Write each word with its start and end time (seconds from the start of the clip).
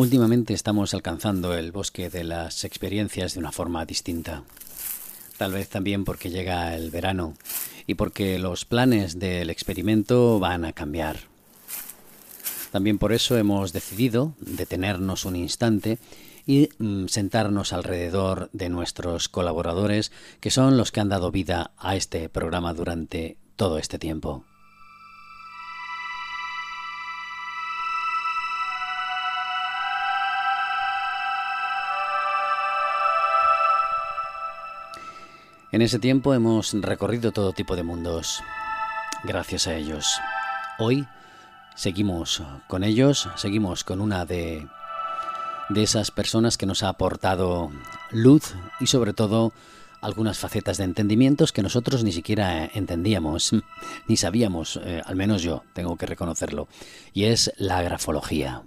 Últimamente 0.00 0.54
estamos 0.54 0.94
alcanzando 0.94 1.52
el 1.52 1.72
bosque 1.72 2.08
de 2.08 2.24
las 2.24 2.64
experiencias 2.64 3.34
de 3.34 3.40
una 3.40 3.52
forma 3.52 3.84
distinta. 3.84 4.44
Tal 5.36 5.52
vez 5.52 5.68
también 5.68 6.06
porque 6.06 6.30
llega 6.30 6.74
el 6.74 6.90
verano 6.90 7.34
y 7.86 7.96
porque 7.96 8.38
los 8.38 8.64
planes 8.64 9.18
del 9.18 9.50
experimento 9.50 10.38
van 10.40 10.64
a 10.64 10.72
cambiar. 10.72 11.18
También 12.72 12.96
por 12.96 13.12
eso 13.12 13.36
hemos 13.36 13.74
decidido 13.74 14.32
detenernos 14.40 15.26
un 15.26 15.36
instante 15.36 15.98
y 16.46 16.70
mm, 16.78 17.08
sentarnos 17.08 17.74
alrededor 17.74 18.48
de 18.54 18.70
nuestros 18.70 19.28
colaboradores, 19.28 20.12
que 20.40 20.50
son 20.50 20.78
los 20.78 20.92
que 20.92 21.00
han 21.00 21.10
dado 21.10 21.30
vida 21.30 21.72
a 21.76 21.94
este 21.94 22.30
programa 22.30 22.72
durante 22.72 23.36
todo 23.54 23.76
este 23.76 23.98
tiempo. 23.98 24.46
En 35.72 35.82
ese 35.82 36.00
tiempo 36.00 36.34
hemos 36.34 36.72
recorrido 36.72 37.30
todo 37.30 37.52
tipo 37.52 37.76
de 37.76 37.84
mundos, 37.84 38.42
gracias 39.22 39.68
a 39.68 39.76
ellos. 39.76 40.18
Hoy 40.80 41.06
seguimos 41.76 42.42
con 42.66 42.82
ellos, 42.82 43.28
seguimos 43.36 43.84
con 43.84 44.00
una 44.00 44.24
de, 44.24 44.66
de 45.68 45.82
esas 45.84 46.10
personas 46.10 46.58
que 46.58 46.66
nos 46.66 46.82
ha 46.82 46.88
aportado 46.88 47.70
luz 48.10 48.56
y 48.80 48.88
sobre 48.88 49.12
todo 49.12 49.52
algunas 50.00 50.40
facetas 50.40 50.76
de 50.76 50.84
entendimientos 50.84 51.52
que 51.52 51.62
nosotros 51.62 52.02
ni 52.02 52.10
siquiera 52.10 52.68
entendíamos, 52.74 53.52
ni 54.08 54.16
sabíamos, 54.16 54.80
eh, 54.82 55.02
al 55.06 55.14
menos 55.14 55.42
yo 55.42 55.62
tengo 55.72 55.96
que 55.96 56.06
reconocerlo, 56.06 56.66
y 57.12 57.26
es 57.26 57.52
la 57.58 57.80
grafología. 57.80 58.62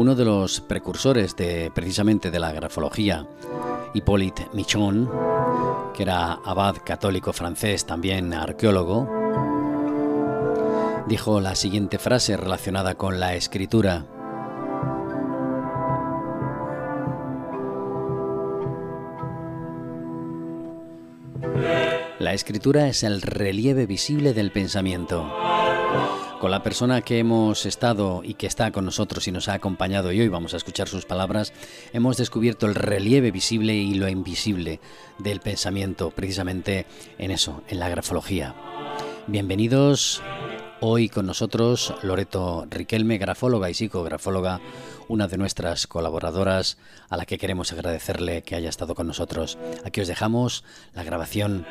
Uno 0.00 0.14
de 0.14 0.24
los 0.24 0.62
precursores 0.62 1.36
de 1.36 1.70
precisamente 1.74 2.30
de 2.30 2.38
la 2.38 2.52
grafología, 2.52 3.26
Hippolyte 3.92 4.48
Michon, 4.54 5.10
que 5.94 6.04
era 6.04 6.40
abad 6.42 6.76
católico 6.82 7.34
francés, 7.34 7.84
también 7.84 8.32
arqueólogo, 8.32 9.06
dijo 11.06 11.42
la 11.42 11.54
siguiente 11.54 11.98
frase 11.98 12.38
relacionada 12.38 12.94
con 12.94 13.20
la 13.20 13.34
escritura. 13.34 14.06
La 22.18 22.32
escritura 22.32 22.88
es 22.88 23.02
el 23.02 23.20
relieve 23.20 23.84
visible 23.84 24.32
del 24.32 24.50
pensamiento. 24.50 25.30
Con 26.40 26.50
la 26.50 26.62
persona 26.62 27.02
que 27.02 27.18
hemos 27.18 27.66
estado 27.66 28.22
y 28.24 28.32
que 28.32 28.46
está 28.46 28.72
con 28.72 28.86
nosotros 28.86 29.28
y 29.28 29.30
nos 29.30 29.50
ha 29.50 29.52
acompañado 29.52 30.10
y 30.10 30.22
hoy 30.22 30.28
vamos 30.28 30.54
a 30.54 30.56
escuchar 30.56 30.88
sus 30.88 31.04
palabras, 31.04 31.52
hemos 31.92 32.16
descubierto 32.16 32.64
el 32.64 32.74
relieve 32.74 33.30
visible 33.30 33.74
y 33.74 33.92
lo 33.92 34.08
invisible 34.08 34.80
del 35.18 35.40
pensamiento, 35.40 36.12
precisamente 36.12 36.86
en 37.18 37.30
eso, 37.30 37.62
en 37.68 37.78
la 37.78 37.90
grafología. 37.90 38.54
Bienvenidos 39.26 40.22
hoy 40.80 41.10
con 41.10 41.26
nosotros 41.26 41.92
Loreto 42.00 42.66
Riquelme, 42.70 43.18
grafóloga 43.18 43.68
y 43.68 43.74
psicografóloga, 43.74 44.62
una 45.08 45.28
de 45.28 45.36
nuestras 45.36 45.86
colaboradoras 45.86 46.78
a 47.10 47.18
la 47.18 47.26
que 47.26 47.36
queremos 47.36 47.70
agradecerle 47.74 48.40
que 48.40 48.56
haya 48.56 48.70
estado 48.70 48.94
con 48.94 49.06
nosotros. 49.06 49.58
Aquí 49.84 50.00
os 50.00 50.08
dejamos 50.08 50.64
la 50.94 51.04
grabación 51.04 51.66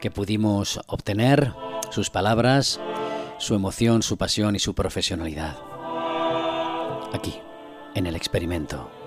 que 0.00 0.10
pudimos 0.10 0.80
obtener, 0.86 1.52
sus 1.90 2.08
palabras 2.08 2.80
su 3.44 3.54
emoción, 3.54 4.02
su 4.02 4.16
pasión 4.16 4.56
y 4.56 4.58
su 4.58 4.74
profesionalidad. 4.74 5.58
Aquí, 7.12 7.34
en 7.94 8.06
el 8.06 8.16
experimento. 8.16 9.03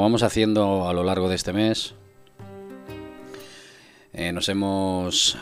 Vamos 0.00 0.22
haciendo 0.22 0.88
a 0.88 0.94
lo 0.94 1.04
largo 1.04 1.28
de 1.28 1.34
este 1.34 1.52
mes, 1.52 1.92
eh, 4.14 4.32
nos, 4.32 4.48
hemos, 4.48 5.36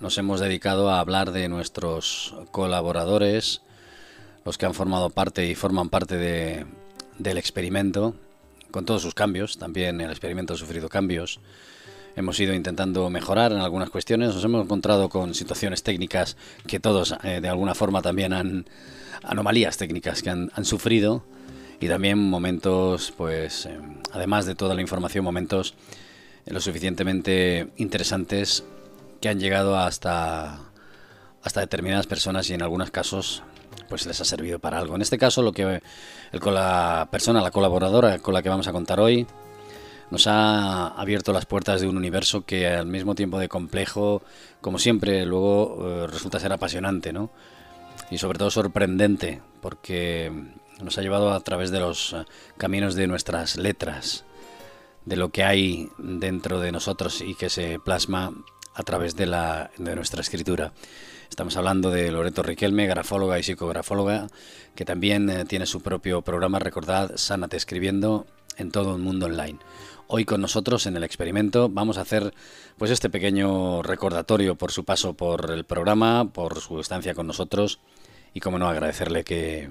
nos 0.00 0.18
hemos 0.18 0.38
dedicado 0.38 0.90
a 0.90 1.00
hablar 1.00 1.32
de 1.32 1.48
nuestros 1.48 2.34
colaboradores, 2.50 3.62
los 4.44 4.58
que 4.58 4.66
han 4.66 4.74
formado 4.74 5.08
parte 5.08 5.48
y 5.48 5.54
forman 5.54 5.88
parte 5.88 6.18
de, 6.18 6.66
del 7.18 7.38
experimento, 7.38 8.14
con 8.70 8.84
todos 8.84 9.00
sus 9.00 9.14
cambios. 9.14 9.56
También 9.56 10.02
el 10.02 10.10
experimento 10.10 10.52
ha 10.52 10.58
sufrido 10.58 10.90
cambios. 10.90 11.40
Hemos 12.16 12.38
ido 12.38 12.52
intentando 12.52 13.08
mejorar 13.08 13.50
en 13.50 13.60
algunas 13.60 13.88
cuestiones. 13.88 14.34
Nos 14.34 14.44
hemos 14.44 14.62
encontrado 14.62 15.08
con 15.08 15.34
situaciones 15.34 15.82
técnicas 15.82 16.36
que 16.66 16.80
todos, 16.80 17.14
eh, 17.24 17.40
de 17.40 17.48
alguna 17.48 17.74
forma, 17.74 18.02
también 18.02 18.34
han. 18.34 18.66
anomalías 19.22 19.78
técnicas 19.78 20.22
que 20.22 20.28
han 20.28 20.64
sufrido 20.66 21.24
y 21.80 21.88
también 21.88 22.18
momentos, 22.18 23.12
pues, 23.16 23.66
eh, 23.66 23.80
además 24.12 24.44
de 24.44 24.54
toda 24.54 24.74
la 24.74 24.82
información, 24.82 25.24
momentos 25.24 25.74
eh, 26.44 26.52
lo 26.52 26.60
suficientemente 26.60 27.70
interesantes 27.78 28.64
que 29.20 29.30
han 29.30 29.40
llegado 29.40 29.76
hasta, 29.76 30.60
hasta 31.42 31.60
determinadas 31.60 32.06
personas 32.06 32.48
y 32.50 32.54
en 32.54 32.62
algunos 32.62 32.90
casos 32.90 33.42
pues 33.88 34.06
les 34.06 34.20
ha 34.20 34.24
servido 34.24 34.58
para 34.58 34.78
algo. 34.78 34.94
En 34.94 35.02
este 35.02 35.18
caso, 35.18 35.42
lo 35.42 35.52
que 35.52 35.80
el, 36.32 36.40
la 36.44 37.08
persona, 37.10 37.40
la 37.40 37.50
colaboradora 37.50 38.18
con 38.18 38.34
la 38.34 38.42
que 38.42 38.48
vamos 38.48 38.68
a 38.68 38.72
contar 38.72 39.00
hoy, 39.00 39.26
nos 40.10 40.26
ha 40.26 40.88
abierto 40.88 41.32
las 41.32 41.46
puertas 41.46 41.80
de 41.80 41.88
un 41.88 41.96
universo 41.96 42.44
que 42.44 42.66
al 42.66 42.86
mismo 42.86 43.14
tiempo 43.14 43.38
de 43.38 43.48
complejo, 43.48 44.22
como 44.60 44.78
siempre, 44.78 45.24
luego 45.24 45.78
eh, 45.82 46.06
resulta 46.06 46.38
ser 46.38 46.52
apasionante, 46.52 47.12
¿no? 47.12 47.30
Y 48.10 48.18
sobre 48.18 48.38
todo 48.38 48.50
sorprendente, 48.50 49.40
porque 49.60 50.32
nos 50.82 50.98
ha 50.98 51.02
llevado 51.02 51.32
a 51.32 51.40
través 51.40 51.70
de 51.70 51.80
los 51.80 52.12
eh, 52.12 52.24
caminos 52.56 52.94
de 52.94 53.06
nuestras 53.06 53.56
letras, 53.56 54.24
de 55.04 55.16
lo 55.16 55.30
que 55.30 55.44
hay 55.44 55.90
dentro 55.98 56.60
de 56.60 56.72
nosotros 56.72 57.20
y 57.20 57.34
que 57.34 57.50
se 57.50 57.78
plasma 57.78 58.32
a 58.74 58.82
través 58.82 59.16
de, 59.16 59.26
la, 59.26 59.70
de 59.78 59.96
nuestra 59.96 60.20
escritura. 60.20 60.72
Estamos 61.28 61.56
hablando 61.56 61.90
de 61.90 62.10
Loreto 62.10 62.42
Riquelme, 62.42 62.86
grafóloga 62.86 63.38
y 63.38 63.42
psicografóloga, 63.42 64.28
que 64.74 64.84
también 64.84 65.30
eh, 65.30 65.44
tiene 65.44 65.66
su 65.66 65.80
propio 65.80 66.22
programa, 66.22 66.58
recordad, 66.58 67.12
Sánate 67.16 67.56
Escribiendo, 67.56 68.26
en 68.56 68.70
todo 68.70 68.96
el 68.96 69.02
mundo 69.02 69.26
online. 69.26 69.58
Hoy 70.06 70.24
con 70.24 70.40
nosotros 70.40 70.86
en 70.86 70.96
el 70.96 71.04
experimento 71.04 71.68
vamos 71.68 71.96
a 71.96 72.00
hacer 72.00 72.34
pues 72.76 72.90
este 72.90 73.10
pequeño 73.10 73.82
recordatorio 73.82 74.56
por 74.56 74.72
su 74.72 74.84
paso 74.84 75.14
por 75.14 75.52
el 75.52 75.64
programa, 75.64 76.32
por 76.32 76.58
su 76.60 76.80
estancia 76.80 77.14
con 77.14 77.28
nosotros 77.28 77.78
y 78.34 78.40
como 78.40 78.58
no 78.58 78.68
agradecerle 78.68 79.22
que, 79.22 79.70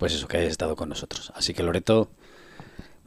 pues 0.00 0.14
eso, 0.14 0.26
que 0.26 0.38
hayas 0.38 0.52
estado 0.52 0.76
con 0.76 0.88
nosotros. 0.88 1.30
Así 1.36 1.52
que 1.52 1.62
Loreto, 1.62 2.08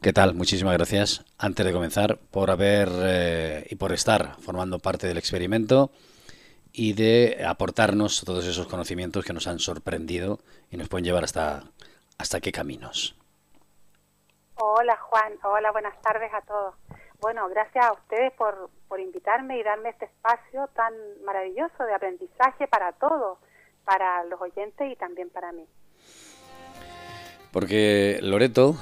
¿qué 0.00 0.12
tal? 0.12 0.32
Muchísimas 0.34 0.74
gracias, 0.74 1.24
antes 1.38 1.66
de 1.66 1.72
comenzar, 1.72 2.18
por 2.30 2.52
haber 2.52 2.88
eh, 3.02 3.66
y 3.68 3.74
por 3.74 3.92
estar 3.92 4.36
formando 4.36 4.78
parte 4.78 5.08
del 5.08 5.18
experimento 5.18 5.90
y 6.72 6.92
de 6.92 7.44
aportarnos 7.46 8.22
todos 8.24 8.46
esos 8.46 8.68
conocimientos 8.68 9.24
que 9.24 9.32
nos 9.32 9.48
han 9.48 9.58
sorprendido 9.58 10.38
y 10.70 10.76
nos 10.76 10.88
pueden 10.88 11.04
llevar 11.04 11.24
hasta, 11.24 11.64
hasta 12.16 12.40
qué 12.40 12.52
caminos. 12.52 13.16
Hola 14.54 14.96
Juan, 14.96 15.32
hola, 15.42 15.72
buenas 15.72 16.00
tardes 16.00 16.32
a 16.32 16.42
todos. 16.42 16.76
Bueno, 17.20 17.48
gracias 17.48 17.84
a 17.84 17.92
ustedes 17.92 18.32
por, 18.34 18.70
por 18.86 19.00
invitarme 19.00 19.58
y 19.58 19.64
darme 19.64 19.88
este 19.88 20.04
espacio 20.04 20.68
tan 20.76 20.94
maravilloso 21.24 21.82
de 21.82 21.92
aprendizaje 21.92 22.68
para 22.68 22.92
todos, 22.92 23.38
para 23.84 24.22
los 24.26 24.40
oyentes 24.40 24.92
y 24.92 24.94
también 24.94 25.28
para 25.30 25.50
mí. 25.50 25.66
Porque 27.54 28.18
Loreto 28.20 28.76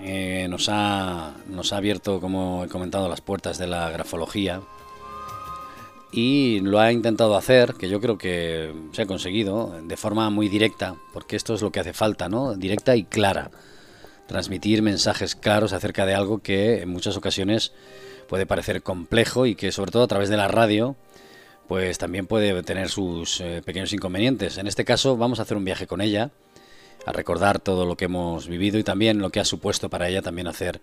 eh, 0.00 0.46
nos, 0.48 0.68
ha, 0.70 1.34
nos 1.48 1.72
ha 1.72 1.76
abierto, 1.78 2.20
como 2.20 2.64
he 2.64 2.68
comentado, 2.68 3.08
las 3.08 3.20
puertas 3.20 3.58
de 3.58 3.66
la 3.66 3.90
grafología 3.90 4.62
y 6.12 6.60
lo 6.60 6.78
ha 6.78 6.92
intentado 6.92 7.36
hacer, 7.36 7.74
que 7.74 7.88
yo 7.88 8.00
creo 8.00 8.16
que 8.16 8.72
se 8.92 9.02
ha 9.02 9.06
conseguido, 9.06 9.76
de 9.82 9.96
forma 9.96 10.30
muy 10.30 10.48
directa, 10.48 10.94
porque 11.12 11.34
esto 11.34 11.54
es 11.54 11.62
lo 11.62 11.72
que 11.72 11.80
hace 11.80 11.92
falta, 11.92 12.28
¿no? 12.28 12.54
Directa 12.54 12.94
y 12.94 13.02
clara. 13.02 13.50
Transmitir 14.28 14.80
mensajes 14.80 15.34
claros 15.34 15.72
acerca 15.72 16.06
de 16.06 16.14
algo 16.14 16.38
que 16.38 16.82
en 16.82 16.90
muchas 16.90 17.16
ocasiones 17.16 17.72
puede 18.28 18.46
parecer 18.46 18.84
complejo 18.84 19.46
y 19.46 19.56
que 19.56 19.72
sobre 19.72 19.90
todo 19.90 20.04
a 20.04 20.08
través 20.08 20.28
de 20.28 20.36
la 20.36 20.46
radio 20.46 20.94
pues 21.66 21.98
también 21.98 22.28
puede 22.28 22.62
tener 22.62 22.88
sus 22.88 23.40
eh, 23.40 23.62
pequeños 23.64 23.92
inconvenientes. 23.92 24.58
En 24.58 24.68
este 24.68 24.84
caso 24.84 25.16
vamos 25.16 25.40
a 25.40 25.42
hacer 25.42 25.56
un 25.56 25.64
viaje 25.64 25.88
con 25.88 26.00
ella, 26.00 26.30
a 27.06 27.12
recordar 27.12 27.58
todo 27.58 27.86
lo 27.86 27.96
que 27.96 28.06
hemos 28.06 28.48
vivido 28.48 28.78
y 28.78 28.84
también 28.84 29.18
lo 29.18 29.30
que 29.30 29.40
ha 29.40 29.44
supuesto 29.44 29.88
para 29.88 30.08
ella 30.08 30.22
también 30.22 30.46
hacer 30.46 30.80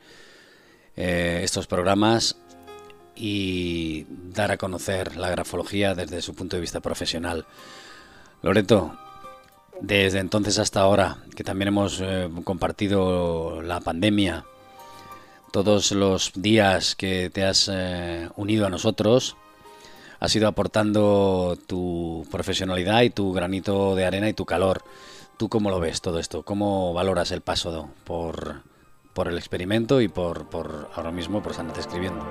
eh, 0.95 1.41
estos 1.43 1.67
programas 1.67 2.37
y 3.15 4.05
dar 4.09 4.51
a 4.51 4.57
conocer 4.57 5.17
la 5.17 5.29
grafología 5.29 5.95
desde 5.95 6.21
su 6.21 6.35
punto 6.35 6.55
de 6.55 6.61
vista 6.61 6.79
profesional. 6.79 7.45
Loreto, 8.41 8.97
desde 9.81 10.19
entonces 10.19 10.59
hasta 10.59 10.81
ahora, 10.81 11.17
que 11.35 11.43
también 11.43 11.69
hemos 11.69 11.99
eh, 12.01 12.29
compartido 12.43 13.61
la 13.61 13.79
pandemia, 13.79 14.45
todos 15.51 15.91
los 15.91 16.31
días 16.35 16.95
que 16.95 17.29
te 17.29 17.43
has 17.43 17.69
unido 18.37 18.65
a 18.65 18.69
nosotros, 18.69 19.35
has 20.21 20.35
ido 20.35 20.47
aportando 20.47 21.57
tu 21.65 22.25
profesionalidad 22.29 23.01
y 23.01 23.09
tu 23.09 23.33
granito 23.33 23.95
de 23.95 24.05
arena 24.05 24.29
y 24.29 24.33
tu 24.33 24.45
calor. 24.45 24.83
¿Tú 25.41 25.49
cómo 25.49 25.71
lo 25.71 25.79
ves 25.79 26.01
todo 26.01 26.19
esto? 26.19 26.43
¿Cómo 26.43 26.93
valoras 26.93 27.31
el 27.31 27.41
paso 27.41 27.89
por, 28.05 28.61
por 29.15 29.27
el 29.27 29.39
experimento 29.39 29.99
y 29.99 30.07
por, 30.07 30.47
por 30.47 30.87
ahora 30.93 31.09
mismo 31.09 31.41
por 31.41 31.55
Sanate 31.55 31.79
escribiendo? 31.79 32.23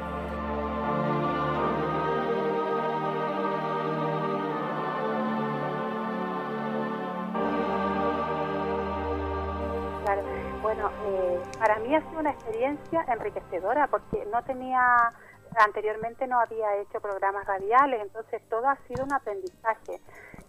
Bueno, 10.62 10.92
eh, 11.06 11.42
para 11.58 11.80
mí 11.80 11.92
ha 11.92 12.08
sido 12.08 12.20
una 12.20 12.30
experiencia 12.30 13.04
enriquecedora 13.08 13.88
porque 13.88 14.24
no 14.30 14.40
tenía 14.44 15.12
anteriormente 15.58 16.28
no 16.28 16.38
había 16.38 16.76
hecho 16.76 17.00
programas 17.00 17.44
radiales, 17.44 18.02
entonces 18.02 18.40
todo 18.48 18.68
ha 18.68 18.76
sido 18.86 19.02
un 19.02 19.12
aprendizaje. 19.12 20.00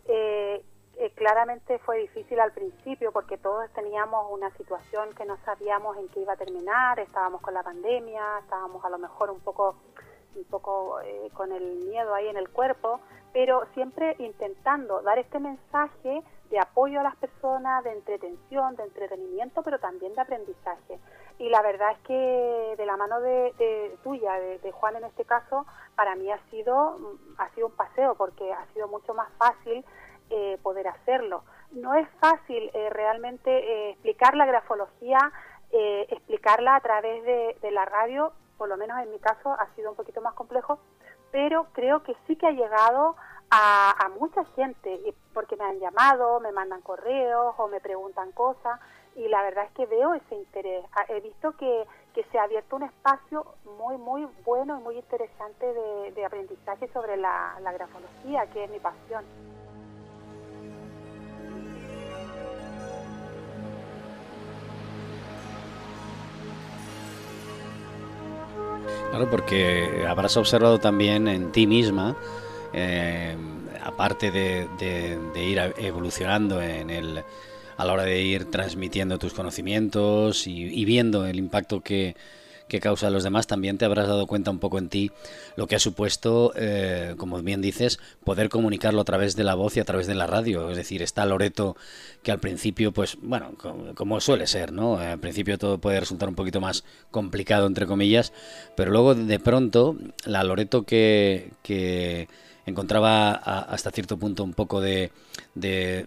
Eh, 0.05 0.63
eh, 1.01 1.11
claramente 1.15 1.79
fue 1.79 1.97
difícil 1.97 2.39
al 2.39 2.51
principio 2.51 3.11
porque 3.11 3.35
todos 3.35 3.67
teníamos 3.73 4.27
una 4.29 4.51
situación 4.51 5.09
que 5.15 5.25
no 5.25 5.35
sabíamos 5.43 5.97
en 5.97 6.07
qué 6.09 6.19
iba 6.19 6.33
a 6.33 6.37
terminar, 6.37 6.99
estábamos 6.99 7.41
con 7.41 7.55
la 7.55 7.63
pandemia, 7.63 8.21
estábamos 8.43 8.85
a 8.85 8.89
lo 8.89 8.99
mejor 8.99 9.31
un 9.31 9.39
poco 9.39 9.77
un 10.35 10.43
poco 10.43 11.01
eh, 11.01 11.31
con 11.33 11.51
el 11.51 11.77
miedo 11.89 12.13
ahí 12.13 12.27
en 12.27 12.37
el 12.37 12.49
cuerpo, 12.49 12.99
pero 13.33 13.65
siempre 13.73 14.15
intentando 14.19 15.01
dar 15.01 15.17
este 15.17 15.39
mensaje 15.39 16.21
de 16.51 16.59
apoyo 16.59 16.99
a 16.99 17.03
las 17.03 17.15
personas, 17.15 17.83
de 17.83 17.93
entretención, 17.93 18.75
de 18.75 18.83
entretenimiento, 18.83 19.63
pero 19.63 19.79
también 19.79 20.13
de 20.13 20.21
aprendizaje. 20.21 20.99
Y 21.39 21.49
la 21.49 21.63
verdad 21.63 21.93
es 21.93 21.99
que 22.05 22.75
de 22.77 22.85
la 22.85 22.95
mano 22.95 23.19
de, 23.21 23.97
tuya, 24.03 24.33
de, 24.33 24.71
Juan 24.71 24.97
en 24.97 25.05
este 25.05 25.25
caso, 25.25 25.65
para 25.95 26.15
mí 26.15 26.31
ha 26.31 26.37
sido, 26.51 26.97
ha 27.39 27.49
sido 27.55 27.67
un 27.67 27.73
paseo 27.73 28.13
porque 28.13 28.53
ha 28.53 28.65
sido 28.73 28.87
mucho 28.87 29.15
más 29.15 29.29
fácil 29.39 29.83
eh, 30.31 30.57
poder 30.63 30.87
hacerlo. 30.87 31.43
No 31.71 31.93
es 31.93 32.07
fácil 32.19 32.71
eh, 32.73 32.89
realmente 32.89 33.51
eh, 33.51 33.91
explicar 33.91 34.35
la 34.35 34.45
grafología, 34.45 35.19
explicarla 35.73 36.75
a 36.75 36.81
través 36.81 37.23
de 37.23 37.71
la 37.71 37.85
radio, 37.85 38.33
por 38.57 38.67
lo 38.67 38.75
menos 38.75 38.99
en 38.99 39.09
mi 39.09 39.19
caso 39.19 39.53
ha 39.53 39.73
sido 39.73 39.89
un 39.89 39.95
poquito 39.95 40.19
más 40.19 40.33
complejo, 40.33 40.79
pero 41.31 41.67
creo 41.71 42.03
que 42.03 42.13
sí 42.27 42.35
que 42.35 42.47
ha 42.47 42.51
llegado 42.51 43.15
a, 43.49 44.09
mucha 44.19 44.43
gente, 44.55 45.15
porque 45.33 45.55
me 45.55 45.63
han 45.63 45.79
llamado, 45.79 46.39
me 46.39 46.51
mandan 46.51 46.81
correos 46.81 47.55
o 47.57 47.67
me 47.67 47.79
preguntan 47.79 48.31
cosas 48.33 48.79
y 49.15 49.27
la 49.27 49.43
verdad 49.43 49.65
es 49.65 49.71
que 49.71 49.85
veo 49.85 50.13
ese 50.13 50.35
interés. 50.35 50.85
Ah, 50.93 51.05
he 51.07 51.19
visto 51.21 51.51
que, 51.57 51.85
que 52.13 52.23
se 52.25 52.37
ha 52.37 52.43
abierto 52.43 52.75
un 52.75 52.83
espacio 52.83 53.45
muy, 53.77 53.97
muy 53.97 54.27
bueno 54.45 54.77
y 54.77 54.83
muy 54.83 54.97
interesante 54.97 55.65
de, 56.13 56.25
aprendizaje 56.25 56.89
sobre 56.93 57.17
la 57.17 57.71
grafología, 57.73 58.45
que 58.51 58.65
es 58.65 58.69
mi 58.69 58.79
pasión. 58.79 59.25
Claro, 69.11 69.29
porque 69.29 70.05
habrás 70.07 70.37
observado 70.37 70.79
también 70.79 71.27
en 71.27 71.51
ti 71.51 71.67
misma 71.67 72.15
eh, 72.73 73.35
aparte 73.83 74.31
de, 74.31 75.17
ir 75.35 75.59
evolucionando 75.77 76.61
en 76.61 76.89
el, 76.89 77.23
a 77.77 77.85
la 77.85 77.93
hora 77.93 78.03
de 78.03 78.21
ir 78.21 78.45
transmitiendo 78.45 79.19
tus 79.19 79.33
conocimientos 79.33 80.47
y, 80.47 80.85
viendo 80.85 81.25
el 81.25 81.39
impacto 81.39 81.81
que, 81.81 82.15
que 82.71 82.79
causa 82.79 83.07
a 83.07 83.09
los 83.09 83.23
demás, 83.23 83.47
también 83.47 83.77
te 83.77 83.83
habrás 83.83 84.07
dado 84.07 84.27
cuenta 84.27 84.49
un 84.49 84.59
poco 84.59 84.77
en 84.77 84.87
ti 84.87 85.11
lo 85.57 85.67
que 85.67 85.75
ha 85.75 85.79
supuesto, 85.79 86.53
eh, 86.55 87.15
como 87.17 87.41
bien 87.41 87.59
dices, 87.59 87.99
poder 88.23 88.47
comunicarlo 88.47 89.01
a 89.01 89.03
través 89.03 89.35
de 89.35 89.43
la 89.43 89.55
voz 89.55 89.75
y 89.75 89.81
a 89.81 89.83
través 89.83 90.07
de 90.07 90.15
la 90.15 90.25
radio. 90.25 90.71
Es 90.71 90.77
decir, 90.77 91.01
está 91.01 91.25
Loreto 91.25 91.75
que 92.23 92.31
al 92.31 92.39
principio, 92.39 92.93
pues, 92.93 93.17
bueno, 93.21 93.55
como, 93.93 94.21
suele 94.21 94.47
ser, 94.47 94.71
¿no? 94.71 94.97
Al 94.97 95.19
principio 95.19 95.57
todo 95.57 95.79
puede 95.79 95.99
resultar 95.99 96.29
un 96.29 96.35
poquito 96.35 96.61
más 96.61 96.85
complicado, 97.11 97.67
entre 97.67 97.85
comillas, 97.87 98.31
pero 98.77 98.89
luego 98.89 99.15
de 99.15 99.39
pronto 99.39 99.97
la 100.23 100.41
Loreto 100.45 100.83
que, 100.83 101.51
que 101.63 102.29
encontraba 102.65 103.31
hasta 103.31 103.91
cierto 103.91 104.17
punto 104.17 104.43
un 104.43 104.53
poco 104.53 104.81
de, 104.81 105.11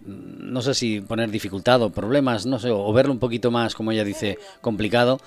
no 0.05 0.61
sé 0.61 0.73
si 0.73 1.01
poner 1.01 1.29
dificultad 1.29 1.81
o 1.81 1.89
problemas, 1.89 2.45
no 2.45 2.59
sé, 2.59 2.69
o 2.71 2.91
verlo 2.93 3.13
un 3.13 3.19
poquito 3.19 3.51
más, 3.51 3.75
como 3.75 3.91
ella 3.91 4.03
dice, 4.03 4.37
complicado, 4.61 5.19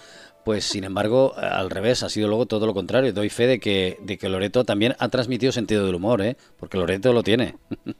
pues 0.44 0.64
sin 0.64 0.84
embargo, 0.84 1.34
al 1.36 1.70
revés, 1.70 2.02
ha 2.02 2.08
sido 2.08 2.28
luego 2.28 2.46
todo 2.46 2.66
lo 2.66 2.74
contrario. 2.74 3.12
Doy 3.12 3.28
fe 3.28 3.46
de 3.46 3.60
que, 3.60 3.98
de 4.00 4.18
que 4.18 4.28
Loreto 4.28 4.64
también 4.64 4.94
ha 4.98 5.08
transmitido 5.08 5.52
sentido 5.52 5.84
del 5.84 5.94
humor, 5.94 6.22
¿eh? 6.22 6.36
porque 6.58 6.78
Loreto 6.78 7.12
lo 7.12 7.22
tiene. 7.22 7.56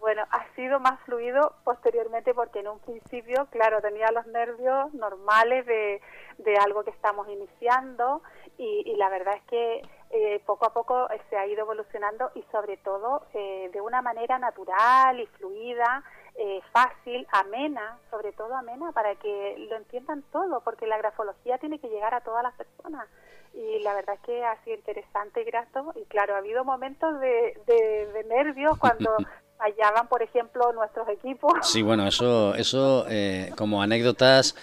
Bueno, 0.00 0.24
ha 0.30 0.46
sido 0.56 0.80
más 0.80 0.98
fluido 1.00 1.56
posteriormente 1.64 2.32
porque 2.32 2.60
en 2.60 2.68
un 2.68 2.78
principio, 2.78 3.46
claro, 3.50 3.82
tenía 3.82 4.10
los 4.10 4.26
nervios 4.28 4.94
normales 4.94 5.66
de, 5.66 6.00
de 6.38 6.56
algo 6.56 6.82
que 6.82 6.90
estamos 6.90 7.28
iniciando 7.28 8.22
y, 8.56 8.96
la 8.96 9.08
verdad 9.08 9.34
es 9.36 9.42
que 9.44 9.82
eh, 10.10 10.42
poco 10.44 10.66
a 10.66 10.72
poco 10.72 11.08
se 11.30 11.36
ha 11.36 11.46
ido 11.46 11.60
evolucionando 11.60 12.30
y 12.34 12.42
sobre 12.50 12.76
todo 12.78 13.26
eh, 13.34 13.70
de 13.72 13.80
una 13.80 14.02
manera 14.02 14.38
natural 14.38 15.20
y 15.20 15.26
fluida, 15.26 16.02
eh, 16.40 16.60
fácil, 16.72 17.26
amena, 17.32 17.98
sobre 18.10 18.32
todo 18.32 18.54
amena, 18.54 18.92
para 18.92 19.16
que 19.16 19.66
lo 19.68 19.76
entiendan 19.76 20.22
todo, 20.32 20.60
porque 20.60 20.86
la 20.86 20.96
grafología 20.96 21.58
tiene 21.58 21.78
que 21.80 21.88
llegar 21.88 22.14
a 22.14 22.20
todas 22.20 22.42
las 22.42 22.54
personas. 22.54 23.08
Y 23.54 23.80
la 23.80 23.92
verdad 23.94 24.14
es 24.14 24.20
que 24.20 24.44
ha 24.44 24.62
sido 24.62 24.76
interesante 24.76 25.42
y 25.42 25.44
grato. 25.44 25.92
Y 25.96 26.04
claro, 26.04 26.34
ha 26.34 26.38
habido 26.38 26.64
momentos 26.64 27.18
de, 27.20 27.58
de, 27.66 28.24
nervios 28.28 28.78
cuando 28.78 29.16
fallaban, 29.58 30.06
por 30.06 30.22
ejemplo, 30.22 30.72
nuestros 30.72 31.08
equipos. 31.08 31.52
Sí, 31.62 31.82
bueno, 31.82 32.06
eso, 32.06 32.54
eso 32.54 33.04
como 33.56 33.82
anécdotas 33.82 34.54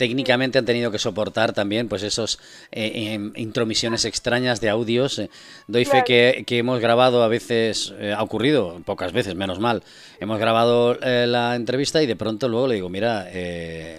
técnicamente 0.00 0.56
han 0.56 0.64
tenido 0.64 0.90
que 0.90 0.98
soportar 0.98 1.52
también 1.52 1.86
pues 1.86 2.02
esos 2.02 2.38
eh, 2.72 3.12
em, 3.12 3.34
intromisiones 3.36 4.06
extrañas 4.06 4.58
de 4.58 4.70
audios. 4.70 5.18
Eh, 5.18 5.28
doy 5.66 5.84
fe 5.84 6.04
que, 6.06 6.42
hemos 6.56 6.80
grabado 6.80 7.22
a 7.22 7.28
veces, 7.28 7.92
eh, 7.98 8.14
ha 8.16 8.22
ocurrido, 8.22 8.80
pocas 8.86 9.12
veces, 9.12 9.34
menos 9.34 9.58
mal, 9.60 9.82
hemos 10.18 10.38
grabado 10.38 10.94
la 10.94 11.54
entrevista 11.54 12.02
y 12.02 12.06
de 12.06 12.16
pronto 12.16 12.48
luego 12.48 12.66
le 12.66 12.76
digo, 12.76 12.88
mira, 12.88 13.28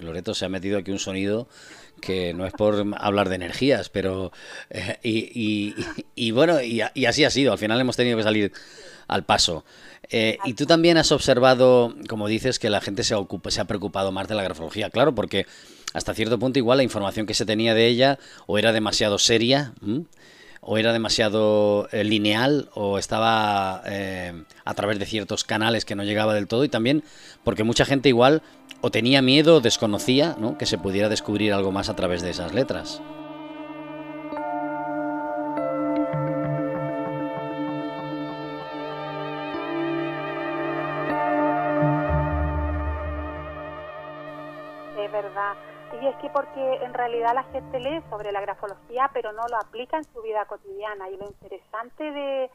Loreto 0.01 0.33
se 0.33 0.45
ha 0.45 0.49
metido 0.49 0.79
aquí 0.79 0.89
un 0.89 0.97
sonido 0.97 1.47
que 2.01 2.33
no 2.33 2.47
es 2.47 2.53
por 2.53 2.83
hablar 2.97 3.29
de 3.29 3.35
energías, 3.35 3.89
pero... 3.89 4.31
y, 5.03 6.31
bueno, 6.31 6.63
y, 6.63 6.81
así 7.05 7.25
ha 7.25 7.29
sido, 7.29 7.51
al 7.51 7.59
final 7.59 7.79
hemos 7.79 7.95
tenido 7.95 8.17
que 8.17 8.23
salir 8.23 8.51
al 9.11 9.23
paso. 9.23 9.63
y 10.11 10.53
tú 10.55 10.65
también 10.65 10.97
has 10.97 11.11
observado, 11.11 11.95
como 12.09 12.27
dices, 12.27 12.59
que 12.59 12.69
la 12.69 12.81
gente 12.81 13.03
se, 13.03 13.13
ocupa, 13.13 13.51
se 13.51 13.61
ha 13.61 13.65
preocupado 13.65 14.11
más 14.11 14.27
de 14.27 14.35
la 14.35 14.43
grafología, 14.43 14.89
claro, 14.89 15.13
porque 15.13 15.45
hasta 15.93 16.13
cierto 16.13 16.39
punto 16.39 16.59
igual 16.59 16.77
la 16.77 16.83
información 16.83 17.25
que 17.25 17.33
se 17.33 17.45
tenía 17.45 17.73
de 17.73 17.87
ella 17.87 18.19
o 18.47 18.57
era 18.57 18.71
demasiado 18.71 19.19
seria 19.19 19.73
o 20.61 20.77
era 20.77 20.93
demasiado 20.93 21.89
eh, 21.91 22.03
lineal 22.03 22.69
o 22.73 22.97
estaba 22.97 23.81
eh, 23.85 24.43
a 24.63 24.73
través 24.73 24.99
de 24.99 25.05
ciertos 25.05 25.43
canales 25.43 25.85
que 25.85 25.95
no 25.95 26.03
llegaba 26.03 26.33
del 26.33 26.47
todo 26.47 26.63
y 26.63 26.69
también 26.69 27.03
porque 27.43 27.63
mucha 27.63 27.83
gente 27.83 28.09
igual 28.09 28.41
o 28.79 28.91
tenía 28.91 29.21
miedo 29.21 29.57
o 29.57 29.61
desconocía 29.61 30.35
¿no? 30.39 30.57
que 30.57 30.65
se 30.65 30.77
pudiera 30.77 31.09
descubrir 31.09 31.53
algo 31.53 31.71
más 31.71 31.89
a 31.89 31.95
través 31.95 32.21
de 32.21 32.29
esas 32.29 32.53
letras. 32.53 33.01
Es 46.11 46.17
que 46.17 46.29
porque 46.29 46.75
en 46.83 46.93
realidad 46.93 47.33
la 47.33 47.43
gente 47.43 47.79
lee 47.79 48.01
sobre 48.09 48.31
la 48.31 48.41
grafología, 48.41 49.09
pero 49.13 49.31
no 49.31 49.43
lo 49.49 49.57
aplica 49.57 49.97
en 49.97 50.03
su 50.03 50.21
vida 50.21 50.45
cotidiana. 50.45 51.09
Y 51.09 51.17
lo 51.17 51.25
interesante 51.25 52.11
de, 52.11 52.49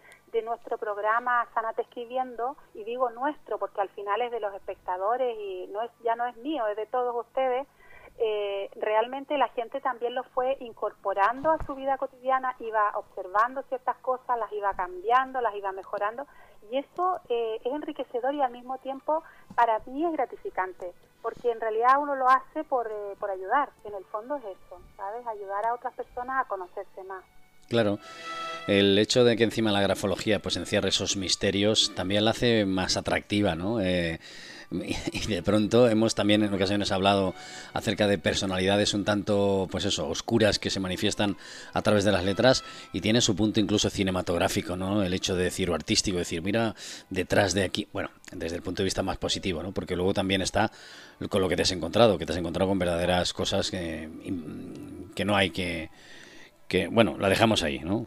nuestro 0.44 0.76
programa 0.76 1.46
Sanate 1.54 1.80
Escribiendo, 1.80 2.58
y 2.74 2.84
digo 2.84 3.08
nuestro 3.08 3.58
porque 3.58 3.80
al 3.80 3.88
final 3.88 4.20
es 4.20 4.30
de 4.30 4.38
los 4.38 4.52
espectadores 4.52 5.34
y 5.40 5.66
no 5.72 5.80
es 5.80 5.90
ya 6.04 6.14
no 6.14 6.26
es 6.26 6.36
mío, 6.36 6.66
es 6.66 6.76
de 6.76 6.84
todos 6.84 7.16
ustedes, 7.16 7.66
eh, 8.18 8.68
realmente 8.76 9.38
la 9.38 9.48
gente 9.48 9.80
también 9.80 10.14
lo 10.14 10.24
fue 10.24 10.58
incorporando 10.60 11.50
a 11.50 11.64
su 11.64 11.74
vida 11.74 11.96
cotidiana, 11.96 12.54
iba 12.60 12.90
observando 12.96 13.62
ciertas 13.62 13.96
cosas, 13.96 14.38
las 14.38 14.52
iba 14.52 14.74
cambiando, 14.74 15.40
las 15.40 15.54
iba 15.54 15.72
mejorando 15.72 16.26
y 16.70 16.78
eso 16.78 17.20
eh, 17.30 17.60
es 17.64 17.72
enriquecedor 17.72 18.34
y 18.34 18.42
al 18.42 18.52
mismo 18.52 18.76
tiempo 18.78 19.22
para 19.56 19.80
mí 19.86 20.04
es 20.04 20.12
gratificante, 20.12 20.92
porque 21.22 21.50
en 21.50 21.60
realidad 21.60 21.98
uno 22.00 22.14
lo 22.14 22.28
hace 22.28 22.62
por, 22.62 22.86
eh, 22.86 23.16
por 23.18 23.30
ayudar, 23.30 23.70
en 23.84 23.94
el 23.94 24.04
fondo 24.04 24.36
es 24.36 24.44
eso, 24.44 24.80
¿sabes? 24.96 25.26
Ayudar 25.26 25.66
a 25.66 25.74
otras 25.74 25.94
personas 25.94 26.44
a 26.44 26.48
conocerse 26.48 27.02
más. 27.02 27.24
Claro. 27.68 27.98
El 28.68 28.98
hecho 28.98 29.24
de 29.24 29.36
que 29.36 29.44
encima 29.44 29.72
la 29.72 29.80
grafología 29.80 30.40
pues 30.40 30.56
encierre 30.56 30.90
esos 30.90 31.16
misterios 31.16 31.92
también 31.94 32.24
la 32.24 32.30
hace 32.32 32.64
más 32.64 32.96
atractiva, 32.96 33.56
¿no? 33.56 33.80
Eh, 33.80 34.20
y 35.12 35.26
de 35.26 35.42
pronto 35.42 35.88
hemos 35.88 36.14
también 36.14 36.42
en 36.42 36.52
ocasiones 36.52 36.92
hablado 36.92 37.34
acerca 37.72 38.06
de 38.06 38.18
personalidades 38.18 38.94
un 38.94 39.04
tanto, 39.04 39.68
pues 39.70 39.84
eso, 39.84 40.08
oscuras 40.08 40.58
que 40.58 40.70
se 40.70 40.80
manifiestan 40.80 41.36
a 41.72 41.82
través 41.82 42.04
de 42.04 42.12
las 42.12 42.24
letras 42.24 42.64
y 42.92 43.00
tiene 43.00 43.20
su 43.20 43.36
punto 43.36 43.60
incluso 43.60 43.90
cinematográfico, 43.90 44.76
¿no? 44.76 45.02
El 45.02 45.14
hecho 45.14 45.36
de 45.36 45.44
decir 45.44 45.70
o 45.70 45.74
artístico, 45.74 46.18
decir, 46.18 46.42
mira, 46.42 46.74
detrás 47.10 47.54
de 47.54 47.64
aquí, 47.64 47.88
bueno, 47.92 48.10
desde 48.32 48.56
el 48.56 48.62
punto 48.62 48.82
de 48.82 48.84
vista 48.84 49.02
más 49.02 49.18
positivo, 49.18 49.62
¿no? 49.62 49.72
Porque 49.72 49.96
luego 49.96 50.14
también 50.14 50.42
está 50.42 50.70
con 51.28 51.40
lo 51.40 51.48
que 51.48 51.56
te 51.56 51.62
has 51.62 51.72
encontrado, 51.72 52.18
que 52.18 52.26
te 52.26 52.32
has 52.32 52.38
encontrado 52.38 52.68
con 52.68 52.78
verdaderas 52.78 53.32
cosas 53.32 53.70
que, 53.70 54.08
que 55.14 55.24
no 55.24 55.36
hay 55.36 55.50
que, 55.50 55.90
que, 56.68 56.88
bueno, 56.88 57.16
la 57.18 57.28
dejamos 57.28 57.62
ahí, 57.62 57.78
¿no? 57.78 58.06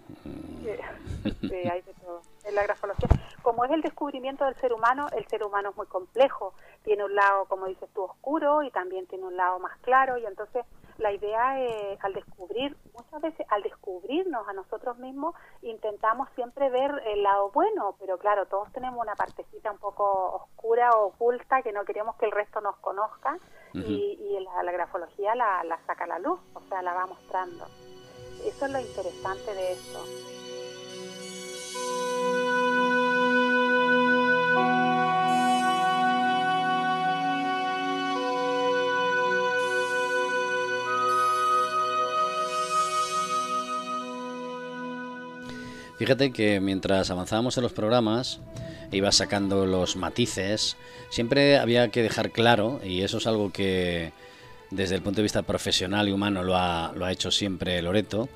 Sí, 1.24 1.56
hay 1.56 1.82
de 1.82 1.94
todo. 2.02 2.22
En 2.46 2.56
la 2.56 2.64
grafología 2.64 3.08
como 3.50 3.66
es 3.66 3.72
el 3.72 3.82
descubrimiento 3.82 4.46
del 4.46 4.54
ser 4.58 4.72
humano, 4.74 5.08
el 5.12 5.26
ser 5.26 5.44
humano 5.44 5.72
es 5.72 5.76
muy 5.76 5.88
complejo. 5.88 6.54
Tiene 6.84 7.04
un 7.04 7.16
lado, 7.16 7.46
como 7.46 7.66
dices 7.66 7.90
tú, 7.96 8.04
oscuro 8.04 8.62
y 8.62 8.70
también 8.70 9.08
tiene 9.08 9.26
un 9.26 9.36
lado 9.36 9.58
más 9.58 9.76
claro. 9.80 10.20
Y 10.20 10.26
entonces 10.28 10.68
la 11.00 11.12
idea 11.12 11.60
es, 11.60 11.98
al 12.04 12.14
descubrir, 12.14 12.78
muchas 12.94 13.20
veces 13.20 13.48
al 13.50 13.64
descubrirnos 13.64 14.48
a 14.48 14.54
nosotros 14.54 15.00
mismos, 15.00 15.34
intentamos 15.64 16.30
siempre 16.36 16.70
ver 16.70 16.92
el 17.08 17.24
lado 17.24 17.50
bueno. 17.50 17.96
Pero 18.00 18.20
claro, 18.20 18.46
todos 18.46 18.72
tenemos 18.72 19.02
una 19.02 19.16
partecita 19.16 19.72
un 19.72 19.80
poco 19.80 20.44
oscura 20.44 20.92
o 20.92 21.08
oculta 21.08 21.64
que 21.64 21.72
no 21.72 21.86
queremos 21.86 22.18
que 22.18 22.28
el 22.28 22.32
resto 22.32 22.62
nos 22.62 22.76
conozca. 22.78 23.36
Y, 23.74 24.38
la, 24.42 24.62
la, 24.62 24.72
grafología 24.72 25.34
la, 25.34 25.64
la 25.64 25.80
saca 25.88 26.04
a 26.04 26.08
la 26.08 26.20
luz, 26.20 26.40
o 26.54 26.62
sea, 26.70 26.84
la 26.84 26.94
va 26.94 27.08
mostrando. 27.08 27.66
Eso 28.46 28.68
es 28.68 28.72
lo 28.72 28.80
interesante 28.80 29.56
de 29.56 29.72
esto. 29.72 30.39
Fíjate 46.00 46.32
que 46.32 46.62
mientras 46.62 47.12
avanzábamos 47.12 47.58
en 47.58 47.64
los 47.64 47.74
programas, 47.74 48.40
iba 48.90 49.12
sacando 49.12 49.66
los 49.66 49.98
matices, 49.98 50.78
siempre 51.10 51.58
había 51.58 51.90
que 51.90 52.02
dejar 52.02 52.32
claro, 52.32 52.80
y 52.86 53.02
eso 53.02 53.18
es 53.18 53.28
algo 53.28 53.52
que 53.52 54.14
desde 54.72 54.96
el 54.96 55.02
punto 55.02 55.18
de 55.18 55.24
vista 55.24 55.42
profesional 55.42 56.08
y 56.08 56.14
humano 56.14 56.42
lo 56.42 56.56
ha, 56.56 56.94
lo 56.96 57.04
ha 57.04 57.12
hecho 57.12 57.32
siempre 57.32 57.82
Loreto, 57.82 58.30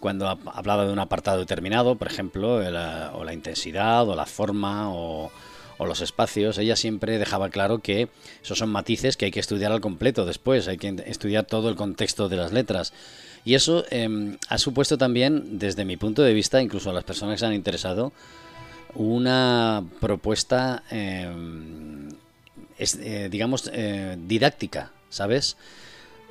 cuando 0.00 0.26
hablaba 0.28 0.84
de 0.84 0.92
un 0.92 0.98
apartado 0.98 1.38
determinado, 1.38 1.94
por 1.94 2.08
ejemplo, 2.08 2.56
o 2.56 3.24
la 3.24 3.32
intensidad, 3.32 4.08
o 4.08 4.16
la 4.16 4.26
forma, 4.26 4.92
o, 4.92 5.30
o 5.78 5.86
los 5.86 6.00
espacios, 6.00 6.58
ella 6.58 6.74
siempre 6.74 7.18
dejaba 7.18 7.50
claro 7.50 7.78
que 7.78 8.08
esos 8.42 8.58
son 8.58 8.70
matices 8.70 9.16
que 9.16 9.26
hay 9.26 9.30
que 9.30 9.38
estudiar 9.38 9.70
al 9.70 9.80
completo 9.80 10.26
después, 10.26 10.66
hay 10.66 10.76
que 10.76 10.96
estudiar 11.06 11.44
todo 11.44 11.68
el 11.68 11.76
contexto 11.76 12.28
de 12.28 12.36
las 12.36 12.52
letras. 12.52 12.92
Y 13.46 13.54
eso 13.54 13.84
eh, 13.90 14.36
ha 14.48 14.58
supuesto 14.58 14.98
también, 14.98 15.58
desde 15.58 15.86
mi 15.86 15.96
punto 15.96 16.20
de 16.22 16.34
vista, 16.34 16.60
incluso 16.60 16.90
a 16.90 16.92
las 16.92 17.04
personas 17.04 17.36
que 17.36 17.38
se 17.38 17.46
han 17.46 17.54
interesado, 17.54 18.12
una 18.96 19.84
propuesta, 20.00 20.82
eh, 20.90 21.30
es, 22.78 22.96
eh, 22.96 23.28
digamos, 23.30 23.70
eh, 23.72 24.16
didáctica, 24.18 24.90
¿sabes? 25.10 25.56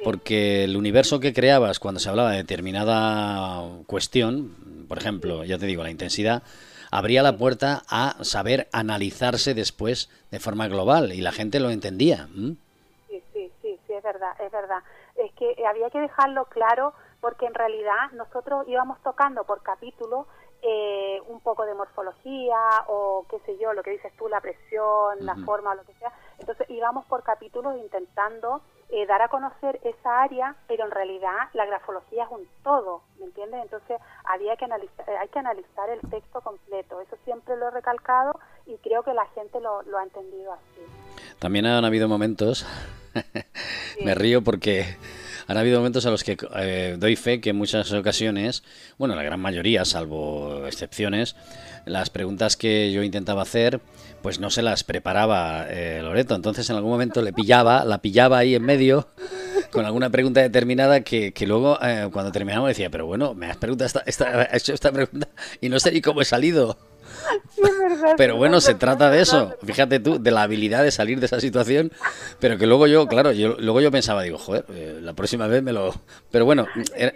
Porque 0.04 0.66
el 0.66 0.76
universo 0.76 1.20
que 1.20 1.34
creabas 1.34 1.80
cuando 1.80 2.00
se 2.00 2.10
hablaba 2.10 2.32
de 2.32 2.38
determinada 2.38 3.64
cuestión, 3.88 4.86
por 4.88 4.98
ejemplo, 4.98 5.44
ya 5.44 5.58
te 5.58 5.66
digo, 5.66 5.84
la 5.84 5.92
intensidad, 5.92 6.44
abría 6.92 7.24
la 7.24 7.38
puerta 7.38 7.84
a 7.88 8.24
saber 8.24 8.68
analizarse 8.72 9.54
después 9.54 10.10
de 10.32 10.40
forma 10.40 10.68
global 10.68 11.14
y 11.14 11.22
la 11.22 11.32
gente 11.32 11.60
lo 11.60 11.70
entendía. 11.70 12.28
Sí, 12.36 13.24
sí, 13.34 13.52
sí, 13.62 13.80
sí, 13.88 13.94
es 13.94 14.04
verdad, 14.04 14.32
es 14.46 14.52
verdad. 14.52 14.84
Es 15.16 15.32
que 15.34 15.56
había 15.66 15.90
que 15.90 16.00
dejarlo 16.00 16.46
claro 16.46 16.94
porque 17.26 17.48
en 17.48 17.56
realidad 17.56 18.12
nosotros 18.14 18.68
íbamos 18.68 19.02
tocando 19.02 19.46
por 19.46 19.64
capítulo 19.64 20.28
eh, 20.62 21.20
un 21.28 21.40
poco 21.40 21.66
de 21.66 21.74
morfología 21.74 22.56
o 22.88 23.26
qué 23.28 23.40
sé 23.48 23.58
yo, 23.58 23.74
lo 23.74 23.82
que 23.82 23.90
dices 23.90 24.14
tú, 24.16 24.28
la 24.28 24.42
presión, 24.42 25.26
la 25.26 25.36
forma, 25.38 25.74
lo 25.74 25.84
que 25.86 25.96
sea. 25.96 26.14
Entonces 26.38 26.70
íbamos 26.70 27.04
por 27.06 27.24
capítulos 27.24 27.78
intentando 27.80 28.62
eh, 28.90 29.08
dar 29.08 29.24
a 29.24 29.30
conocer 29.30 29.80
esa 29.84 30.22
área, 30.22 30.56
pero 30.68 30.86
en 30.86 30.92
realidad 30.92 31.50
la 31.54 31.66
grafología 31.66 32.26
es 32.26 32.30
un 32.30 32.48
todo, 32.64 33.02
¿me 33.18 33.26
entiendes? 33.26 33.64
Entonces 33.64 34.00
había 34.26 34.56
que 34.56 34.66
analizar, 34.66 35.10
eh, 35.10 35.18
hay 35.18 35.28
que 35.30 35.40
analizar 35.40 35.90
el 35.90 36.02
texto 36.12 36.42
completo. 36.42 37.02
Eso 37.02 37.18
siempre 37.26 37.58
lo 37.58 37.70
he 37.70 37.72
recalcado 37.72 38.40
y 38.68 38.78
creo 38.84 39.02
que 39.02 39.16
la 39.16 39.26
gente 39.30 39.60
lo, 39.62 39.82
lo 39.82 39.98
ha 39.98 40.04
entendido 40.04 40.54
así. 40.54 41.34
También 41.40 41.66
han 41.66 41.86
habido 41.86 42.08
momentos, 42.08 42.68
me 44.06 44.14
río 44.14 44.44
porque 44.44 44.96
han 45.48 45.58
habido 45.58 45.80
momentos 45.80 46.06
a 46.06 46.12
los 46.12 46.24
que 46.24 46.38
eh, 46.56 46.96
doy 46.98 47.16
fe 47.16 47.42
que 47.42 47.52
en 47.52 47.56
muchas 47.56 47.92
ocasiones, 47.92 48.64
bueno, 48.98 49.16
la 49.16 49.24
gran 49.24 49.40
mayoría, 49.40 49.86
salvo 49.86 50.66
excepciones, 50.68 51.36
las 51.86 52.10
preguntas 52.10 52.58
que 52.58 52.92
yo 52.92 53.04
intentaba 53.04 53.44
hacer, 53.44 53.80
pues 54.22 54.40
no 54.40 54.50
se 54.50 54.64
las 54.64 54.84
preparaba 54.84 55.68
eh, 55.70 56.00
Loreto. 56.02 56.36
Entonces 56.36 56.70
en 56.70 56.78
algún 56.78 56.92
momento 56.92 57.22
le 57.22 57.32
pillaba, 57.32 57.86
la 57.86 58.02
pillaba 58.02 58.40
ahí 58.40 58.56
en 58.56 58.64
medio 58.64 59.08
con 59.72 59.86
alguna 59.86 60.10
pregunta 60.10 60.42
determinada 60.42 61.02
que, 61.02 61.32
que 61.32 61.46
luego 61.46 61.78
eh, 61.82 62.10
cuando 62.12 62.32
terminamos 62.32 62.68
decía, 62.70 62.90
pero 62.90 63.06
bueno, 63.06 63.34
me 63.34 63.48
has 63.48 63.58
preguntado 63.58 63.86
esta, 63.86 64.04
esta, 64.06 64.50
hecho 64.56 64.74
esta 64.74 64.92
pregunta 64.92 65.28
y 65.62 65.70
no 65.70 65.80
sé 65.80 65.92
ni 65.92 66.02
cómo 66.02 66.22
he 66.22 66.26
salido. 66.26 66.78
Pero 68.18 68.38
bueno, 68.38 68.62
se 68.62 68.76
trata 68.76 69.10
de 69.10 69.22
eso. 69.22 69.56
Fíjate 69.64 70.00
tú, 70.00 70.22
de 70.22 70.32
la 70.32 70.44
habilidad 70.44 70.84
de 70.84 70.92
salir 70.92 71.20
de 71.20 71.26
esa 71.26 71.40
situación. 71.40 71.92
Pero 72.40 72.58
que 72.58 72.68
luego 72.68 72.88
yo, 72.88 73.08
claro, 73.08 73.32
yo, 73.32 73.56
luego 73.60 73.82
yo 73.82 73.92
pensaba, 73.92 74.24
digo, 74.24 74.38
joder, 74.38 74.66
eh, 74.70 75.00
la 75.02 75.14
próxima 75.14 75.48
vez 75.48 75.64
me 75.64 75.74
lo. 75.74 75.94
Pero 76.32 76.46
bueno. 76.46 76.66
Era... 76.96 77.14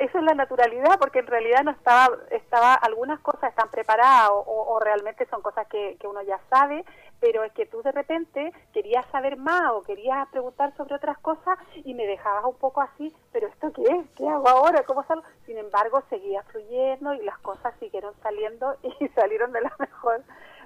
Eso 0.00 0.18
es 0.18 0.24
la 0.24 0.34
naturalidad, 0.34 0.98
porque 0.98 1.20
en 1.20 1.28
realidad 1.28 1.62
no 1.62 1.70
estaba, 1.70 2.08
estaba 2.32 2.74
algunas 2.74 3.20
cosas 3.20 3.50
están 3.50 3.70
preparadas 3.70 4.30
o, 4.30 4.74
o 4.74 4.80
realmente 4.80 5.24
son 5.30 5.40
cosas 5.40 5.68
que, 5.68 5.96
que 6.00 6.08
uno 6.08 6.20
ya 6.22 6.40
sabe, 6.50 6.84
pero 7.20 7.44
es 7.44 7.52
que 7.52 7.66
tú 7.66 7.82
de 7.82 7.92
repente 7.92 8.52
querías 8.72 9.04
saber 9.10 9.36
más 9.36 9.72
o 9.72 9.82
querías 9.82 10.28
preguntar 10.28 10.76
sobre 10.76 10.94
otras 10.94 11.18
cosas 11.18 11.58
y 11.84 11.94
me 11.94 12.06
dejabas 12.06 12.44
un 12.44 12.56
poco 12.56 12.80
así, 12.80 13.12
pero 13.32 13.48
¿esto 13.48 13.72
qué 13.72 13.82
es? 13.82 14.06
¿Qué 14.16 14.28
hago 14.28 14.48
ahora? 14.48 14.82
¿Cómo? 14.84 15.04
Sin 15.46 15.58
embargo, 15.58 16.02
seguía 16.10 16.42
fluyendo 16.44 17.14
y 17.14 17.24
las 17.24 17.38
cosas 17.38 17.72
siguieron 17.80 18.12
saliendo 18.22 18.76
y 19.00 19.08
salieron 19.08 19.52
de 19.52 19.62
la 19.62 19.74
mejor 19.78 20.22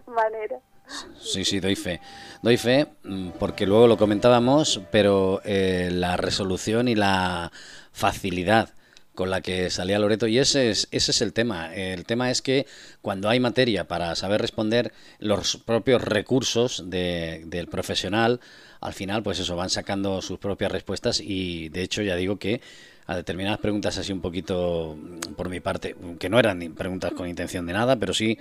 manera. 0.07 0.59
Sí, 1.19 1.45
sí, 1.45 1.61
doy 1.61 1.77
fe. 1.77 2.01
Doy 2.43 2.57
fe 2.57 2.87
mm, 3.05 3.31
porque 3.39 3.67
luego 3.67 3.87
lo 3.87 3.97
comentábamos, 3.97 4.81
pero 4.91 5.41
eh, 5.45 5.91
la 5.93 6.17
resolución 6.17 6.89
y 6.89 6.95
la 6.95 7.53
facilidad 7.93 8.71
con 9.15 9.31
la 9.31 9.41
que 9.41 9.71
salía 9.71 9.99
Loreto 9.99 10.27
y 10.27 10.39
ese 10.39 10.71
es, 10.71 10.89
ese 10.91 11.11
es 11.11 11.23
el 11.23 11.33
tema. 11.33 11.75
El 11.75 12.05
tema 12.05 12.31
es 12.31 12.43
que 12.43 12.67
cuando 13.03 13.29
hay 13.29 13.41
materia 13.41 13.87
para 13.87 14.15
saber 14.15 14.41
responder 14.41 14.93
los 15.19 15.57
propios 15.57 16.03
recursos 16.03 16.89
de, 16.89 17.43
del 17.47 17.69
profesional, 17.69 18.41
al 18.81 18.93
final 18.95 19.23
pues 19.23 19.39
eso, 19.39 19.57
van 19.57 19.71
sacando 19.71 20.23
sus 20.23 20.39
propias 20.39 20.73
respuestas 20.73 21.21
y 21.21 21.69
de 21.69 21.83
hecho 21.83 22.03
ya 22.03 22.17
digo 22.17 22.39
que 22.39 22.61
a 23.07 23.17
determinadas 23.17 23.59
preguntas 23.59 23.99
así 23.99 24.13
un 24.13 24.21
poquito 24.21 24.97
por 25.37 25.49
mi 25.49 25.61
parte, 25.61 25.97
que 26.19 26.29
no 26.29 26.39
eran 26.39 26.75
preguntas 26.75 27.13
con 27.13 27.29
intención 27.29 27.67
de 27.67 27.73
nada, 27.73 27.97
pero 27.97 28.15
sí... 28.15 28.39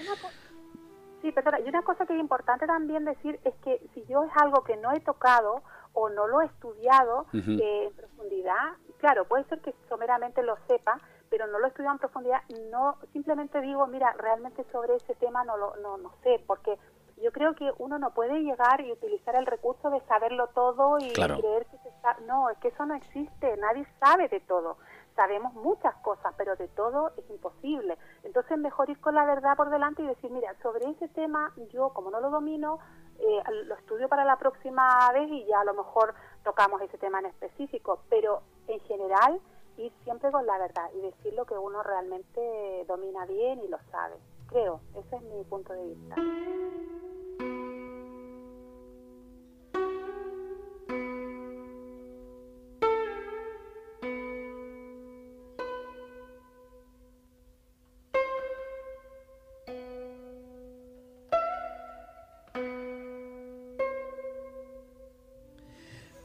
Sí, 1.21 1.31
perdona, 1.31 1.59
y 1.59 1.69
una 1.69 1.83
cosa 1.83 2.05
que 2.07 2.13
es 2.13 2.19
importante 2.19 2.65
también 2.65 3.05
decir 3.05 3.39
es 3.43 3.53
que 3.63 3.79
si 3.93 4.03
yo 4.09 4.23
es 4.23 4.31
algo 4.41 4.63
que 4.63 4.75
no 4.77 4.91
he 4.91 4.99
tocado 5.01 5.61
o 5.93 6.09
no 6.09 6.27
lo 6.27 6.41
he 6.41 6.45
estudiado 6.45 7.25
eh, 7.33 7.87
en 7.87 7.93
profundidad, 7.93 8.77
claro, 8.99 9.25
puede 9.25 9.43
ser 9.45 9.59
que 9.61 9.73
someramente 9.89 10.43
lo 10.43 10.57
sepa, 10.67 10.99
pero 11.29 11.47
no 11.47 11.59
lo 11.59 11.65
he 11.65 11.69
estudiado 11.69 11.95
en 11.95 11.99
profundidad, 11.99 12.41
no 12.71 12.97
simplemente 13.13 13.61
digo, 13.61 13.87
mira, 13.87 14.13
realmente 14.13 14.65
sobre 14.71 14.95
ese 14.95 15.15
tema 15.15 15.43
no 15.43 15.57
lo 15.57 15.75
no, 15.77 15.97
no 15.97 16.11
sé, 16.23 16.43
porque 16.45 16.77
yo 17.21 17.31
creo 17.31 17.53
que 17.55 17.71
uno 17.77 17.99
no 17.99 18.13
puede 18.13 18.41
llegar 18.41 18.81
y 18.81 18.91
utilizar 18.91 19.35
el 19.35 19.45
recurso 19.45 19.89
de 19.91 20.01
saberlo 20.01 20.47
todo 20.47 20.97
y 20.99 21.11
creer 21.13 21.65
que 21.67 21.77
se 21.77 21.89
está... 21.89 22.17
No, 22.25 22.49
es 22.49 22.57
que 22.57 22.69
eso 22.69 22.85
no 22.85 22.95
existe, 22.95 23.57
nadie 23.57 23.85
sabe 23.99 24.27
de 24.27 24.39
todo. 24.39 24.77
Sabemos 25.15 25.53
muchas 25.53 25.93
cosas, 25.97 26.33
pero 26.37 26.55
de 26.55 26.67
todo 26.69 27.11
es 27.17 27.29
imposible. 27.29 27.97
Entonces, 28.23 28.57
mejor 28.57 28.89
ir 28.89 28.99
con 28.99 29.13
la 29.13 29.25
verdad 29.25 29.55
por 29.55 29.69
delante 29.69 30.01
y 30.01 30.07
decir, 30.07 30.31
mira, 30.31 30.55
sobre 30.63 30.89
ese 30.89 31.07
tema 31.09 31.53
yo, 31.71 31.89
como 31.89 32.09
no 32.09 32.21
lo 32.21 32.31
domino, 32.31 32.79
eh, 33.21 33.43
lo 33.65 33.75
estudio 33.75 34.09
para 34.09 34.25
la 34.25 34.37
próxima 34.37 35.11
vez 35.13 35.29
y 35.29 35.45
ya 35.45 35.61
a 35.61 35.65
lo 35.65 35.73
mejor 35.73 36.15
tocamos 36.43 36.81
ese 36.81 36.97
tema 36.97 37.19
en 37.19 37.27
específico, 37.27 38.01
pero 38.09 38.41
en 38.67 38.79
general 38.81 39.39
ir 39.77 39.91
siempre 40.03 40.31
con 40.31 40.45
la 40.45 40.57
verdad 40.57 40.89
y 40.95 41.01
decir 41.01 41.33
lo 41.33 41.45
que 41.45 41.53
uno 41.53 41.83
realmente 41.83 42.85
domina 42.87 43.25
bien 43.25 43.61
y 43.63 43.67
lo 43.67 43.77
sabe. 43.91 44.15
Creo, 44.47 44.81
ese 44.95 45.15
es 45.15 45.21
mi 45.21 45.43
punto 45.43 45.73
de 45.73 45.85
vista. 45.85 46.15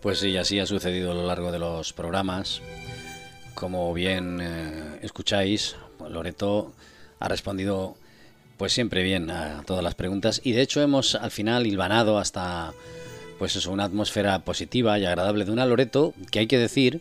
Pues 0.00 0.20
sí, 0.20 0.36
así 0.36 0.60
ha 0.60 0.66
sucedido 0.66 1.12
a 1.12 1.14
lo 1.14 1.26
largo 1.26 1.50
de 1.50 1.58
los 1.58 1.92
programas. 1.92 2.60
Como 3.54 3.92
bien 3.94 4.40
eh, 4.40 4.98
escucháis, 5.02 5.76
Loreto 6.08 6.72
ha 7.18 7.28
respondido 7.28 7.96
pues 8.56 8.72
siempre 8.72 9.02
bien 9.02 9.30
a 9.30 9.62
todas 9.66 9.82
las 9.82 9.94
preguntas 9.94 10.40
y 10.42 10.52
de 10.52 10.62
hecho 10.62 10.80
hemos 10.80 11.14
al 11.14 11.30
final 11.30 11.66
hilvanado 11.66 12.18
hasta 12.18 12.72
pues 13.38 13.54
eso, 13.56 13.70
una 13.70 13.84
atmósfera 13.84 14.38
positiva 14.40 14.98
y 14.98 15.04
agradable 15.04 15.44
de 15.44 15.52
una 15.52 15.66
Loreto 15.66 16.14
que 16.30 16.38
hay 16.38 16.46
que 16.46 16.58
decir 16.58 17.00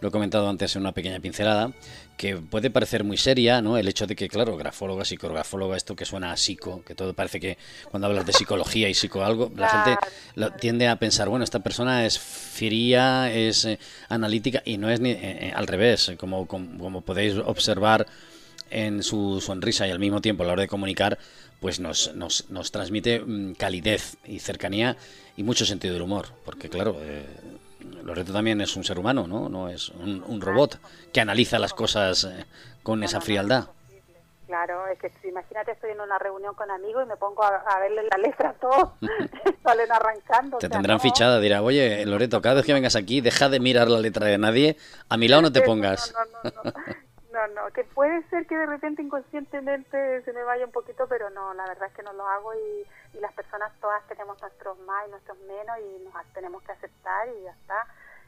lo 0.00 0.08
he 0.08 0.10
comentado 0.10 0.48
antes 0.48 0.76
en 0.76 0.82
una 0.82 0.92
pequeña 0.92 1.20
pincelada, 1.20 1.72
que 2.16 2.36
puede 2.36 2.70
parecer 2.70 3.04
muy 3.04 3.16
seria, 3.16 3.62
¿no? 3.62 3.78
El 3.78 3.88
hecho 3.88 4.06
de 4.06 4.16
que, 4.16 4.28
claro, 4.28 4.56
grafóloga, 4.56 5.04
psicografóloga, 5.04 5.76
esto 5.76 5.96
que 5.96 6.04
suena 6.04 6.32
a 6.32 6.36
psico, 6.36 6.82
que 6.84 6.94
todo 6.94 7.14
parece 7.14 7.40
que 7.40 7.58
cuando 7.90 8.06
hablas 8.06 8.26
de 8.26 8.32
psicología 8.32 8.88
y 8.88 8.94
psico 8.94 9.24
algo, 9.24 9.50
la 9.56 9.68
gente 9.68 9.98
tiende 10.60 10.88
a 10.88 10.96
pensar, 10.96 11.28
bueno, 11.28 11.44
esta 11.44 11.60
persona 11.60 12.04
es 12.06 12.18
fría, 12.18 13.32
es 13.32 13.64
eh, 13.64 13.78
analítica, 14.08 14.62
y 14.64 14.78
no 14.78 14.90
es 14.90 15.00
ni 15.00 15.10
eh, 15.10 15.18
eh, 15.22 15.52
al 15.54 15.66
revés, 15.66 16.12
como, 16.18 16.46
como, 16.46 17.00
podéis 17.02 17.34
observar 17.36 18.06
en 18.70 19.02
su 19.02 19.40
sonrisa 19.40 19.86
y 19.86 19.90
al 19.90 19.98
mismo 19.98 20.20
tiempo 20.20 20.42
a 20.42 20.46
la 20.46 20.52
hora 20.52 20.62
de 20.62 20.68
comunicar, 20.68 21.18
pues 21.60 21.80
nos, 21.80 22.14
nos, 22.14 22.50
nos 22.50 22.70
transmite 22.70 23.20
mm, 23.20 23.54
calidez 23.54 24.16
y 24.26 24.40
cercanía 24.40 24.96
y 25.36 25.42
mucho 25.42 25.64
sentido 25.64 25.94
del 25.94 26.02
humor, 26.02 26.26
porque 26.44 26.68
claro, 26.68 27.00
Loreto 28.08 28.32
también 28.32 28.60
es 28.62 28.74
un 28.74 28.84
ser 28.84 28.98
humano, 28.98 29.26
¿no? 29.26 29.50
No 29.50 29.68
es 29.68 29.90
un, 29.90 30.40
robot 30.40 30.80
que 31.12 31.20
analiza 31.20 31.58
las 31.58 31.74
cosas 31.74 32.24
eh, 32.24 32.46
con 32.82 33.02
esa 33.04 33.20
frialdad. 33.20 33.68
Claro, 34.46 34.86
es 34.86 34.98
que 34.98 35.12
imagínate 35.28 35.72
estoy 35.72 35.90
en 35.90 36.00
una 36.00 36.18
reunión 36.18 36.54
con 36.54 36.70
amigos 36.70 37.04
y 37.04 37.08
me 37.08 37.16
pongo 37.16 37.44
a, 37.44 37.78
verle 37.80 38.04
la 38.10 38.16
letra 38.16 38.48
a 38.48 38.52
todos, 38.54 38.92
salen 39.62 39.92
arrancando. 39.92 40.56
Te 40.56 40.70
tendrán 40.70 41.00
fichada, 41.00 41.38
dirá, 41.38 41.60
oye, 41.60 42.06
Loreto, 42.06 42.40
cada 42.40 42.54
vez 42.54 42.64
que 42.64 42.72
vengas 42.72 42.96
aquí, 42.96 43.20
deja 43.20 43.50
de 43.50 43.60
mirar 43.60 43.88
la 43.88 43.98
letra 44.00 44.26
de 44.26 44.38
nadie, 44.38 44.78
a 45.10 45.18
mi 45.18 45.28
lado 45.28 45.42
no 45.42 45.52
te 45.52 45.60
pongas. 45.60 46.14
No, 46.44 46.50
no, 46.64 46.72
no, 47.46 47.62
no, 47.62 47.70
que 47.72 47.84
puede 47.84 48.22
ser 48.28 48.46
que 48.46 48.56
de 48.56 48.66
repente 48.66 49.02
inconscientemente 49.02 50.22
se 50.22 50.32
me 50.32 50.42
vaya 50.42 50.64
un 50.64 50.72
poquito, 50.72 51.06
pero 51.08 51.30
no, 51.30 51.54
la 51.54 51.66
verdad 51.66 51.88
es 51.88 51.94
que 51.94 52.02
no 52.02 52.12
lo 52.12 52.26
hago 52.26 52.54
y 52.54 52.84
y 53.14 53.20
las 53.20 53.32
personas 53.32 53.72
todas 53.80 54.06
tenemos 54.08 54.40
nuestros 54.40 54.78
más 54.80 55.06
y 55.06 55.10
nuestros 55.10 55.38
menos 55.40 55.76
y 55.78 56.04
nos 56.04 56.14
tenemos 56.34 56.62
que 56.62 56.72
aceptar 56.72 57.28
y 57.28 57.44
ya 57.44 57.50
está. 57.50 57.86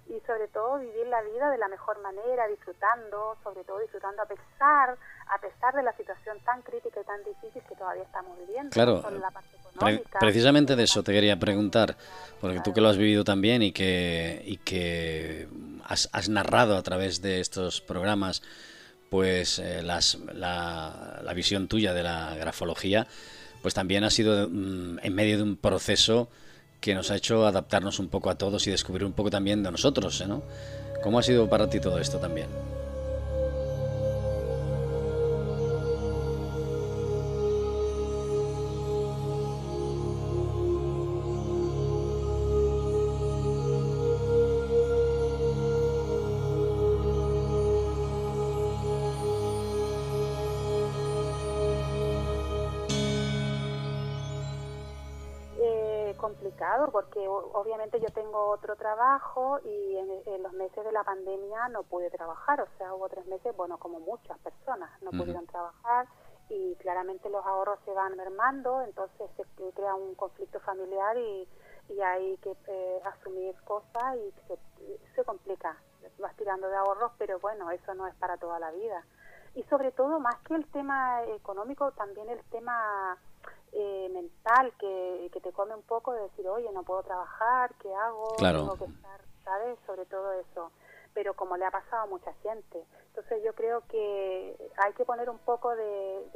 Y 0.08 0.18
sobre 0.26 0.48
todo 0.48 0.78
vivir 0.78 1.06
la 1.06 1.22
vida 1.22 1.50
de 1.50 1.58
la 1.58 1.68
mejor 1.68 2.00
manera, 2.02 2.48
disfrutando, 2.48 3.36
sobre 3.44 3.62
todo 3.62 3.78
disfrutando 3.78 4.22
a 4.22 4.26
pesar, 4.26 4.96
a 5.28 5.38
pesar 5.38 5.74
de 5.74 5.82
la 5.82 5.96
situación 5.96 6.40
tan 6.40 6.62
crítica 6.62 7.00
y 7.00 7.04
tan 7.04 7.22
difícil 7.22 7.62
que 7.68 7.76
todavía 7.76 8.02
estamos 8.02 8.36
viviendo. 8.38 8.70
Claro, 8.70 9.02
precisamente 10.18 10.74
de 10.74 10.82
eso 10.82 11.04
te 11.04 11.12
quería 11.12 11.38
preguntar, 11.38 11.96
porque 12.40 12.60
tú 12.60 12.72
que 12.72 12.80
lo 12.80 12.88
has 12.88 12.96
vivido 12.96 13.22
también 13.22 13.62
y 13.62 13.72
que, 13.72 14.42
y 14.44 14.56
que 14.56 15.48
has, 15.84 16.08
has 16.12 16.28
narrado 16.28 16.76
a 16.76 16.82
través 16.82 17.22
de 17.22 17.40
estos 17.40 17.80
programas 17.80 18.42
pues 19.10 19.58
eh, 19.58 19.82
las, 19.82 20.18
la, 20.32 21.20
la 21.22 21.34
visión 21.34 21.68
tuya 21.68 21.92
de 21.92 22.02
la 22.02 22.34
grafología, 22.36 23.06
pues 23.60 23.74
también 23.74 24.04
ha 24.04 24.10
sido 24.10 24.48
mm, 24.48 25.00
en 25.02 25.14
medio 25.14 25.36
de 25.36 25.42
un 25.42 25.56
proceso 25.56 26.30
que 26.80 26.94
nos 26.94 27.10
ha 27.10 27.16
hecho 27.16 27.46
adaptarnos 27.46 27.98
un 27.98 28.08
poco 28.08 28.30
a 28.30 28.38
todos 28.38 28.66
y 28.66 28.70
descubrir 28.70 29.04
un 29.04 29.12
poco 29.12 29.28
también 29.28 29.62
de 29.62 29.70
nosotros, 29.70 30.24
¿no? 30.26 30.42
¿Cómo 31.02 31.18
ha 31.18 31.22
sido 31.22 31.50
para 31.50 31.68
ti 31.68 31.80
todo 31.80 31.98
esto 31.98 32.18
también? 32.18 32.46
Porque 57.00 57.26
obviamente 57.26 57.98
yo 57.98 58.08
tengo 58.08 58.50
otro 58.50 58.76
trabajo 58.76 59.58
y 59.64 59.96
en, 59.96 60.42
los 60.42 60.52
meses 60.52 60.84
de 60.84 60.92
la 60.92 61.02
pandemia 61.02 61.68
no 61.68 61.82
pude 61.82 62.10
trabajar, 62.10 62.60
o 62.60 62.66
sea, 62.76 62.92
hubo 62.94 63.08
tres 63.08 63.24
meses, 63.26 63.56
bueno, 63.56 63.78
como 63.78 64.00
muchas 64.00 64.38
personas 64.40 64.90
no 65.00 65.10
pudieron 65.10 65.46
trabajar 65.46 66.06
y 66.50 66.74
claramente 66.76 67.30
los 67.30 67.44
ahorros 67.46 67.78
se 67.86 67.92
van 67.92 68.16
mermando, 68.16 68.82
entonces 68.82 69.30
se 69.36 69.44
crea 69.72 69.94
un 69.94 70.14
conflicto 70.14 70.60
familiar 70.60 71.16
y, 71.16 71.48
y 71.88 72.00
hay 72.02 72.36
que 72.38 72.54
eh, 72.66 73.00
asumir 73.04 73.54
cosas 73.64 74.16
y 74.16 74.34
se, 74.46 74.58
se 75.14 75.24
complica, 75.24 75.76
vas 76.18 76.36
tirando 76.36 76.68
de 76.68 76.76
ahorros, 76.76 77.12
pero 77.16 77.38
bueno, 77.40 77.70
eso 77.70 77.94
no 77.94 78.06
es 78.08 78.14
para 78.16 78.36
toda 78.36 78.58
la 78.58 78.72
vida. 78.72 79.06
Y 79.54 79.62
sobre 79.64 79.90
todo, 79.92 80.20
más 80.20 80.36
que 80.42 80.54
el 80.54 80.66
tema 80.70 81.24
económico, 81.24 81.92
también 81.92 82.28
el 82.28 82.42
tema 82.50 83.16
eh, 83.72 84.08
mental 84.12 84.72
que, 84.78 85.30
que 85.32 85.40
te 85.40 85.52
come 85.52 85.74
un 85.74 85.82
poco 85.82 86.12
de 86.12 86.22
decir, 86.22 86.46
oye, 86.48 86.70
no 86.72 86.82
puedo 86.82 87.02
trabajar, 87.02 87.72
¿qué 87.80 87.94
hago? 87.94 88.34
Tengo 88.38 88.76
que 88.76 88.84
estar, 88.84 89.20
¿sabes? 89.44 89.78
Sobre 89.86 90.06
todo 90.06 90.32
eso. 90.32 90.72
Pero 91.14 91.34
como 91.34 91.56
le 91.56 91.64
ha 91.64 91.70
pasado 91.70 92.02
a 92.02 92.06
mucha 92.06 92.32
gente. 92.42 92.84
Entonces 93.08 93.42
yo 93.44 93.52
creo 93.54 93.82
que 93.88 94.70
hay 94.76 94.92
que 94.94 95.04
poner 95.04 95.28
un 95.28 95.38
poco 95.38 95.74
de, 95.74 96.30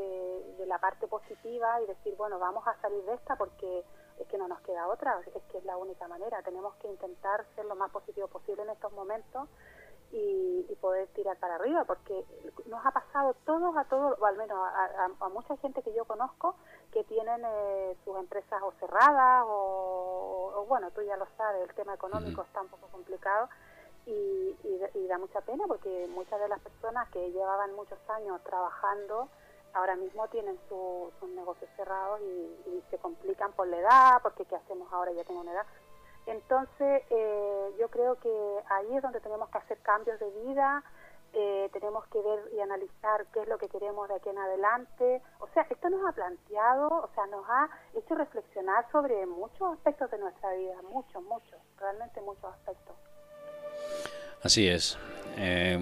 de, 0.59 0.67
la 0.67 0.79
parte 0.79 1.07
positiva 1.07 1.81
y 1.83 1.87
decir, 1.87 2.17
bueno, 2.17 2.39
vamos 2.39 2.67
a 2.67 2.75
salir 2.81 3.05
de 3.05 3.15
esta 3.15 3.37
porque 3.37 3.85
es 4.19 4.27
que 4.29 4.39
no 4.39 4.49
nos 4.49 4.61
queda 4.63 4.89
otra, 4.89 5.21
es 5.35 5.43
que 5.53 5.59
es 5.59 5.65
la 5.65 5.77
única 5.77 6.09
manera. 6.09 6.43
Tenemos 6.43 6.75
que 6.77 6.89
intentar 6.89 7.45
ser 7.55 7.67
lo 7.67 7.77
más 7.77 7.91
positivo 7.91 8.27
posible 8.29 8.63
en 8.63 8.71
estos 8.71 8.93
momentos 8.93 9.49
y, 10.15 10.67
y, 10.69 10.75
poder 10.77 11.09
tirar 11.09 11.37
para 11.39 11.57
arriba, 11.57 11.85
porque 11.85 12.25
nos 12.67 12.85
ha 12.87 12.91
pasado 12.93 13.35
todos 13.45 13.77
a 13.77 13.85
todos, 13.85 14.17
o 14.21 14.27
al 14.27 14.37
menos 14.37 14.57
a, 14.59 15.11
a, 15.21 15.29
mucha 15.29 15.57
gente 15.57 15.83
que 15.83 15.93
yo 15.93 16.05
conozco, 16.05 16.57
que 16.95 17.05
tienen 17.05 17.43
eh, 17.45 17.97
sus 18.05 18.17
empresas 18.17 18.63
o 18.63 18.73
cerradas, 18.81 19.45
o, 19.47 20.65
bueno, 20.69 20.91
tú 20.93 21.03
ya 21.03 21.17
lo 21.17 21.27
sabes, 21.37 21.69
el 21.69 21.75
tema 21.75 21.95
económico 21.95 22.43
está 22.43 22.63
un 22.63 22.69
poco 22.69 22.87
complicado 22.87 23.51
y, 24.07 24.57
y, 24.65 25.07
da 25.07 25.19
mucha 25.19 25.41
pena 25.43 25.65
porque 25.67 26.09
muchas 26.09 26.41
de 26.41 26.49
las 26.49 26.61
personas 26.61 27.09
que 27.11 27.31
llevaban 27.33 27.75
muchos 27.75 27.99
años 28.09 28.41
trabajando, 28.45 29.29
ahora 29.75 29.97
mismo 29.97 30.27
tienen 30.29 30.59
sus 30.69 31.29
negocios 31.31 31.69
cerrados 31.77 32.21
y, 32.23 32.71
y 32.71 32.85
se 32.91 32.97
complican 32.99 33.53
por 33.53 33.67
la 33.69 33.77
edad, 33.79 34.23
porque 34.23 34.47
¿qué 34.47 34.57
hacemos 34.57 34.91
ahora? 34.93 35.13
Ya 35.13 35.25
tengo 35.25 35.41
una 35.41 35.53
edad 35.53 35.67
entonces, 36.27 37.03
eh, 37.11 37.75
yo 37.79 37.89
creo 37.89 38.19
que 38.19 38.31
ahí 38.71 38.97
es 38.97 39.03
donde 39.03 39.21
tenemos 39.21 39.49
que 39.51 39.59
hacer 39.59 39.79
cambios 39.81 40.19
de 40.19 40.31
vida, 40.31 40.83
eh, 41.35 41.69
tenemos 41.73 42.07
que 42.07 42.19
ver 42.19 42.51
y 42.57 42.61
analizar 42.61 43.27
qué 43.33 43.43
es 43.43 43.49
lo 43.49 43.59
que 43.59 43.69
queremos 43.69 44.09
de 44.09 44.15
aquí 44.15 44.29
en 44.29 44.39
adelante. 44.39 45.23
O 45.41 45.49
sea, 45.53 45.67
esto 45.69 45.91
nos 45.91 46.07
ha 46.09 46.13
planteado, 46.13 46.89
o 46.89 47.11
sea, 47.15 47.27
nos 47.27 47.45
ha 47.49 47.69
hecho 47.99 48.15
reflexionar 48.15 48.87
sobre 48.93 49.27
muchos 49.27 49.75
aspectos 49.75 50.11
de 50.11 50.19
nuestra 50.19 50.53
vida, 50.55 50.75
muchos, 50.91 51.23
muchos, 51.23 51.59
realmente 51.79 52.21
muchos 52.21 52.45
aspectos. 52.45 52.95
Así 54.43 54.69
es. 54.69 54.99
Eh, 55.37 55.79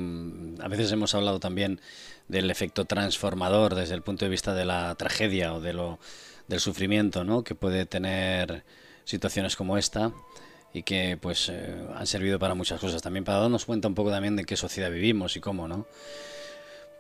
a 0.63 0.69
veces 0.69 0.91
hemos 0.93 1.15
hablado 1.15 1.41
también 1.41 1.81
del 2.29 2.51
efecto 2.51 2.85
transformador 2.85 3.75
desde 3.75 3.95
el 3.95 4.03
punto 4.03 4.25
de 4.25 4.31
vista 4.31 4.55
de 4.55 4.65
la 4.65 4.95
tragedia 4.95 5.53
o 5.53 5.61
de 5.61 5.75
lo, 5.75 5.99
del 6.49 6.61
sufrimiento 6.61 7.25
¿no? 7.25 7.45
que 7.45 7.55
puede 7.55 7.87
tener 7.87 8.65
situaciones 9.05 9.57
como 9.57 9.77
esta 9.77 10.13
y 10.73 10.83
que 10.83 11.19
pues 11.21 11.49
eh, 11.49 11.75
han 11.95 12.07
servido 12.07 12.39
para 12.39 12.55
muchas 12.55 12.81
cosas. 12.81 13.03
También 13.03 13.25
para 13.25 13.39
darnos 13.39 13.65
cuenta 13.65 13.89
un 13.89 13.95
poco 13.95 14.11
también 14.11 14.37
de 14.37 14.45
qué 14.45 14.57
sociedad 14.57 14.91
vivimos 14.91 15.37
y 15.37 15.41
cómo 15.41 15.69
no 15.69 15.87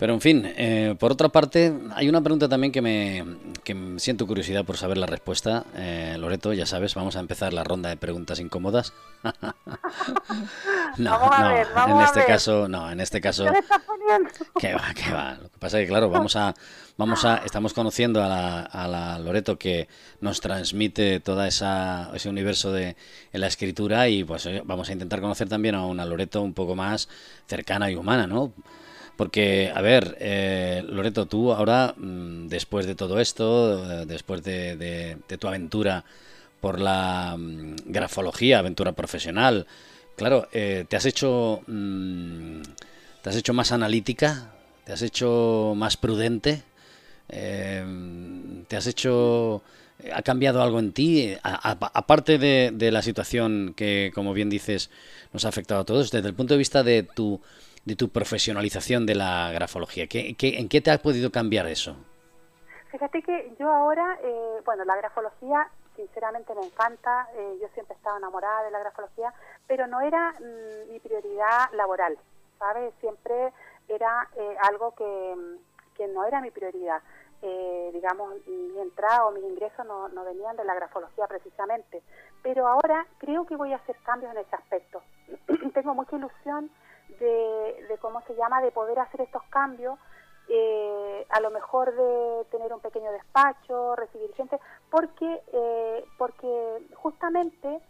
Pero 0.02 0.14
en 0.14 0.20
fin, 0.20 0.52
eh, 0.56 0.96
por 0.98 1.12
otra 1.12 1.28
parte, 1.28 1.72
hay 1.94 2.08
una 2.08 2.20
pregunta 2.20 2.48
también 2.48 2.72
que 2.72 2.82
me, 2.82 3.24
que 3.62 3.94
siento 3.98 4.26
curiosidad 4.26 4.64
por 4.64 4.76
saber 4.76 4.98
la 4.98 5.06
respuesta. 5.06 5.64
Eh, 5.76 6.16
Loreto, 6.18 6.52
ya 6.52 6.66
sabes, 6.66 6.96
vamos 6.96 7.14
a 7.14 7.20
empezar 7.20 7.52
la 7.52 7.62
ronda 7.62 7.88
de 7.88 7.96
preguntas 7.96 8.40
incómodas. 8.40 8.92
no, 10.98 11.10
vamos 11.20 11.38
a 11.38 11.52
ver, 11.52 11.68
en 11.88 12.00
este 12.00 12.24
caso, 12.24 12.66
no, 12.66 12.90
en 12.90 12.98
este 12.98 13.20
caso. 13.20 13.44
¿Qué 14.58 14.74
va, 14.74 14.92
qué 14.92 15.12
va? 15.12 15.34
Lo 15.40 15.48
que 15.48 15.58
pasa 15.60 15.78
es 15.78 15.84
que, 15.84 15.90
claro, 15.90 16.10
vamos 16.10 16.34
a, 16.34 16.52
vamos 16.96 17.24
a, 17.24 17.36
estamos 17.36 17.72
conociendo 17.72 18.24
a 18.24 18.28
la, 18.28 18.62
a 18.62 18.88
la 18.88 19.20
Loreto 19.20 19.56
que 19.56 19.86
nos 20.20 20.40
transmite 20.40 21.20
toda 21.20 21.46
esa 21.46 22.10
ese 22.12 22.28
universo 22.28 22.72
de 22.72 22.96
en 23.32 23.40
la 23.40 23.46
escritura 23.46 24.08
y 24.08 24.24
pues 24.24 24.48
vamos 24.64 24.88
a 24.88 24.92
intentar 24.94 25.20
conocer 25.20 25.48
también 25.48 25.76
a 25.76 25.86
una 25.86 26.04
Loreto 26.04 26.42
un 26.42 26.54
poco 26.54 26.74
más 26.74 27.08
cercana 27.46 27.88
y 27.88 27.94
humana, 27.94 28.26
¿no? 28.26 28.52
Porque, 29.22 29.70
a 29.72 29.80
ver, 29.80 30.16
eh, 30.18 30.82
Loreto, 30.84 31.26
tú 31.26 31.52
ahora, 31.52 31.94
mm, 31.96 32.48
después 32.48 32.86
de 32.86 32.96
todo 32.96 33.20
esto, 33.20 34.02
eh, 34.02 34.04
después 34.04 34.42
de, 34.42 35.16
tu 35.38 35.46
aventura 35.46 36.04
por 36.60 36.80
la 36.80 37.36
mm, 37.38 37.76
grafología, 37.86 38.58
aventura 38.58 38.90
profesional, 38.94 39.68
claro, 40.16 40.48
eh, 40.52 40.86
te 40.88 40.96
has 40.96 41.06
hecho, 41.06 41.60
mm, 41.68 42.62
te 43.22 43.30
has 43.30 43.36
hecho 43.36 43.54
más 43.54 43.70
analítica, 43.70 44.50
te 44.84 44.92
has 44.92 45.02
hecho 45.02 45.74
más 45.76 45.96
prudente, 45.96 46.64
te 47.28 48.76
has 48.76 48.88
hecho, 48.88 49.62
ha 50.12 50.22
cambiado 50.22 50.60
algo 50.62 50.80
en 50.80 50.92
ti, 50.92 51.32
aparte 51.44 52.38
de, 52.38 52.72
de 52.74 52.90
la 52.90 53.02
situación 53.02 53.72
que, 53.76 54.10
como 54.16 54.34
bien 54.34 54.50
dices, 54.50 54.90
nos 55.32 55.44
ha 55.44 55.48
afectado 55.48 55.82
a 55.82 55.84
todos, 55.84 56.10
desde 56.10 56.26
el 56.26 56.34
punto 56.34 56.54
de 56.54 56.58
vista 56.58 56.82
de 56.82 57.04
tu 57.04 57.40
de 57.84 57.96
tu 57.96 58.08
profesionalización 58.08 59.06
de 59.06 59.14
la 59.14 59.50
grafología? 59.52 60.06
¿Qué, 60.06 60.34
en 60.38 60.68
qué 60.68 60.80
te 60.80 60.90
ha 60.90 60.98
podido 60.98 61.30
cambiar 61.30 61.66
eso? 61.66 61.96
Fíjate 62.90 63.22
que 63.22 63.54
yo 63.58 63.70
ahora, 63.70 64.18
eh, 64.22 64.60
bueno, 64.64 64.84
la 64.84 64.96
grafología 64.96 65.68
sinceramente 65.96 66.54
me 66.54 66.66
encanta, 66.66 67.26
eh, 67.34 67.58
yo 67.60 67.68
siempre 67.74 67.94
he 67.94 67.96
estado 67.96 68.18
enamorada 68.18 68.64
de 68.64 68.70
la 68.70 68.80
grafología, 68.80 69.32
pero 69.66 69.86
no 69.86 70.00
era 70.00 70.32
mm, 70.32 70.92
mi 70.92 71.00
prioridad 71.00 71.72
laboral, 71.72 72.18
¿sabes? 72.58 72.92
Siempre 73.00 73.52
era 73.88 74.28
eh, 74.36 74.56
algo 74.68 74.94
que, 74.94 75.34
que, 75.96 76.06
no 76.08 76.24
era 76.26 76.40
mi 76.40 76.50
prioridad. 76.50 77.02
digamos, 77.92 78.34
mi 78.46 78.78
entrada 78.78 79.26
o 79.26 79.32
mis 79.32 79.44
ingresos 79.44 79.84
no, 79.86 80.08
no 80.10 80.24
venían 80.24 80.56
de 80.56 80.64
la 80.64 80.74
grafología 80.74 81.26
precisamente, 81.26 82.02
pero 82.42 82.68
ahora 82.68 83.06
creo 83.18 83.44
que 83.46 83.56
voy 83.56 83.72
a 83.72 83.76
hacer 83.76 83.96
cambios 84.04 84.32
en 84.32 84.38
ese 84.38 84.54
aspecto. 84.54 85.02
Tengo 85.74 85.94
mucha 85.94 86.16
ilusión 86.16 86.70
de, 87.22 87.98
cómo 88.00 88.20
se 88.22 88.34
llama, 88.34 88.60
de 88.60 88.70
poder 88.70 88.98
hacer 88.98 89.20
estos 89.22 89.42
cambios, 89.44 89.98
eh, 90.48 91.26
a 91.30 91.40
lo 91.40 91.50
mejor 91.50 91.94
de 91.94 92.44
tener 92.50 92.72
un 92.72 92.80
pequeño 92.80 93.10
despacho, 93.12 93.96
recibir 93.96 94.34
gente, 94.34 94.58
porque, 94.90 95.42
eh, 95.52 96.04
porque 96.18 96.88
justamente 96.94 97.80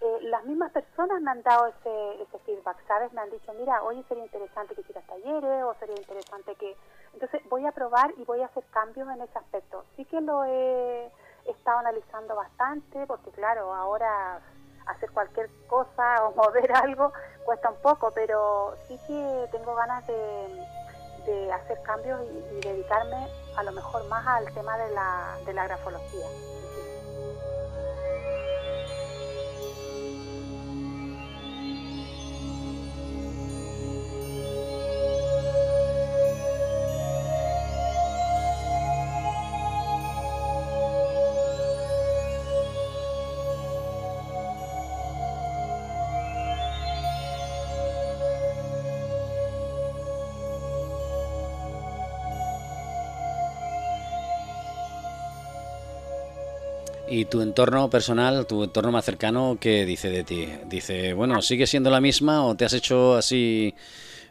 eh, 0.00 0.18
las 0.22 0.44
mismas 0.44 0.72
personas 0.72 1.20
me 1.20 1.30
han 1.30 1.42
dado 1.42 1.66
ese, 1.66 2.22
ese 2.22 2.38
feedback, 2.40 2.76
¿sabes? 2.86 3.12
Me 3.12 3.20
han 3.20 3.30
dicho, 3.30 3.52
mira, 3.52 3.82
hoy 3.82 4.02
sería 4.08 4.24
interesante 4.24 4.74
que 4.74 4.80
hicieras 4.80 5.06
talleres 5.06 5.62
o 5.64 5.74
sería 5.74 5.96
interesante 5.96 6.54
que... 6.56 6.74
Entonces 7.12 7.42
voy 7.50 7.66
a 7.66 7.72
probar 7.72 8.12
y 8.16 8.24
voy 8.24 8.40
a 8.40 8.46
hacer 8.46 8.64
cambios 8.70 9.08
en 9.08 9.20
ese 9.20 9.38
aspecto. 9.38 9.84
Sí 9.96 10.04
que 10.06 10.20
lo 10.20 10.44
he 10.44 11.10
estado 11.44 11.78
analizando 11.80 12.34
bastante, 12.34 13.06
porque 13.06 13.30
claro, 13.30 13.74
ahora 13.74 14.40
hacer 14.90 15.10
cualquier 15.10 15.50
cosa 15.66 16.24
o 16.24 16.34
mover 16.36 16.72
algo 16.72 17.12
cuesta 17.44 17.70
un 17.70 17.76
poco, 17.82 18.10
pero 18.12 18.74
sí 18.86 18.98
que 19.06 19.48
tengo 19.50 19.74
ganas 19.74 20.06
de, 20.06 20.66
de 21.26 21.52
hacer 21.52 21.80
cambios 21.82 22.20
y, 22.22 22.60
dedicarme 22.60 23.28
a 23.56 23.62
lo 23.62 23.72
mejor 23.72 24.04
más 24.08 24.26
al 24.26 24.52
tema 24.54 24.76
de 24.76 24.90
la, 24.92 25.38
de 25.46 25.54
la 25.54 25.64
grafología. 25.64 26.26
¿Y 57.20 57.26
tu 57.26 57.42
entorno 57.42 57.90
personal, 57.90 58.46
tu 58.46 58.64
entorno 58.64 58.90
más 58.92 59.04
cercano, 59.04 59.58
qué 59.60 59.84
dice 59.84 60.08
de 60.08 60.24
ti? 60.24 60.46
Dice, 60.64 61.12
bueno, 61.12 61.42
¿sigue 61.42 61.66
siendo 61.66 61.90
la 61.90 62.00
misma 62.00 62.46
o 62.46 62.54
te 62.54 62.64
has 62.64 62.72
hecho 62.72 63.14
así? 63.14 63.74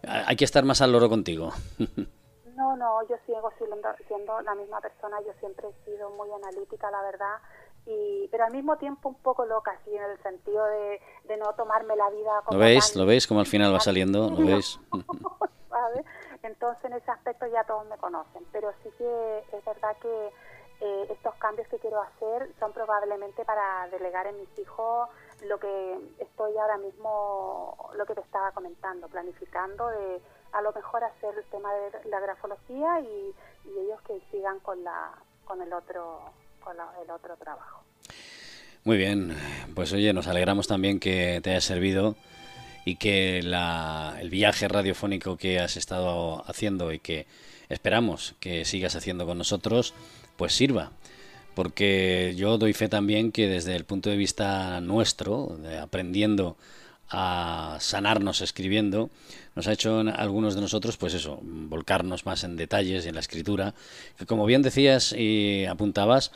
Hay 0.08 0.36
que 0.36 0.44
estar 0.44 0.64
más 0.66 0.82
al 0.82 0.92
loro 0.92 1.08
contigo. 1.08 1.52
No, 2.56 2.76
no, 2.76 3.08
yo 3.08 3.16
sigo 3.26 3.50
siendo, 3.58 4.42
la 4.42 4.54
misma 4.54 4.82
persona, 4.82 5.16
yo 5.26 5.32
siempre 5.40 5.70
he 5.70 5.86
sido 5.86 6.10
muy 6.10 6.30
analítica, 6.30 6.92
la 6.92 7.02
verdad, 7.04 7.38
y, 7.86 8.28
pero 8.30 8.44
al 8.44 8.52
mismo 8.52 8.76
tiempo 8.76 9.08
un 9.08 9.16
poco 9.16 9.46
loca, 9.46 9.72
así 9.80 9.96
en 9.96 10.04
el 10.04 10.22
sentido 10.22 10.66
de, 10.66 11.38
no 11.38 11.54
tomarme 11.54 11.96
la 11.96 12.10
vida 12.10 12.42
como... 12.44 12.60
¿Lo 12.60 12.66
veis? 12.66 12.98
¿Lo 12.98 13.06
veis? 13.06 13.28
Como 13.28 13.40
al 13.40 13.46
final 13.46 13.74
va 13.74 13.80
saliendo, 13.80 14.30
¿lo 14.30 14.46
veis? 14.46 14.78
Entonces 16.44 16.84
en 16.84 16.94
ese 16.98 17.10
aspecto 17.12 17.48
ya 17.48 17.64
todos 17.64 17.88
me 17.88 17.96
conocen, 17.96 18.44
pero 18.52 18.74
sí 18.84 18.90
que 18.98 19.40
es 19.54 19.64
verdad 19.64 19.96
que 20.02 20.30
eh, 20.82 21.08
estos 21.10 21.36
cambios 21.36 21.68
que 21.68 21.78
quiero 21.78 22.02
hacer 22.02 22.50
son 22.60 22.72
probablemente 22.72 23.44
para 23.44 23.88
delegar 23.90 24.28
en 24.28 24.38
mis 24.40 24.60
hijos 24.60 25.10
lo 25.46 25.60
que 25.60 26.00
estoy 26.20 26.58
ahora 26.58 26.78
mismo, 26.78 27.92
lo 27.98 28.06
que 28.06 28.16
te 28.16 28.22
estaba 28.22 28.52
comentando, 28.52 29.08
planificando 29.08 29.88
de 29.90 30.22
a 30.54 30.62
lo 30.62 30.72
mejor 30.72 31.04
hacer 31.04 31.36
el 31.38 31.44
tema 31.46 31.74
de 31.74 32.10
la 32.10 32.20
grafología 32.20 33.00
y, 33.02 33.36
ellos 33.70 34.02
que 34.02 34.20
sigan 34.32 34.60
con 34.62 34.84
la 34.84 35.12
con 35.46 35.62
el 35.62 35.72
otro 35.72 36.22
con 36.64 36.76
el 37.04 37.12
otro 37.12 37.38
trabajo. 37.38 37.84
Muy 38.84 38.98
bien, 38.98 39.38
pues 39.76 39.94
oye, 39.94 40.12
nos 40.12 40.28
alegramos 40.28 40.68
también 40.68 41.00
que 41.00 41.40
te 41.44 41.52
haya 41.52 41.62
servido 41.62 42.16
y 42.84 42.96
que 42.96 43.42
la, 43.44 44.18
el 44.20 44.30
viaje 44.30 44.68
radiofónico 44.68 45.38
que 45.38 45.60
has 45.60 45.78
estado 45.78 46.44
haciendo 46.48 46.92
y 46.92 47.00
que 47.00 47.28
esperamos 47.70 48.36
que 48.40 48.66
sigas 48.66 48.96
haciendo 48.96 49.28
con 49.28 49.38
nosotros 49.38 49.94
pues 50.40 50.54
sirva. 50.54 50.94
Porque 51.54 52.34
yo 52.38 52.58
doy 52.58 52.72
fe 52.72 52.88
también 52.88 53.34
que 53.34 53.50
desde 53.50 53.76
el 53.76 53.84
punto 53.84 54.10
de 54.10 54.16
vista 54.16 54.80
nuestro, 54.80 55.58
de 55.62 55.78
aprendiendo 55.78 56.56
a 57.10 57.78
sanarnos 57.82 58.40
escribiendo, 58.42 59.10
nos 59.56 59.68
ha 59.68 59.74
hecho 59.74 60.00
algunos 60.00 60.56
de 60.56 60.62
nosotros, 60.62 60.96
pues 60.96 61.14
eso, 61.14 61.40
volcarnos 61.44 62.26
más 62.26 62.46
en 62.46 62.56
detalles 62.56 63.06
y 63.06 63.10
en 63.10 63.16
la 63.16 63.20
escritura, 63.20 63.74
que 64.18 64.26
como 64.26 64.46
bien 64.46 64.62
decías 64.62 65.12
y 65.12 65.66
apuntabas, 65.66 66.32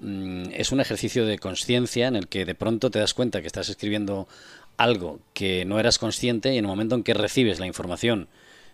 mm, 0.00 0.50
es 0.52 0.70
un 0.70 0.80
ejercicio 0.80 1.26
de 1.26 1.40
conciencia 1.40 2.06
en 2.06 2.14
el 2.14 2.28
que 2.28 2.44
de 2.44 2.54
pronto 2.54 2.90
te 2.90 3.00
das 3.00 3.14
cuenta 3.14 3.40
que 3.40 3.48
estás 3.48 3.68
escribiendo 3.70 4.28
algo 4.76 5.18
que 5.32 5.64
no 5.64 5.80
eras 5.80 5.98
consciente 5.98 6.54
y 6.54 6.58
en 6.58 6.64
el 6.64 6.68
momento 6.68 6.94
en 6.94 7.02
que 7.02 7.14
recibes 7.14 7.58
la 7.58 7.66
información, 7.66 8.28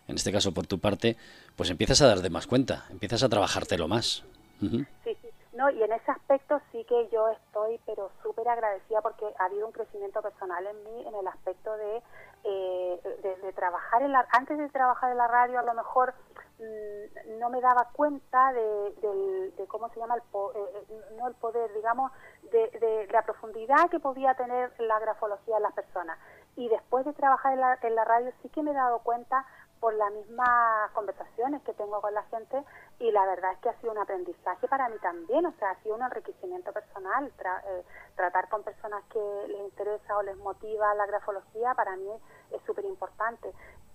en 0.09 0.17
este 0.17 0.33
caso 0.33 0.53
por 0.53 0.67
tu 0.67 0.81
parte, 0.81 1.17
pues 1.57 1.71
empiezas 1.71 2.03
a 2.03 2.07
dar 2.07 2.21
de 2.21 2.29
más 2.29 2.47
cuenta, 2.47 2.85
empiezas 2.91 3.23
a 3.23 3.31
trabajártelo 3.31 3.89
más. 3.89 4.25
Sí, 4.61 5.17
sí. 5.21 5.31
No, 5.55 5.71
y 5.71 5.83
en 5.83 5.93
ese 5.93 6.11
aspecto 6.11 6.61
sí 6.73 6.85
que 6.85 7.09
yo 7.11 7.29
estoy, 7.29 7.81
pero 7.87 8.11
súper 8.23 8.49
agradecida 8.49 9.01
porque 9.03 9.25
ha 9.39 9.45
habido 9.45 9.67
un 9.67 9.73
crecimiento 9.73 10.21
personal 10.21 10.67
en 10.67 10.83
mí 10.83 11.07
en 11.07 11.15
el 11.15 11.27
aspecto 11.29 11.77
de, 11.77 12.03
eh, 12.43 13.53
trabajar 13.55 14.03
en 14.03 14.13
la... 14.13 14.27
Antes 14.33 14.59
de 14.59 14.69
trabajar 14.71 15.13
en 15.13 15.19
la 15.19 15.29
radio, 15.29 15.61
a 15.61 15.63
lo 15.63 15.75
mejor 15.75 16.13
mm, 16.59 17.39
no 17.39 17.51
me 17.51 17.61
daba 17.61 17.89
cuenta 17.93 18.53
de, 18.53 19.53
cómo 19.69 19.89
se 19.91 20.01
llama, 20.01 20.17
el 20.17 20.21
eh, 20.21 20.87
eh, 20.89 21.01
no 21.19 21.29
el 21.29 21.35
poder, 21.35 21.73
digamos, 21.73 22.11
de, 22.51 22.71
de, 22.81 23.09
la 23.13 23.23
profundidad 23.23 23.89
que 23.91 24.01
podía 24.01 24.35
tener 24.35 24.73
la 24.81 24.99
grafología 24.99 25.57
en 25.57 25.63
las 25.63 25.73
personas. 25.73 26.19
Y 26.57 26.69
después 26.69 27.05
de 27.05 27.13
trabajar 27.13 27.53
en 27.53 27.61
la, 27.61 27.79
en 27.81 27.95
la 27.95 28.05
radio 28.05 28.33
sí 28.43 28.49
que 28.49 28.63
me 28.63 28.73
he 28.73 28.75
dado 28.75 28.99
cuenta 29.01 29.47
por 29.85 29.93
las 29.95 30.11
mismas 30.13 30.91
conversaciones 30.93 31.63
que 31.63 31.75
tengo 31.75 32.01
con 32.01 32.15
la 32.15 32.23
gente 32.25 32.65
y 32.99 33.11
la 33.11 33.27
verdad 33.27 33.53
es 33.53 33.59
que 33.59 33.69
ha 33.69 33.81
sido 33.81 33.93
un 33.93 33.99
aprendizaje 33.99 34.69
para 34.69 34.89
mí 34.89 34.97
también, 34.99 35.45
o 35.47 35.53
sea, 35.59 35.71
ha 35.71 35.83
sido 35.83 35.97
un 35.97 36.03
enriquecimiento 36.03 36.73
personal. 36.73 37.33
Eh, 37.67 37.85
tratar 38.17 38.49
con 38.49 38.63
personas 38.63 39.03
que 39.11 39.21
les 39.49 39.61
interesa 39.61 40.17
o 40.17 40.23
les 40.23 40.37
motiva 40.37 40.95
la 40.95 41.07
grafología 41.07 41.75
para 41.75 41.97
mí 41.97 42.11
es 42.51 42.63
súper 42.63 42.85
importante. 42.85 43.53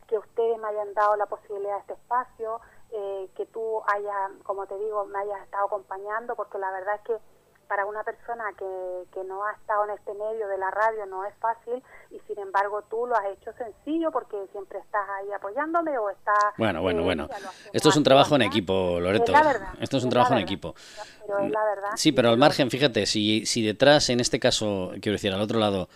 Que 0.08 0.18
ustedes 0.18 0.58
me 0.60 0.68
hayan 0.68 0.94
dado 0.94 1.16
la 1.16 1.28
posibilidad 1.28 1.76
de 1.76 1.80
este 1.82 1.94
espacio, 1.94 2.60
eh, 2.92 3.30
que 3.36 3.46
tú 3.46 3.82
hayas, 3.88 4.32
como 4.44 4.66
te 4.68 4.78
digo, 4.78 5.06
me 5.06 5.20
hayas 5.20 5.42
estado 5.44 5.68
acompañando, 5.68 6.36
porque 6.36 6.58
la 6.58 6.72
verdad 6.72 6.96
es 6.96 7.02
que 7.02 7.18
para 7.70 7.86
una 7.86 8.04
persona 8.04 8.46
que, 8.58 8.66
que 9.14 9.24
no 9.26 9.46
ha 9.46 9.52
estado 9.54 9.86
en 9.86 9.92
este 9.92 10.12
medio 10.16 10.48
de 10.48 10.58
la 10.58 10.72
radio 10.72 11.06
no 11.06 11.24
es 11.24 11.34
fácil 11.40 11.82
y 12.10 12.20
sin 12.28 12.40
embargo 12.40 12.82
tú 12.90 13.06
lo 13.06 13.16
has 13.16 13.28
hecho 13.28 13.54
sencillo 13.54 14.12
porque 14.12 14.36
siempre 14.52 14.80
estás 14.80 15.08
ahí 15.08 15.32
apoyándome 15.32 15.96
o 16.00 16.10
estás... 16.10 16.36
Bueno, 16.58 16.82
bueno, 16.82 17.02
eh, 17.02 17.04
bueno. 17.04 17.30
Esto 17.72 17.90
es 17.90 17.96
un 17.96 18.04
trabajo 18.04 18.36
en 18.36 18.42
equipo, 18.42 19.00
Loreto. 19.00 19.32
Esto 19.80 19.98
es 19.98 20.04
un 20.04 20.10
trabajo 20.10 20.34
en 20.34 20.40
equipo. 20.40 20.74
Pero 21.28 21.40
es 21.40 21.52
la 21.52 21.64
verdad. 21.64 21.90
Sí, 21.96 22.12
pero 22.12 22.30
al 22.30 22.40
margen, 22.40 22.72
fíjate, 22.72 23.06
si, 23.06 23.46
si 23.46 23.64
detrás, 23.64 24.10
en 24.10 24.20
este 24.20 24.40
caso, 24.40 24.92
quiero 25.00 25.14
decir, 25.14 25.32
al 25.32 25.42
otro 25.42 25.60
lado, 25.60 25.90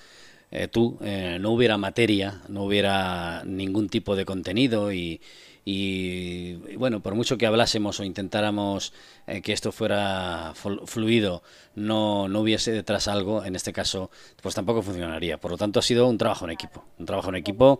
eh, 0.52 0.68
tú, 0.68 1.00
eh, 1.02 1.40
no 1.42 1.50
hubiera 1.50 1.80
materia, 1.80 2.42
no 2.50 2.66
hubiera 2.66 3.44
ningún 3.46 3.90
tipo 3.90 4.16
de 4.16 4.26
contenido 4.26 4.94
y, 4.94 5.20
y, 5.66 6.76
bueno, 6.76 7.02
por 7.02 7.16
mucho 7.16 7.38
que 7.38 7.46
hablásemos 7.46 8.00
o 8.00 8.04
intentáramos 8.04 8.94
eh, 9.28 9.42
que 9.42 9.54
esto 9.54 9.72
fuera 9.72 10.54
fluido, 10.86 11.42
no, 11.76 12.28
no 12.28 12.42
hubiese 12.42 12.72
detrás 12.72 13.08
algo, 13.08 13.46
en 13.46 13.56
este 13.56 13.72
caso, 13.72 14.12
pues 14.42 14.56
tampoco 14.56 14.82
funcionaría. 14.82 15.38
Por 15.38 15.52
lo 15.52 15.58
tanto, 15.58 15.80
ha 15.80 15.84
sido 15.84 16.08
un 16.08 16.18
trabajo 16.18 16.46
en 16.46 16.52
equipo, 16.52 16.84
un 17.00 17.06
trabajo 17.06 17.30
en 17.30 17.36
equipo. 17.36 17.80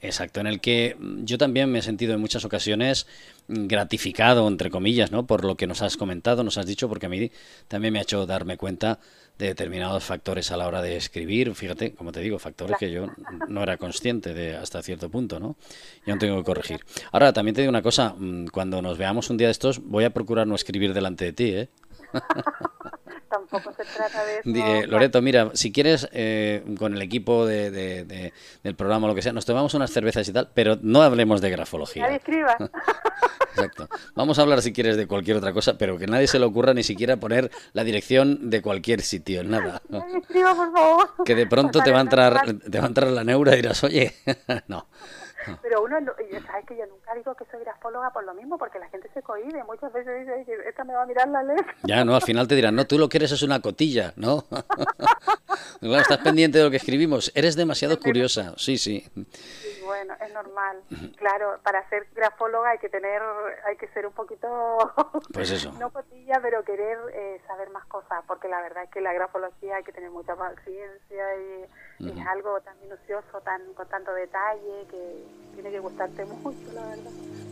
exacto, 0.00 0.40
en 0.40 0.46
el 0.46 0.60
que 0.60 0.96
yo 1.24 1.38
también 1.38 1.70
me 1.70 1.80
he 1.80 1.82
sentido 1.82 2.14
en 2.14 2.20
muchas 2.20 2.44
ocasiones 2.44 3.06
gratificado, 3.48 4.46
entre 4.46 4.70
comillas, 4.70 5.10
¿no? 5.10 5.26
por 5.26 5.44
lo 5.44 5.56
que 5.56 5.66
nos 5.66 5.82
has 5.82 5.96
comentado, 5.96 6.44
nos 6.44 6.58
has 6.58 6.66
dicho, 6.66 6.88
porque 6.88 7.06
a 7.06 7.08
mí 7.08 7.30
también 7.66 7.92
me 7.92 7.98
ha 7.98 8.02
hecho 8.02 8.26
darme 8.26 8.56
cuenta 8.56 8.98
de 9.38 9.46
determinados 9.46 10.04
factores 10.04 10.50
a 10.50 10.56
la 10.56 10.66
hora 10.66 10.82
de 10.82 10.96
escribir. 10.96 11.54
Fíjate, 11.54 11.94
como 11.94 12.12
te 12.12 12.20
digo, 12.20 12.38
factores 12.38 12.76
que 12.78 12.90
yo 12.90 13.06
no 13.48 13.62
era 13.62 13.76
consciente 13.76 14.34
de 14.34 14.56
hasta 14.56 14.82
cierto 14.82 15.08
punto, 15.10 15.38
¿no? 15.38 15.56
Yo 16.04 16.14
no 16.14 16.18
tengo 16.18 16.36
que 16.38 16.44
corregir. 16.44 16.80
Ahora, 17.12 17.32
también 17.32 17.54
te 17.54 17.62
digo 17.62 17.70
una 17.70 17.82
cosa, 17.82 18.14
mm, 18.18 18.48
cuando 18.48 18.82
nos 18.82 18.98
veamos 18.98 19.30
un 19.30 19.36
día 19.36 19.46
de 19.46 19.52
estos, 19.52 19.78
voy 19.78 20.04
a 20.04 20.10
procurar 20.10 20.46
no 20.46 20.54
escribir 20.56 20.92
delante 20.92 21.24
de 21.26 21.32
ti, 21.32 21.50
¿eh? 21.50 21.68
Tampoco 23.28 23.72
se 23.72 23.84
trata 23.84 24.24
de 24.24 24.38
eso. 24.38 24.50
Eh, 24.54 24.86
Loreto, 24.86 25.20
mira, 25.20 25.50
si 25.54 25.72
quieres, 25.72 26.08
eh, 26.12 26.64
con 26.78 26.94
el 26.94 27.02
equipo 27.02 27.46
de, 27.46 27.70
del 28.62 28.74
programa 28.74 29.06
o 29.06 29.08
lo 29.08 29.14
que 29.14 29.22
sea, 29.22 29.32
nos 29.32 29.44
tomamos 29.44 29.74
unas 29.74 29.90
cervezas 29.90 30.28
y 30.28 30.32
tal, 30.32 30.50
pero 30.54 30.78
no 30.80 31.02
hablemos 31.02 31.40
de 31.40 31.50
grafología. 31.50 32.04
Nadie 32.04 32.16
escriba. 32.16 32.56
Exacto. 33.50 33.88
Vamos 34.14 34.38
a 34.38 34.42
hablar, 34.42 34.62
si 34.62 34.72
quieres, 34.72 34.96
de 34.96 35.06
cualquier 35.06 35.36
otra 35.36 35.52
cosa, 35.52 35.76
pero 35.76 35.98
que 35.98 36.06
nadie 36.06 36.26
se 36.26 36.38
le 36.38 36.46
ocurra 36.46 36.74
ni 36.74 36.82
siquiera 36.82 37.16
poner 37.16 37.50
la 37.72 37.84
dirección 37.84 38.50
de 38.50 38.62
cualquier 38.62 39.02
sitio, 39.02 39.42
nada. 39.42 39.82
Nadie 39.88 40.18
escriba, 40.18 40.54
por 40.54 40.72
favor. 40.72 41.08
Que 41.24 41.34
de 41.34 41.46
pronto 41.46 41.80
te 41.82 41.90
va 41.90 41.98
a 41.98 42.02
entrar, 42.02 42.54
te 42.58 42.78
va 42.78 42.84
a 42.84 42.88
entrar 42.88 43.10
la 43.10 43.24
neura 43.24 43.54
y 43.54 43.56
dirás, 43.56 43.82
oye, 43.84 44.14
no. 44.68 44.86
Pero 45.62 45.82
uno, 45.82 45.96
sabes 46.46 46.66
que 46.66 46.76
yo 46.76 46.86
nunca 46.86 47.14
digo 47.14 47.34
que 47.34 47.44
soy 47.50 47.60
grafóloga 47.60 48.10
por 48.10 48.24
lo 48.24 48.34
mismo, 48.34 48.58
porque 48.58 48.78
la 48.78 48.88
gente 48.88 49.08
se 49.14 49.22
cohíbe. 49.22 49.62
Muchas 49.64 49.92
veces 49.92 50.26
dice, 50.26 50.56
esta 50.68 50.84
me 50.84 50.94
va 50.94 51.02
a 51.02 51.06
mirar 51.06 51.28
la 51.28 51.42
letra. 51.42 51.74
Ya, 51.84 52.04
no, 52.04 52.14
al 52.14 52.22
final 52.22 52.46
te 52.48 52.54
dirán, 52.54 52.74
no, 52.74 52.86
tú 52.86 52.98
lo 52.98 53.08
que 53.08 53.18
eres 53.18 53.32
es 53.32 53.42
una 53.42 53.60
cotilla, 53.60 54.12
¿no? 54.16 54.44
estás 55.80 56.18
pendiente 56.18 56.58
de 56.58 56.64
lo 56.64 56.70
que 56.70 56.76
escribimos. 56.76 57.32
Eres 57.34 57.56
demasiado 57.56 57.98
curiosa, 57.98 58.54
sí, 58.56 58.78
sí. 58.78 59.04
Bueno, 59.88 60.14
es 60.20 60.32
normal. 60.32 60.82
Claro, 61.16 61.58
para 61.62 61.88
ser 61.88 62.06
grafóloga 62.14 62.70
hay 62.70 62.78
que 62.78 62.90
tener, 62.90 63.22
hay 63.66 63.76
que 63.76 63.88
ser 63.88 64.06
un 64.06 64.12
poquito, 64.12 64.46
pues 65.32 65.50
eso. 65.50 65.72
no 65.78 65.90
cotilla, 65.90 66.38
pero 66.42 66.62
querer 66.62 66.98
eh, 67.14 67.40
saber 67.46 67.70
más 67.70 67.86
cosas, 67.86 68.22
porque 68.26 68.48
la 68.48 68.60
verdad 68.60 68.84
es 68.84 68.90
que 68.90 69.00
la 69.00 69.14
grafología 69.14 69.76
hay 69.76 69.84
que 69.84 69.92
tener 69.92 70.10
mucha 70.10 70.36
paciencia 70.36 71.24
y 71.36 71.64
es 72.06 72.26
algo 72.26 72.60
tan 72.60 72.78
minucioso, 72.80 73.40
tan 73.40 73.72
con 73.72 73.88
tanto 73.88 74.12
detalle, 74.12 74.86
que 74.90 75.24
tiene 75.54 75.70
que 75.70 75.80
gustarte 75.80 76.24
mucho, 76.26 76.72
la 76.72 76.86
verdad. 76.86 77.47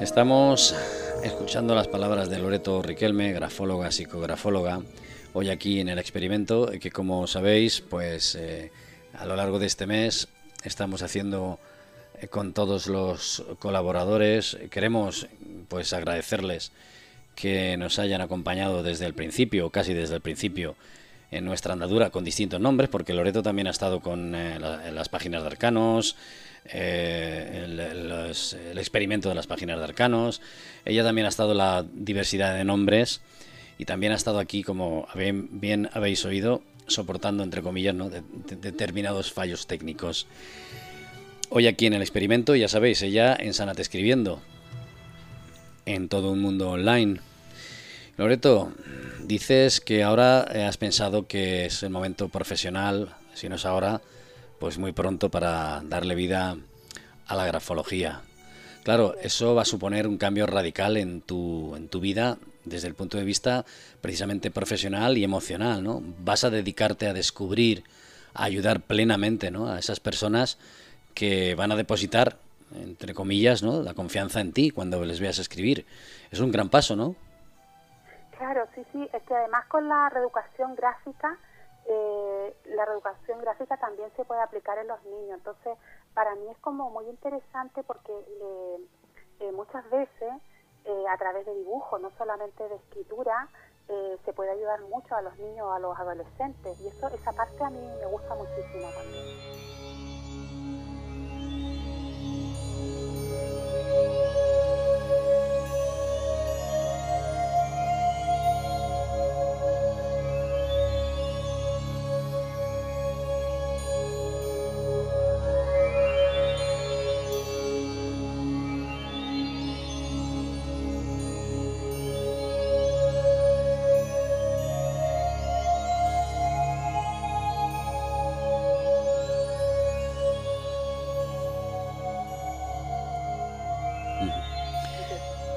Estamos 0.00 0.74
escuchando 1.24 1.74
las 1.74 1.88
palabras 1.88 2.28
de 2.28 2.38
Loreto 2.38 2.82
Riquelme, 2.82 3.32
grafóloga, 3.32 3.90
psicografóloga, 3.90 4.82
hoy 5.32 5.48
aquí 5.48 5.80
en 5.80 5.88
el 5.88 5.98
experimento, 5.98 6.70
que 6.78 6.90
como 6.90 7.26
sabéis, 7.26 7.80
pues 7.80 8.34
eh, 8.34 8.70
a 9.18 9.24
lo 9.24 9.36
largo 9.36 9.58
de 9.58 9.64
este 9.66 9.86
mes 9.86 10.28
estamos 10.64 11.00
haciendo 11.00 11.58
eh, 12.20 12.28
con 12.28 12.52
todos 12.52 12.88
los 12.88 13.42
colaboradores. 13.58 14.58
Queremos 14.70 15.28
pues 15.68 15.94
agradecerles 15.94 16.72
que 17.34 17.78
nos 17.78 17.98
hayan 17.98 18.20
acompañado 18.20 18.82
desde 18.82 19.06
el 19.06 19.14
principio, 19.14 19.70
casi 19.70 19.94
desde 19.94 20.16
el 20.16 20.20
principio, 20.20 20.76
en 21.30 21.46
nuestra 21.46 21.72
andadura 21.72 22.10
con 22.10 22.22
distintos 22.22 22.60
nombres, 22.60 22.90
porque 22.90 23.14
Loreto 23.14 23.42
también 23.42 23.66
ha 23.66 23.70
estado 23.70 24.00
con 24.00 24.34
eh, 24.34 24.58
las 24.58 25.08
páginas 25.08 25.42
de 25.42 25.48
Arcanos, 25.48 26.16
eh, 26.72 27.62
el, 27.64 28.78
experimento 28.78 29.28
de 29.28 29.34
las 29.34 29.46
páginas 29.46 29.78
de 29.78 29.84
arcanos. 29.84 30.40
Ella 30.84 31.04
también 31.04 31.26
ha 31.26 31.28
estado 31.28 31.54
la 31.54 31.84
diversidad 31.92 32.56
de 32.56 32.64
nombres 32.64 33.20
y 33.78 33.84
también 33.84 34.12
ha 34.12 34.16
estado 34.16 34.38
aquí, 34.38 34.62
como 34.62 35.06
bien, 35.14 35.90
habéis 35.92 36.24
oído, 36.24 36.62
soportando, 36.86 37.42
entre 37.42 37.62
comillas, 37.62 37.94
determinados 38.60 39.32
fallos 39.32 39.66
técnicos. 39.66 40.26
Hoy 41.48 41.66
aquí 41.66 41.86
en 41.86 41.94
el 41.94 42.02
experimento, 42.02 42.54
ya 42.54 42.68
sabéis, 42.68 43.02
ella 43.02 43.36
en 43.38 43.54
Sanate 43.54 43.82
escribiendo, 43.82 44.40
en 45.84 46.08
todo 46.08 46.32
un 46.32 46.40
mundo 46.40 46.70
online. 46.70 47.20
Loreto, 48.16 48.72
dices 49.24 49.80
que 49.80 50.02
ahora 50.02 50.40
has 50.40 50.76
pensado 50.76 51.26
que 51.26 51.66
es 51.66 51.82
el 51.82 51.90
momento 51.90 52.28
profesional, 52.28 53.14
si 53.34 53.48
no 53.48 53.56
es 53.56 53.66
ahora, 53.66 54.00
pues 54.58 54.78
muy 54.78 54.92
pronto 54.92 55.30
para 55.30 55.82
darle 55.84 56.14
vida 56.14 56.56
a 57.26 57.34
la 57.34 57.46
grafología. 57.46 58.22
Claro, 58.84 59.16
eso 59.20 59.54
va 59.54 59.62
a 59.62 59.64
suponer 59.64 60.06
un 60.06 60.16
cambio 60.16 60.46
radical 60.46 60.96
en 60.96 61.20
tu, 61.20 61.74
en 61.76 61.88
tu 61.88 61.98
vida 62.00 62.38
desde 62.64 62.88
el 62.88 62.94
punto 62.94 63.18
de 63.18 63.24
vista 63.24 63.64
precisamente 64.00 64.50
profesional 64.50 65.18
y 65.18 65.24
emocional, 65.24 65.82
¿no? 65.82 66.02
Vas 66.20 66.44
a 66.44 66.50
dedicarte 66.50 67.08
a 67.08 67.12
descubrir, 67.12 67.84
a 68.34 68.44
ayudar 68.44 68.80
plenamente, 68.80 69.50
¿no? 69.50 69.68
A 69.68 69.78
esas 69.78 69.98
personas 69.98 70.58
que 71.14 71.54
van 71.54 71.72
a 71.72 71.76
depositar, 71.76 72.36
entre 72.74 73.14
comillas, 73.14 73.62
¿no? 73.62 73.82
La 73.82 73.94
confianza 73.94 74.40
en 74.40 74.52
ti 74.52 74.70
cuando 74.70 75.04
les 75.04 75.18
veas 75.18 75.38
escribir. 75.38 75.86
Es 76.30 76.40
un 76.40 76.52
gran 76.52 76.68
paso, 76.68 76.94
¿no? 76.94 77.16
Claro, 78.36 78.68
sí, 78.74 78.82
sí. 78.92 79.08
Es 79.12 79.22
que 79.22 79.34
además 79.34 79.66
con 79.66 79.88
la 79.88 80.10
reeducación 80.10 80.74
gráfica 80.76 81.38
eh, 81.88 82.56
la 82.66 82.84
reeducación 82.84 83.40
gráfica 83.40 83.76
también 83.76 84.10
se 84.16 84.24
puede 84.24 84.42
aplicar 84.42 84.78
en 84.78 84.88
los 84.88 85.02
niños. 85.04 85.38
Entonces, 85.38 85.78
para 86.14 86.34
mí 86.34 86.48
es 86.50 86.58
como 86.58 86.90
muy 86.90 87.06
interesante 87.08 87.82
porque 87.84 88.12
eh, 88.12 88.78
eh, 89.40 89.52
muchas 89.52 89.88
veces 89.90 90.32
eh, 90.84 91.04
a 91.08 91.16
través 91.16 91.46
de 91.46 91.54
dibujo, 91.54 91.98
no 91.98 92.10
solamente 92.18 92.68
de 92.68 92.76
escritura, 92.76 93.48
se 94.24 94.32
puede 94.32 94.50
ayudar 94.50 94.80
mucho 94.80 95.14
a 95.14 95.22
los 95.22 95.38
niños, 95.38 95.68
a 95.72 95.78
los 95.78 95.96
adolescentes. 95.96 96.80
Y 96.80 96.88
eso, 96.88 97.06
esa 97.06 97.32
parte 97.32 97.62
a 97.62 97.70
mí 97.70 97.78
me 97.78 98.06
gusta 98.06 98.34
muchísimo 98.34 98.88
también. 98.90 99.85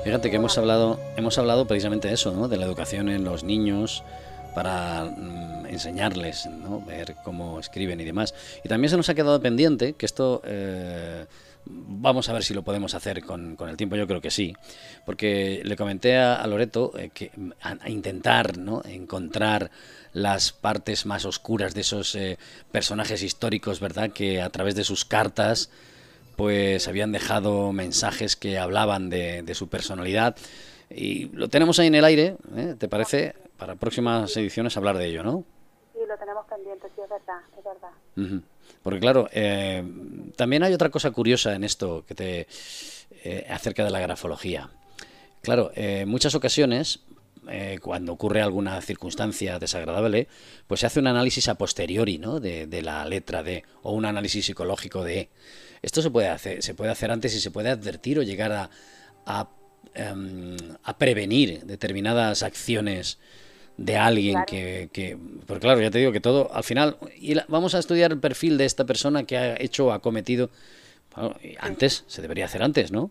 Fíjate 0.10 0.32
que 0.32 0.38
hemos 0.38 0.58
hablado, 0.58 1.00
hemos 1.18 1.38
hablado 1.38 1.68
precisamente 1.68 2.08
de 2.08 2.16
eso, 2.16 2.32
¿no? 2.32 2.48
de 2.48 2.58
la 2.58 2.66
educación 2.66 3.10
en 3.10 3.24
los 3.24 3.44
niños 3.44 4.04
para 4.56 5.04
mm, 5.06 5.68
enseñarles, 5.68 6.48
¿no? 6.48 6.82
ver 6.82 7.14
cómo 7.24 7.60
escriben 7.60 8.02
y 8.02 8.06
demás. 8.06 8.34
Y 8.64 8.70
también 8.70 8.90
se 8.90 8.98
nos 8.98 9.08
ha 9.10 9.14
quedado 9.14 9.40
pendiente, 9.40 9.94
que 9.94 10.08
esto 10.08 10.42
eh, 10.46 11.28
Vamos 11.66 12.28
a 12.28 12.34
ver 12.34 12.44
si 12.44 12.56
lo 12.56 12.64
podemos 12.64 12.96
hacer 12.96 13.24
con, 13.24 13.56
el 13.60 13.78
tiempo, 13.78 13.96
yo 13.96 14.08
creo 14.08 14.20
que 14.22 14.32
sí, 14.32 14.56
porque 15.06 15.62
le 15.64 15.76
comenté 15.76 16.18
a, 16.18 16.46
Loreto 16.48 16.94
eh, 16.98 17.12
que 17.14 17.30
a, 17.62 17.88
intentar 17.88 18.58
¿no? 18.58 18.82
encontrar 18.86 19.70
las 20.12 20.52
partes 20.52 21.06
más 21.06 21.26
oscuras 21.26 21.76
de 21.76 21.82
esos 21.82 22.16
eh, 22.16 22.40
personajes 22.72 23.22
históricos, 23.22 23.80
¿verdad? 23.80 24.10
Que 24.10 24.42
a 24.42 24.50
través 24.50 24.74
de 24.74 24.84
sus 24.84 25.06
cartas 25.06 25.70
pues 26.40 26.88
habían 26.88 27.12
dejado 27.12 27.74
mensajes 27.74 28.38
que 28.38 28.58
hablaban 28.58 29.10
de, 29.10 29.54
su 29.54 29.68
personalidad 29.68 30.38
y 30.90 31.26
lo 31.36 31.50
tenemos 31.50 31.80
ahí 31.80 31.88
en 31.88 31.96
el 31.96 32.06
aire, 32.06 32.38
¿eh? 32.56 32.76
¿te 32.80 32.88
parece? 32.88 33.36
Para 33.58 33.76
próximas 33.76 34.38
ediciones 34.38 34.78
hablar 34.78 34.98
de 34.98 35.08
ello, 35.08 35.22
¿no? 35.22 35.44
Sí, 35.92 36.00
lo 36.08 36.18
tenemos 36.18 36.46
pendiente, 36.48 36.88
sí, 36.96 37.02
es 37.04 37.10
verdad, 37.10 37.42
es 37.58 37.64
verdad. 37.66 38.42
Porque 38.82 39.00
claro, 39.02 39.28
eh, 39.34 39.84
también 40.38 40.64
hay 40.64 40.74
otra 40.74 40.90
cosa 40.90 41.12
curiosa 41.12 41.56
en 41.56 41.66
esto 41.66 42.06
que 42.08 42.16
te 42.16 42.48
eh, 43.26 43.46
acerca 43.50 43.84
de 43.84 43.90
la 43.90 44.00
grafología. 44.00 44.70
Claro, 45.42 45.72
en 45.76 46.08
muchas 46.08 46.36
ocasiones 46.36 47.02
eh, 47.50 47.80
cuando 47.82 48.14
ocurre 48.14 48.42
alguna 48.42 48.80
circunstancia 48.82 49.60
desagradable, 49.60 50.28
pues 50.68 50.82
se 50.82 50.86
hace 50.86 51.00
un 51.00 51.08
análisis 51.08 51.48
a 51.50 51.56
posteriori, 51.56 52.18
¿no? 52.18 52.40
De, 52.40 52.82
la 52.82 53.04
letra 53.06 53.44
D 53.44 53.64
o 53.82 53.94
un 53.94 54.06
análisis 54.06 54.46
psicológico 54.46 55.04
de 55.04 55.20
E. 55.20 55.30
Esto 55.82 56.02
se 56.02 56.12
puede 56.12 56.28
hacer, 56.30 56.62
se 56.64 56.74
puede 56.74 56.92
hacer 56.92 57.12
antes 57.12 57.36
y 57.36 57.40
se 57.40 57.52
puede 57.52 57.70
advertir 57.70 58.20
o 58.20 58.24
llegar 58.24 58.52
a, 58.52 58.70
a, 59.26 59.50
em, 59.94 60.58
prevenir 60.98 61.64
determinadas 61.66 62.44
acciones 62.44 63.20
de 63.78 63.96
alguien 63.98 64.44
que, 64.46 64.90
que, 64.92 65.18
Porque 65.48 65.62
claro, 65.62 65.80
ya 65.80 65.90
te 65.90 66.00
digo 66.00 66.12
que 66.12 66.20
todo, 66.20 66.54
al 66.54 66.64
final, 66.64 66.98
y 67.16 67.36
vamos 67.48 67.76
a 67.76 67.80
estudiar 67.80 68.12
el 68.12 68.20
perfil 68.20 68.58
de 68.58 68.66
esta 68.66 68.86
persona 68.86 69.24
que 69.24 69.38
ha 69.38 69.56
hecho 69.56 69.88
o 69.88 69.92
ha 69.92 70.00
cometido. 70.00 70.50
antes, 71.60 72.04
se 72.08 72.22
debería 72.22 72.46
hacer 72.46 72.62
antes, 72.62 72.92
¿no? 72.92 73.10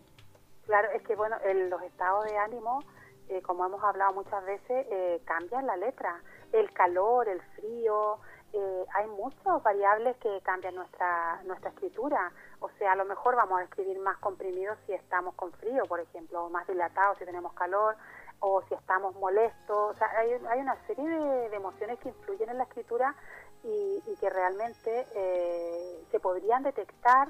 Claro, 0.67 0.87
es 0.95 1.01
que 1.03 1.15
bueno, 1.15 1.35
en 1.43 1.69
los 1.69 1.81
estados 1.81 2.25
de 2.25 2.37
ánimo 2.37 2.83
eh, 3.29 3.43
como 3.43 3.63
hemos 3.63 3.83
hablado 3.83 4.13
muchas 4.13 4.43
veces, 4.43 4.87
eh, 4.89 5.21
cambian 5.25 5.67
la 5.67 5.77
letra. 5.77 6.19
El 6.51 6.71
calor, 6.73 7.29
el 7.29 7.39
frío, 7.55 8.17
eh, 8.53 8.85
hay 8.93 9.07
muchas 9.07 9.61
variables 9.63 10.17
que 10.17 10.41
cambian 10.41 10.75
nuestra, 10.75 11.41
nuestra 11.43 11.69
escritura. 11.69 12.31
O 12.59 12.69
sea, 12.77 12.93
a 12.93 12.95
lo 12.95 13.05
mejor 13.05 13.35
vamos 13.35 13.59
a 13.59 13.63
escribir 13.63 13.99
más 13.99 14.17
comprimidos 14.17 14.77
si 14.85 14.93
estamos 14.93 15.35
con 15.35 15.51
frío, 15.53 15.83
por 15.85 15.99
ejemplo, 15.99 16.45
o 16.45 16.49
más 16.49 16.67
dilatados 16.67 17.17
si 17.17 17.25
tenemos 17.25 17.53
calor, 17.53 17.95
o 18.39 18.61
si 18.63 18.73
estamos 18.73 19.15
molestos. 19.15 19.91
O 19.91 19.93
sea, 19.97 20.09
hay, 20.17 20.31
hay 20.49 20.59
una 20.59 20.75
serie 20.87 21.07
de, 21.07 21.55
emociones 21.55 21.99
que 21.99 22.09
influyen 22.09 22.49
en 22.49 22.57
la 22.57 22.63
escritura 22.63 23.15
y, 23.63 24.01
y 24.05 24.15
que 24.17 24.29
realmente 24.29 25.05
eh, 25.15 26.05
se 26.11 26.19
podrían 26.19 26.63
detectar, 26.63 27.27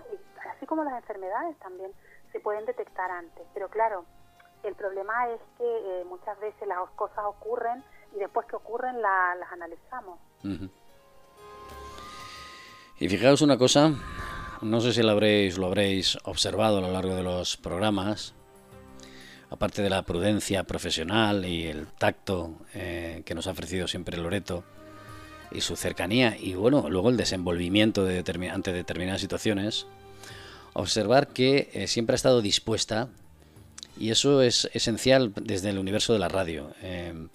así 0.55 0.65
como 0.65 0.83
las 0.83 0.93
enfermedades 0.93 1.57
también 1.59 1.91
se 2.31 2.39
pueden 2.39 2.65
detectar 2.65 3.09
antes. 3.11 3.45
Pero 3.53 3.69
claro, 3.69 4.05
el 4.63 4.75
problema 4.75 5.29
es 5.29 5.41
que 5.57 6.01
eh, 6.01 6.05
muchas 6.05 6.39
veces 6.39 6.67
las 6.67 6.89
cosas 6.91 7.23
ocurren 7.25 7.83
y 8.13 8.19
después 8.19 8.45
que 8.47 8.55
ocurren 8.55 9.01
las 9.01 9.51
analizamos. 9.51 10.19
Y 12.99 13.07
fijaos 13.07 13.41
una 13.41 13.57
cosa, 13.57 13.93
no 14.61 14.81
sé 14.81 14.91
si 14.91 15.01
lo 15.01 15.11
habréis, 15.11 16.17
observado 16.23 16.79
a 16.79 16.81
lo 16.81 16.91
largo 16.91 17.15
de 17.15 17.23
los 17.23 17.55
programas, 17.55 18.33
aparte 19.49 19.81
de 19.81 19.89
la 19.89 20.01
prudencia 20.01 20.65
profesional 20.65 21.45
y 21.45 21.67
el 21.67 21.87
tacto 21.87 22.57
eh, 22.73 23.21
que 23.25 23.35
nos 23.35 23.47
ha 23.47 23.51
ofrecido 23.51 23.87
siempre 23.87 24.17
Loreto 24.17 24.65
y 25.49 25.61
su 25.61 25.77
cercanía 25.77 26.35
y 26.37 26.55
bueno, 26.55 26.89
luego 26.89 27.09
el 27.09 27.15
desenvolvimiento 27.15 28.03
de 28.03 28.19
ante 28.51 28.73
determinadas 28.73 29.21
situaciones, 29.21 29.87
observar 30.73 31.29
que 31.29 31.69
eh, 31.73 31.87
siempre 31.87 32.15
ha 32.15 32.17
estado 32.17 32.41
dispuesta 32.41 33.07
y 33.97 34.11
eso 34.11 34.41
es 34.41 34.69
esencial 34.73 35.31
desde 35.35 35.69
el 35.69 35.79
universo 35.79 36.11
de 36.11 36.19
la 36.19 36.27
radio. 36.27 36.73
Em, 36.81 37.29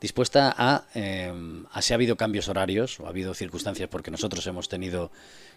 dispuesta 0.00 0.54
a, 0.56 0.84
eh, 0.94 1.32
a, 1.72 1.82
si 1.82 1.92
ha 1.92 1.96
habido 1.96 2.16
cambios 2.16 2.48
horarios 2.48 3.00
o 3.00 3.06
ha 3.06 3.10
habido 3.10 3.34
circunstancias 3.34 3.88
porque 3.88 4.10
nosotros 4.10 4.46
hemos 4.46 4.68
tenido 4.68 5.10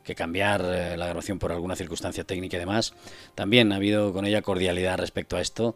que 0.04 0.16
cambiar 0.16 0.62
eh, 0.62 0.98
la 0.98 1.06
grabación 1.08 1.40
por 1.40 1.52
alguna 1.52 1.76
circunstancia 1.76 2.24
técnica 2.24 2.58
y 2.58 2.60
demás. 2.60 2.94
También 3.36 3.72
ha 3.72 3.78
habido 3.78 4.14
con 4.14 4.26
ella 4.26 4.42
cordialidad 4.42 4.98
respecto 4.98 5.38
a 5.38 5.42
esto 5.42 5.76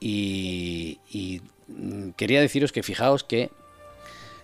y, 0.00 1.00
y 1.10 1.42
mm, 1.68 2.10
quería 2.10 2.40
deciros 2.40 2.72
que 2.72 2.82
fijaos 2.82 3.24
que 3.24 3.50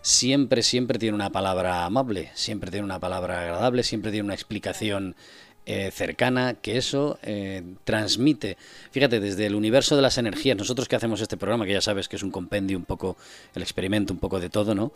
siempre, 0.03 0.63
siempre 0.63 0.99
tiene 0.99 1.15
una 1.15 1.31
palabra 1.31 1.85
amable, 1.85 2.31
siempre 2.35 2.71
tiene 2.71 2.85
una 2.85 3.01
palabra 3.01 3.41
agradable, 3.41 3.85
siempre 3.85 4.11
tiene 4.11 4.25
una 4.25 4.35
explicación 4.35 5.17
eh, 5.65 5.93
cercana, 5.93 6.55
que 6.55 6.77
eso 6.77 7.21
eh, 7.23 7.63
transmite, 7.85 8.57
fíjate, 8.91 9.21
desde 9.21 9.47
el 9.47 9.55
universo 9.55 9.95
de 9.95 10.03
las 10.03 10.19
energías, 10.19 10.57
nosotros 10.57 10.89
que 10.89 10.97
hacemos 10.97 11.21
este 11.21 11.37
programa, 11.37 11.67
que 11.67 11.73
ya 11.73 11.81
sabes 11.81 12.09
que 12.09 12.17
es 12.17 12.25
un 12.25 12.33
compendio 12.33 12.77
un 12.77 12.85
poco, 12.85 13.17
el 13.55 13.63
experimento 13.63 14.13
un 14.13 14.19
poco 14.19 14.41
de 14.41 14.51
todo, 14.51 14.75
¿no? 14.75 14.93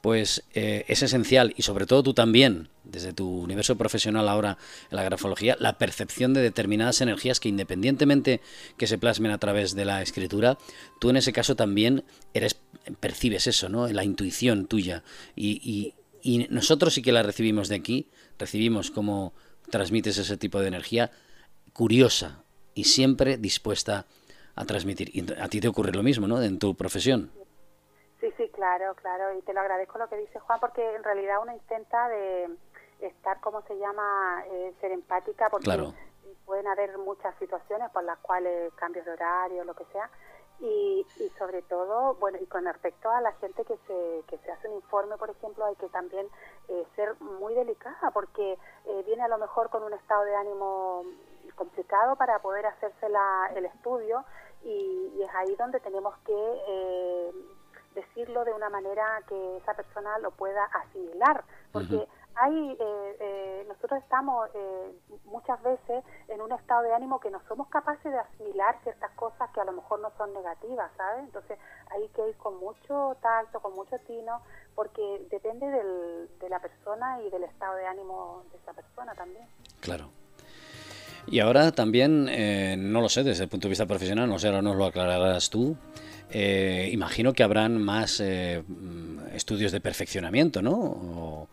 Pues 0.00 0.44
eh, 0.54 0.86
es 0.88 1.02
esencial, 1.02 1.52
y 1.56 1.62
sobre 1.62 1.84
todo 1.84 2.02
tú 2.02 2.14
también, 2.14 2.70
desde 2.84 3.12
tu 3.12 3.28
universo 3.28 3.76
profesional 3.76 4.26
ahora 4.28 4.56
en 4.90 4.96
la 4.96 5.02
grafología, 5.02 5.56
la 5.60 5.76
percepción 5.76 6.32
de 6.32 6.40
determinadas 6.40 7.02
energías 7.02 7.38
que 7.38 7.50
independientemente 7.50 8.40
que 8.78 8.86
se 8.86 8.96
plasmen 8.96 9.32
a 9.32 9.38
través 9.38 9.74
de 9.74 9.84
la 9.84 10.00
escritura, 10.00 10.56
tú 10.98 11.10
en 11.10 11.16
ese 11.16 11.34
caso 11.34 11.56
también 11.56 12.04
eres, 12.32 12.56
percibes 13.00 13.46
eso, 13.46 13.68
¿no? 13.68 13.86
La 13.88 14.04
intuición 14.04 14.66
tuya. 14.66 15.02
y, 15.34 15.94
y 16.22 16.46
nosotros 16.50 16.94
sí 16.94 17.02
que 17.02 17.12
la 17.12 17.22
recibimos 17.22 17.68
de 17.68 17.76
aquí, 17.76 18.08
recibimos 18.36 18.90
como 18.90 19.32
transmites 19.70 20.18
ese 20.18 20.36
tipo 20.36 20.60
de 20.60 20.68
energía 20.68 21.10
curiosa 21.72 22.42
y 22.74 22.84
siempre 22.84 23.36
dispuesta 23.36 24.04
a 24.54 24.64
transmitir. 24.64 25.10
Y 25.14 25.26
a 25.40 25.48
ti 25.48 25.60
te 25.60 25.68
ocurre 25.68 25.92
lo 25.92 26.02
mismo, 26.02 26.26
¿no? 26.26 26.42
En 26.42 26.58
tu 26.58 26.74
profesión. 26.74 27.30
Sí, 28.20 28.28
sí, 28.36 28.48
claro, 28.54 28.94
claro. 28.94 29.38
Y 29.38 29.42
te 29.42 29.52
lo 29.52 29.60
agradezco 29.60 29.98
lo 29.98 30.08
que 30.08 30.16
dice 30.16 30.38
Juan, 30.40 30.58
porque 30.60 30.82
en 30.94 31.04
realidad 31.04 31.36
uno 31.42 31.52
intenta 31.52 32.08
de 32.08 32.48
estar, 33.00 33.40
como 33.40 33.62
se 33.62 33.78
llama, 33.78 34.42
eh, 34.50 34.72
ser 34.80 34.92
empática, 34.92 35.48
porque 35.50 35.70
pueden 36.46 36.66
haber 36.68 36.96
muchas 36.98 37.34
situaciones 37.38 37.90
por 37.90 38.04
las 38.04 38.18
cuales 38.18 38.72
cambios 38.74 39.04
de 39.04 39.12
horario, 39.12 39.64
lo 39.64 39.74
que 39.74 39.84
sea, 39.92 40.08
y, 40.60 41.06
y, 41.18 41.28
sobre 41.38 41.62
todo, 41.62 42.14
bueno, 42.14 42.38
y 42.40 42.46
con 42.46 42.64
respecto 42.64 43.10
a 43.10 43.20
la 43.20 43.32
gente 43.32 43.64
que 43.64 43.76
se, 43.86 44.24
que 44.26 44.38
se 44.38 44.50
hace 44.50 44.68
un 44.68 44.76
informe, 44.76 45.16
por 45.16 45.30
ejemplo, 45.30 45.64
hay 45.64 45.76
que 45.76 45.88
también 45.88 46.26
eh, 46.68 46.86
ser 46.96 47.20
muy 47.20 47.54
delicada 47.54 48.10
porque 48.12 48.58
eh, 48.86 49.02
viene 49.04 49.22
a 49.22 49.28
lo 49.28 49.38
mejor 49.38 49.70
con 49.70 49.82
un 49.82 49.92
estado 49.92 50.24
de 50.24 50.34
ánimo 50.34 51.04
complicado 51.54 52.16
para 52.16 52.38
poder 52.40 52.66
hacerse 52.66 53.08
la, 53.08 53.50
el 53.54 53.66
estudio 53.66 54.24
y, 54.64 55.22
es 55.22 55.34
ahí 55.34 55.56
donde 55.56 55.80
tenemos 55.80 56.14
que 56.18 56.62
eh, 56.68 57.32
decirlo 57.94 58.44
de 58.44 58.52
una 58.52 58.68
manera 58.68 59.22
que 59.28 59.56
esa 59.56 59.74
persona 59.74 60.18
lo 60.18 60.30
pueda 60.30 60.64
asimilar, 60.64 61.44
porque 61.72 62.06
hay, 62.36 62.76
eh, 62.78 63.16
eh, 63.20 63.64
nosotros 63.66 64.02
estamos 64.02 64.48
eh, 64.54 64.92
muchas 65.24 65.62
veces 65.62 66.04
en 66.28 66.40
un 66.42 66.52
estado 66.52 66.82
de 66.82 66.92
ánimo 66.92 67.18
que 67.18 67.30
no 67.30 67.40
somos 67.48 67.68
capaces 67.68 68.12
de 68.12 68.18
asimilar 68.18 68.76
ciertas 68.82 69.10
cosas 69.12 69.50
que 69.54 69.60
a 69.60 69.64
lo 69.64 69.72
mejor 69.72 70.00
no 70.00 70.12
son 70.18 70.32
negativas, 70.34 70.90
¿sabes? 70.96 71.24
Entonces 71.24 71.58
hay 71.90 72.06
que 72.08 72.28
ir 72.28 72.36
con 72.36 72.58
mucho 72.58 73.16
tacto, 73.22 73.60
con 73.60 73.74
mucho 73.74 73.96
tino, 74.06 74.42
porque 74.74 75.26
depende 75.30 75.66
del, 75.66 76.28
de 76.38 76.48
la 76.50 76.60
persona 76.60 77.20
y 77.22 77.30
del 77.30 77.44
estado 77.44 77.76
de 77.76 77.86
ánimo 77.86 78.42
de 78.52 78.58
esa 78.58 78.74
persona 78.74 79.14
también. 79.14 79.46
Claro. 79.80 80.10
Y 81.28 81.40
ahora 81.40 81.72
también, 81.72 82.26
no 82.92 83.00
lo 83.00 83.08
sé, 83.08 83.24
desde 83.24 83.44
el 83.44 83.48
punto 83.48 83.66
de 83.66 83.70
vista 83.70 83.86
profesional, 83.86 84.28
no 84.28 84.38
sé, 84.38 84.46
ahora 84.46 84.62
nos 84.62 84.76
lo 84.76 84.84
aclararás 84.84 85.50
tú. 85.50 85.76
imagino 86.30 87.32
que 87.32 87.42
habrán 87.42 87.82
más 87.82 88.20
estudios 88.20 89.72
de 89.72 89.80
perfeccionamiento, 89.80 90.62
¿no? 90.62 91.48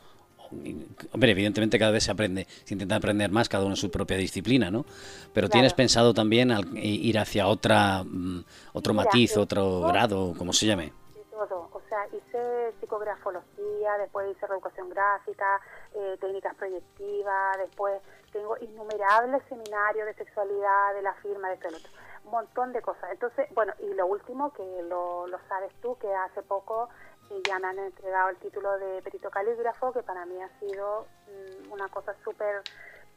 Hombre, 1.11 1.31
evidentemente 1.31 1.79
cada 1.79 1.91
vez 1.91 2.03
se 2.03 2.11
aprende, 2.11 2.47
se 2.63 2.73
intenta 2.73 2.95
aprender 2.95 3.31
más, 3.31 3.49
cada 3.49 3.63
uno 3.63 3.73
en 3.73 3.77
su 3.77 3.91
propia 3.91 4.17
disciplina, 4.17 4.71
¿no? 4.71 4.85
Pero 5.33 5.49
¿tienes 5.49 5.73
pensado 5.73 6.13
también 6.13 6.51
ir 6.75 7.17
hacia 7.17 7.47
otra 7.47 8.03
mm, 8.03 8.43
otro 8.73 8.93
matiz, 8.93 9.37
otro 9.37 9.81
grado, 9.81 10.33
como 10.37 10.53
se 10.53 10.65
llame? 10.67 10.93
todo, 11.33 11.67
o 11.71 11.81
sea, 11.89 12.05
hice 12.07 12.73
psicografología, 12.79 13.97
después 13.97 14.31
hice 14.31 14.47
reeducación 14.47 14.89
gráfica, 14.89 15.59
eh, 15.93 16.17
técnicas 16.19 16.55
proyectivas, 16.55 17.57
después 17.57 18.01
tengo 18.31 18.55
innumerables 18.59 19.41
seminarios 19.49 20.05
de 20.05 20.13
sexualidad, 20.15 20.93
de 20.93 21.01
la 21.01 21.13
firma, 21.15 21.49
de 21.49 21.57
todo 21.57 21.77
otro, 21.77 21.91
un 22.25 22.31
montón 22.31 22.71
de 22.73 22.81
cosas. 22.81 23.11
Entonces, 23.11 23.47
bueno, 23.53 23.73
y 23.79 23.93
lo 23.93 24.07
último, 24.07 24.53
que 24.53 24.63
lo, 24.83 25.27
lo 25.27 25.39
sabes 25.47 25.71
tú, 25.81 25.97
que 25.97 26.13
hace 26.13 26.41
poco 26.43 26.89
y 27.37 27.43
ya 27.43 27.59
me 27.59 27.67
han 27.67 27.79
entregado 27.79 28.29
el 28.29 28.37
título 28.37 28.77
de 28.77 29.01
perito 29.01 29.29
calígrafo, 29.29 29.91
que 29.91 30.03
para 30.03 30.25
mí 30.25 30.41
ha 30.41 30.49
sido 30.59 31.07
mm, 31.27 31.71
una 31.71 31.87
cosa 31.89 32.15
súper, 32.23 32.61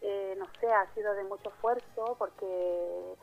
eh, 0.00 0.34
no 0.38 0.46
sé, 0.60 0.72
ha 0.72 0.86
sido 0.94 1.14
de 1.14 1.24
mucho 1.24 1.50
esfuerzo 1.50 2.16
porque, 2.18 3.14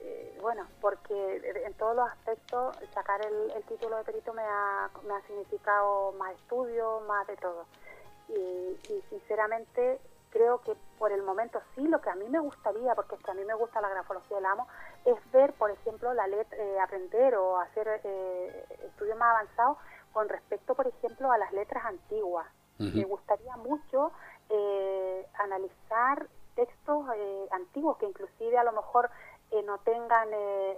eh, 0.00 0.38
bueno, 0.40 0.66
porque 0.80 1.40
en 1.64 1.74
todos 1.74 1.96
los 1.96 2.08
aspectos 2.08 2.76
sacar 2.94 3.20
el, 3.24 3.62
título 3.64 3.96
de 3.96 4.04
perito 4.04 4.32
me 4.32 4.42
ha, 4.42 4.90
me 5.06 5.14
ha 5.14 5.22
significado 5.22 6.12
más 6.12 6.34
estudio, 6.34 7.00
más 7.06 7.26
de 7.26 7.36
todo. 7.36 7.66
Y, 8.28 9.02
sinceramente 9.08 10.00
creo 10.30 10.60
que 10.60 10.76
por 10.98 11.10
el 11.10 11.22
momento 11.22 11.58
sí, 11.74 11.88
lo 11.88 12.02
que 12.02 12.10
a 12.10 12.14
mí 12.14 12.28
me 12.28 12.38
gustaría, 12.38 12.94
porque 12.94 13.14
es 13.14 13.22
que 13.22 13.30
a 13.30 13.34
mí 13.34 13.44
me 13.44 13.54
gusta 13.54 13.80
la 13.80 13.88
grafología 13.88 14.36
del 14.36 14.44
amo, 14.44 14.68
es 15.06 15.16
ver, 15.32 15.54
por 15.54 15.70
ejemplo, 15.70 16.12
la 16.12 16.26
letra, 16.26 16.58
eh, 16.58 16.78
aprender 16.80 17.34
o 17.36 17.58
hacer 17.58 18.00
eh, 18.04 18.66
estudios 18.84 19.16
más 19.16 19.30
avanzados 19.30 19.78
con 20.18 20.28
respecto, 20.28 20.74
por 20.74 20.88
ejemplo, 20.88 21.30
a 21.30 21.38
las 21.38 21.52
letras 21.52 21.84
antiguas. 21.84 22.44
Me 22.78 23.04
gustaría 23.04 23.56
mucho 23.56 24.10
eh, 24.48 25.24
analizar 25.34 26.26
textos 26.56 27.06
antiguos 27.52 27.98
que 27.98 28.06
inclusive 28.06 28.58
a 28.58 28.64
lo 28.64 28.72
mejor 28.72 29.10
no 29.64 29.78
tengan 29.78 30.28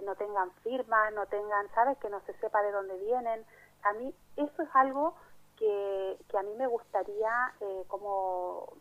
no 0.05 0.15
tengan 0.15 0.51
firmas, 0.63 1.11
no 1.13 1.25
tengan, 1.25 1.67
¿sabes? 1.73 1.97
Que 1.97 2.11
no 2.11 2.21
se 2.21 2.33
sepa 2.39 2.61
de 2.61 2.71
dónde 2.71 2.97
vienen. 2.99 3.43
A 3.81 3.93
mí 3.93 4.13
eso 4.35 4.61
es 4.61 4.69
algo 4.75 5.15
que, 5.57 6.19
que 6.29 6.37
a 6.37 6.43
mí 6.43 6.53
me 6.55 6.67
gustaría 6.67 7.53
como 7.87 8.73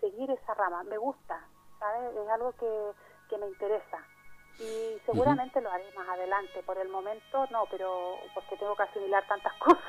seguir 0.00 0.28
esa 0.32 0.54
rama. 0.54 0.82
Me 0.84 0.98
gusta, 0.98 1.40
¿sabes? 1.78 2.16
Es 2.16 2.28
algo 2.30 2.50
que, 2.52 2.92
que 3.30 3.38
me 3.38 3.46
interesa. 3.46 3.98
Y 4.58 4.98
seguramente 5.06 5.60
lo 5.60 5.70
haré 5.70 5.84
más 5.96 6.08
adelante. 6.08 6.62
Por 6.64 6.78
el 6.78 6.88
momento 6.88 7.46
no, 7.50 7.66
pero 7.70 8.18
porque 8.34 8.56
tengo 8.56 8.74
que 8.74 8.82
asimilar 8.82 9.26
tantas 9.26 9.52
cosas. 9.58 9.82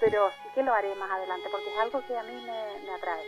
pero 0.00 0.30
sí 0.30 0.48
que 0.54 0.62
lo 0.62 0.72
haré 0.72 0.94
más 0.94 1.10
adelante 1.10 1.48
porque 1.50 1.72
es 1.72 1.78
algo 1.78 2.06
que 2.06 2.18
a 2.18 2.22
mí 2.22 2.34
me, 2.34 2.80
me 2.84 2.94
atrae. 2.94 3.24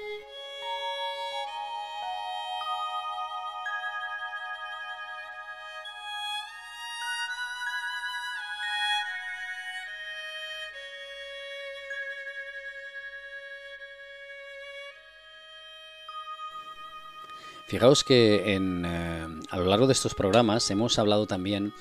Fijaos 17.67 18.05
que 18.05 18.55
en, 18.55 18.85
eh, 18.85 19.27
a 19.49 19.57
lo 19.57 19.67
largo 19.67 19.87
de 19.87 19.95
estos 19.95 20.15
programas 20.15 20.71
hemos 20.71 20.99
hablado 20.99 21.27
también 21.27 21.73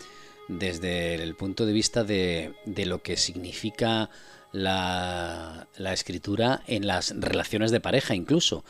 desde 0.47 1.15
el 1.15 1.36
punto 1.36 1.65
de 1.65 1.73
vista 1.73 2.03
de, 2.03 2.53
lo 2.65 3.01
que 3.01 3.17
significa 3.17 4.09
la, 4.51 5.67
escritura 5.93 6.63
en 6.67 6.88
las 6.88 7.13
relaciones 7.17 7.71
de 7.71 7.79
pareja 7.79 8.15
incluso. 8.15 8.63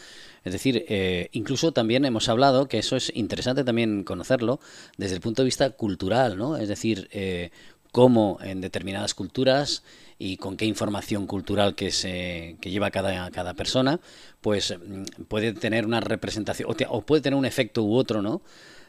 Es 0.44 0.54
decir, 0.54 0.86
eh, 0.90 1.30
incluso 1.32 1.72
también 1.72 2.04
hemos 2.04 2.28
hablado, 2.30 2.68
que 2.68 2.80
eso 2.80 2.96
es 2.96 3.12
interesante 3.16 3.64
también 3.64 4.04
conocerlo, 4.04 4.60
desde 4.98 5.16
el 5.16 5.22
punto 5.22 5.42
de 5.42 5.46
vista 5.46 5.70
cultural, 5.70 6.38
¿no? 6.38 6.58
Es 6.58 6.68
decir, 6.68 7.08
eh, 7.12 7.52
cómo 7.94 8.40
en 8.42 8.60
determinadas 8.60 9.14
culturas 9.14 9.84
y 10.18 10.38
con 10.38 10.58
qué 10.58 10.66
información 10.66 11.28
cultural 11.28 11.76
que 11.76 11.92
se 11.92 12.58
que 12.60 12.72
lleva 12.72 12.90
cada, 12.90 13.30
cada 13.30 13.54
persona, 13.54 14.00
pues 14.42 14.76
mm, 14.76 15.24
puede 15.28 15.54
tener 15.54 15.86
una 15.86 16.02
representación 16.02 16.68
o, 16.90 17.02
puede 17.02 17.22
tener 17.22 17.38
un 17.38 17.46
efecto 17.46 17.84
u 17.84 17.96
otro, 17.96 18.22
¿no? 18.24 18.42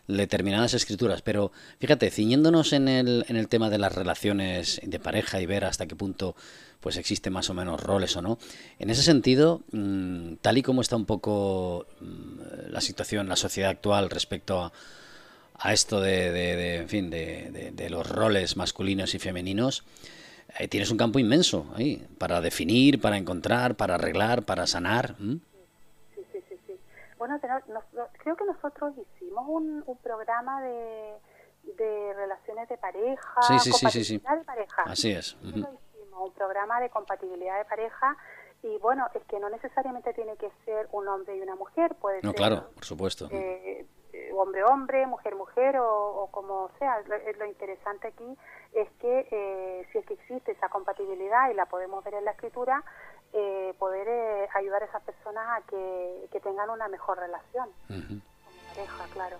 determinadas 0.06 0.74
escrituras, 0.74 1.22
pero 1.22 1.50
fíjate, 1.80 2.10
ciñéndonos 2.10 2.72
en 2.72 2.88
el, 2.88 3.24
en 3.28 3.36
el 3.36 3.48
tema 3.48 3.70
de 3.70 3.78
las 3.78 3.94
relaciones 3.94 4.80
de 4.82 4.98
pareja 4.98 5.40
y 5.40 5.46
ver 5.46 5.64
hasta 5.64 5.86
qué 5.86 5.96
punto 5.96 6.34
pues 6.80 6.96
existen 6.96 7.32
más 7.32 7.48
o 7.48 7.54
menos 7.54 7.82
roles 7.82 8.14
o 8.16 8.22
no, 8.22 8.38
en 8.78 8.90
ese 8.90 9.02
sentido, 9.02 9.62
mm, 9.72 10.34
tal 10.42 10.58
y 10.58 10.62
como 10.62 10.80
está 10.80 10.96
un 10.96 11.06
poco 11.06 11.86
mm, 12.00 12.70
la 12.70 12.80
situación, 12.80 13.28
la 13.28 13.36
sociedad 13.36 13.70
actual 13.70 14.10
respecto 14.10 14.60
a, 14.60 14.72
a 15.58 15.72
esto 15.72 16.00
de, 16.00 16.30
de, 16.30 16.76
en 16.76 16.88
fin, 16.88 17.10
de, 17.10 17.72
de, 17.72 17.90
los 17.90 18.08
roles 18.08 18.56
masculinos 18.56 19.14
y 19.14 19.18
femeninos, 19.18 19.84
eh, 20.58 20.68
tienes 20.68 20.90
un 20.90 20.98
campo 20.98 21.18
inmenso 21.18 21.66
ahí 21.76 22.06
para 22.18 22.40
definir, 22.40 23.00
para 23.00 23.16
encontrar, 23.16 23.76
para 23.76 23.94
arreglar, 23.94 24.42
para 24.42 24.66
sanar. 24.66 25.14
Sí, 25.18 26.26
sí, 26.32 26.38
sí, 26.48 26.58
sí. 26.66 26.78
Bueno, 27.18 27.40
creo 28.18 28.36
que 28.36 28.44
nosotros 28.44 28.94
hicimos 28.98 29.44
un, 29.48 29.84
un 29.86 29.96
programa 29.98 30.60
de, 30.62 31.14
de 31.78 32.14
relaciones 32.14 32.68
de 32.68 32.76
pareja, 32.76 33.42
sí, 33.42 33.72
sí, 34.04 34.18
de 34.18 34.44
pareja. 34.44 34.82
Así 34.84 35.12
es. 35.12 35.36
hicimos, 35.42 35.70
un 36.16 36.32
programa 36.32 36.80
de 36.80 36.90
compatibilidad 36.90 37.58
de 37.58 37.64
pareja 37.64 38.16
y 38.62 38.78
bueno, 38.78 39.06
es 39.14 39.22
que 39.24 39.38
no 39.38 39.50
necesariamente 39.50 40.14
tiene 40.14 40.36
que 40.36 40.50
ser 40.64 40.88
un 40.92 41.06
hombre 41.08 41.36
y 41.36 41.40
una 41.40 41.54
mujer, 41.54 41.94
puede 41.96 42.22
no, 42.22 42.30
ser... 42.30 42.36
claro, 42.36 42.70
por 42.74 42.84
supuesto. 42.84 43.28
Eh, 43.30 43.84
hombre-hombre, 44.32 45.06
mujer-mujer 45.06 45.76
o, 45.78 46.28
como 46.30 46.70
sea. 46.78 47.02
Lo, 47.02 47.46
interesante 47.46 48.08
aquí 48.08 48.36
es 48.72 48.88
que 49.00 49.28
eh, 49.30 49.88
si 49.92 49.98
es 49.98 50.06
que 50.06 50.14
existe 50.14 50.52
esa 50.52 50.68
compatibilidad 50.68 51.50
y 51.50 51.54
la 51.54 51.66
podemos 51.66 52.02
ver 52.04 52.14
en 52.14 52.24
la 52.24 52.32
escritura, 52.32 52.82
eh, 53.32 53.74
poder 53.78 54.06
eh, 54.08 54.48
ayudar 54.54 54.82
a 54.82 54.86
esas 54.86 55.02
personas 55.02 55.46
a 55.58 55.66
que, 55.66 56.40
tengan 56.42 56.68
una 56.68 56.88
mejor 56.88 57.18
relación. 57.18 57.70
Pareja, 58.74 59.04
claro. 59.12 59.38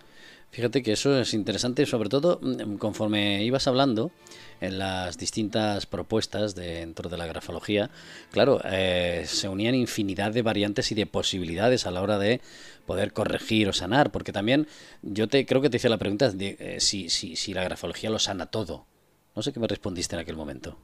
Fíjate 0.51 0.85
que 0.85 0.93
eso 0.93 1.19
es 1.19 1.35
interesante, 1.35 1.85
sobre 1.85 2.09
todo 2.09 2.39
mm, 2.41 2.77
conforme 2.77 3.43
ibas 3.43 3.67
hablando 3.67 4.13
en 4.61 4.79
las 4.79 5.19
distintas 5.19 5.87
propuestas 5.87 6.55
dentro 6.55 7.11
de 7.11 7.19
la 7.19 7.27
grafología, 7.27 7.91
claro, 8.31 8.61
se 8.63 9.49
unían 9.49 9.75
infinidad 9.75 10.33
de 10.33 10.43
variantes 10.43 10.93
y 10.93 10.95
de 10.95 11.07
posibilidades 11.07 11.87
a 11.87 11.91
la 11.91 12.01
hora 12.01 12.19
de 12.19 12.41
poder 12.87 13.13
corregir 13.13 13.69
o 13.69 13.73
sanar, 13.73 14.11
porque 14.11 14.33
también 14.33 14.67
yo 15.03 15.29
te 15.29 15.45
creo 15.45 15.61
que 15.61 15.71
te 15.71 15.79
hice 15.79 15.89
la 15.89 15.99
pregunta 15.99 16.31
de 16.31 16.57
eh, 16.59 16.81
si, 16.81 17.09
si, 17.09 17.37
si 17.37 17.53
la 17.53 17.65
grafología 17.65 18.11
lo 18.11 18.19
sana 18.19 18.47
todo. 18.47 18.87
No 19.35 19.43
sé 19.43 19.53
qué 19.53 19.61
me 19.61 19.67
respondiste 19.67 20.15
en 20.15 20.23
aquel 20.23 20.37
momento. 20.37 20.77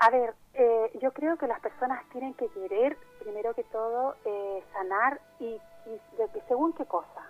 A 0.00 0.10
ver, 0.10 0.34
eh, 0.54 0.90
yo 1.00 1.12
creo 1.12 1.36
que 1.36 1.46
las 1.46 1.60
personas 1.60 2.02
tienen 2.10 2.34
que 2.34 2.48
querer, 2.48 2.96
primero 3.28 3.52
que 3.52 3.64
todo, 3.64 4.16
eh, 4.24 4.64
sanar 4.72 5.20
y, 5.38 5.60
y 5.86 6.00
según 6.48 6.72
qué 6.72 6.86
cosa. 6.86 7.22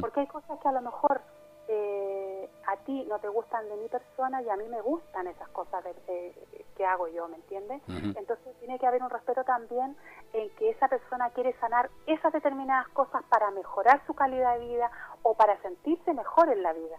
Porque 0.00 0.20
hay 0.20 0.26
cosas 0.26 0.58
que 0.60 0.68
a 0.68 0.72
lo 0.72 0.82
mejor 0.82 1.22
eh, 1.66 2.50
a 2.66 2.76
ti 2.84 3.06
no 3.08 3.18
te 3.18 3.28
gustan 3.28 3.66
de 3.68 3.76
mi 3.78 3.88
persona 3.88 4.42
y 4.42 4.50
a 4.50 4.56
mí 4.56 4.68
me 4.68 4.82
gustan 4.82 5.26
esas 5.26 5.48
cosas 5.48 5.82
de, 5.82 6.34
que 6.76 6.84
hago 6.84 7.08
yo, 7.08 7.26
¿me 7.28 7.36
entiendes? 7.36 7.80
Entonces 7.88 8.54
tiene 8.58 8.78
que 8.78 8.86
haber 8.86 9.02
un 9.02 9.08
respeto 9.08 9.42
también 9.44 9.96
en 10.34 10.50
que 10.56 10.70
esa 10.70 10.86
persona 10.88 11.30
quiere 11.30 11.58
sanar 11.60 11.88
esas 12.06 12.32
determinadas 12.32 12.88
cosas 12.88 13.22
para 13.30 13.50
mejorar 13.52 14.02
su 14.06 14.12
calidad 14.14 14.58
de 14.58 14.66
vida 14.66 14.90
o 15.22 15.34
para 15.34 15.60
sentirse 15.62 16.12
mejor 16.12 16.50
en 16.50 16.62
la 16.62 16.74
vida, 16.74 16.98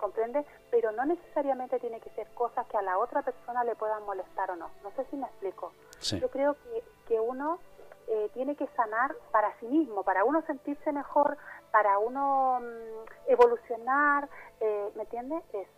¿comprendes? 0.00 0.46
Pero 0.70 0.90
no 0.92 1.04
necesariamente 1.04 1.78
tiene 1.78 2.00
que 2.00 2.10
ser 2.10 2.26
cosas 2.34 2.66
que 2.66 2.76
a 2.76 2.82
la 2.82 2.98
otra 2.98 3.22
persona 3.22 3.62
le 3.64 3.76
puedan 3.76 4.04
molestar 4.04 4.50
o 4.50 4.56
no. 4.56 4.70
No 4.82 4.90
sé 4.96 5.04
si 5.10 5.16
me 5.16 5.26
explico. 5.26 5.72
Yo 6.00 6.28
creo 6.30 6.54
que, 6.54 6.82
que 7.06 7.20
uno 7.20 7.58
eh, 8.08 8.30
tiene 8.34 8.56
que 8.56 8.66
sanar 8.68 9.14
para 9.30 9.56
sí 9.60 9.66
mismo, 9.66 10.02
para 10.02 10.24
uno 10.24 10.42
sentirse 10.42 10.90
mejor, 10.90 11.36
para 11.70 11.98
uno 11.98 12.60
mm, 12.60 13.30
evolucionar, 13.30 14.28
eh, 14.60 14.90
¿me 14.96 15.02
entiendes? 15.02 15.44
Eso. 15.52 15.70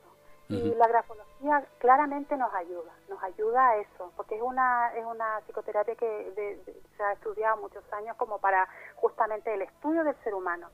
Y 0.49 0.75
la 0.75 0.87
grafología 0.87 1.64
claramente 1.79 2.37
nos 2.37 2.53
ayuda, 2.53 2.93
nos 3.09 3.23
ayuda 3.23 3.70
a 3.70 3.77
eso, 3.79 4.12
porque 4.16 4.37
es 4.37 4.43
una 4.43 4.93
es 4.95 5.05
una 5.07 5.41
psicoterapia 5.47 5.95
que 5.95 6.59
se 6.95 7.03
ha 7.03 7.12
estudiado 7.12 7.57
muchos 7.57 7.83
años 7.93 8.16
como 8.18 8.39
para 8.39 8.68
justamente 8.97 9.55
el 9.55 9.62
estudio 9.62 10.05
del 10.05 10.16
ser 10.23 10.35
humano. 10.35 10.68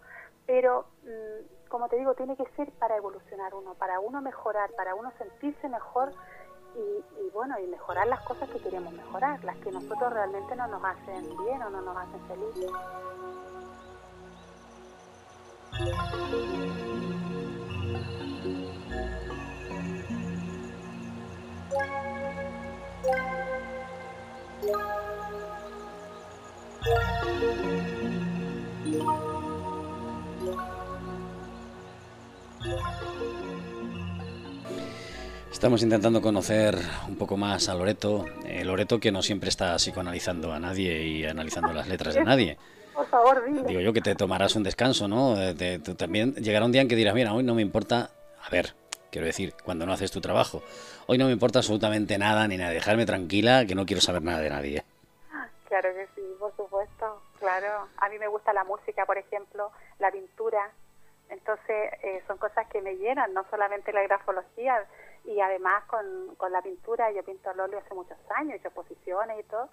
Pero, 0.47 0.87
mm, 1.03 1.58
como 1.69 1.89
te 1.89 1.97
digo, 1.97 2.15
tiene 2.15 2.37
que 2.37 2.47
ser 2.57 2.71
para 2.73 2.97
evolucionar 2.97 3.55
uno, 3.55 3.75
para 3.75 4.01
uno 4.01 4.21
mejorar, 4.21 4.71
para 4.77 4.95
uno 4.95 5.13
sentirse 5.19 5.69
mejor 5.69 6.13
y, 6.75 7.31
bueno, 7.31 7.59
y 7.59 7.67
mejorar 7.67 8.07
las 8.07 8.21
cosas 8.21 8.49
que 8.51 8.61
queremos 8.61 8.93
mejorar, 8.93 9.43
las 9.45 9.57
que 9.59 9.73
nosotros 9.73 10.13
realmente 10.13 10.55
no 10.55 10.67
nos 10.69 10.85
hacen 10.85 11.25
bien 11.45 11.63
o 11.63 11.71
no 11.71 11.81
nos 11.83 11.97
hacen 11.97 12.21
felices. 12.29 12.71
Estamos 35.59 35.83
intentando 35.83 36.23
conocer 36.23 36.79
un 37.09 37.17
poco 37.17 37.37
más 37.37 37.69
a 37.69 37.75
Loreto, 37.75 38.27
eh, 38.45 38.65
Loreto 38.65 39.01
que 39.01 39.11
no 39.11 39.23
siempre 39.23 39.49
está 39.49 39.75
psicoanalizando 39.77 40.53
a 40.53 40.61
nadie 40.61 41.03
y 41.05 41.25
analizando 41.25 41.73
las 41.73 41.89
letras 41.89 42.15
de 42.15 42.23
nadie. 42.23 42.59
Por 42.95 43.07
favor, 43.07 43.45
dime. 43.45 43.63
Digo 43.65 43.81
yo 43.81 43.93
que 43.93 44.01
te 44.01 44.15
tomarás 44.15 44.55
un 44.55 44.63
descanso, 44.63 45.09
¿no? 45.09 45.35
Eh, 45.37 45.81
también 45.97 46.35
llegará 46.37 46.65
un 46.65 46.71
día 46.71 46.83
en 46.83 46.87
que 46.87 46.95
dirás, 46.95 47.13
mira, 47.13 47.33
hoy 47.33 47.43
no 47.43 47.57
me 47.57 47.63
importa, 47.63 48.11
a 48.41 48.51
ver, 48.51 48.75
quiero 49.11 49.27
decir, 49.27 49.53
cuando 49.65 49.85
no 49.85 49.93
haces 49.93 50.13
tu 50.13 50.21
trabajo, 50.21 50.63
hoy 51.07 51.19
no 51.19 51.27
me 51.27 51.33
importa 51.33 51.59
absolutamente 51.59 52.19
nada 52.19 52.47
ni 52.47 52.57
nada, 52.57 52.71
dejarme 52.71 53.05
tranquila, 53.05 53.67
que 53.67 53.75
no 53.75 53.85
quiero 53.85 54.01
saber 54.01 54.23
nada 54.23 54.39
de 54.39 54.51
nadie. 54.51 54.85
Claro 55.69 55.89
que 55.93 56.07
sí, 56.15 56.23
por 56.39 56.55
supuesto, 56.57 57.21
claro. 57.41 57.89
A 57.97 58.09
mí 58.09 58.19
me 58.19 58.29
gusta 58.29 58.53
la 58.53 58.63
música, 58.63 59.05
por 59.07 59.19
ejemplo, 59.19 59.73
la 59.99 60.11
pintura, 60.13 60.71
entonces 61.31 61.93
eh, 62.03 62.23
son 62.27 62.39
cosas 62.39 62.67
que 62.69 62.83
me 62.83 62.97
llenan, 62.97 63.33
no 63.35 63.45
solamente 63.51 63.93
la 63.93 64.03
grafología, 64.03 64.85
y 65.25 65.41
además 65.41 65.85
con, 65.85 66.35
con 66.37 66.53
la 66.53 66.63
pintura, 66.63 67.11
yo 67.13 67.23
pinto 67.23 67.51
al 67.51 67.61
óleo 67.61 67.79
hace 67.79 67.95
muchos 67.95 68.19
años, 68.37 68.55
he 68.55 68.57
hecho 68.57 68.71
posiciones 68.71 69.41
y 69.41 69.43
todo, 69.45 69.69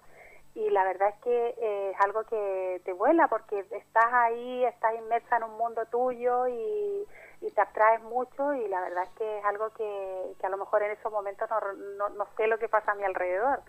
y 0.56 0.70
la 0.70 0.84
verdad 0.84 1.10
es 1.10 1.22
que 1.22 1.54
eh, 1.60 1.90
es 1.90 2.00
algo 2.00 2.24
que 2.24 2.80
te 2.84 2.94
vuela 2.94 3.28
porque 3.28 3.60
estás 3.70 4.06
ahí, 4.10 4.64
estás 4.64 4.94
inmersa 4.94 5.36
en 5.36 5.44
un 5.44 5.58
mundo 5.58 5.84
tuyo 5.90 6.48
y, 6.48 7.06
te 7.54 7.60
abstraes 7.62 8.02
mucho 8.02 8.52
y 8.52 8.68
la 8.68 8.80
verdad 8.82 9.04
es 9.04 9.10
que 9.16 9.38
es 9.38 9.44
algo 9.46 9.70
que, 9.70 10.34
a 10.42 10.48
lo 10.50 10.58
mejor 10.58 10.82
en 10.82 10.90
esos 10.90 11.10
momentos 11.10 11.48
no, 11.96 12.08
no, 12.10 12.26
sé 12.36 12.48
lo 12.48 12.58
que 12.58 12.68
pasa 12.68 12.92
a 12.92 12.94
mi 12.94 13.04
alrededor. 13.04 13.62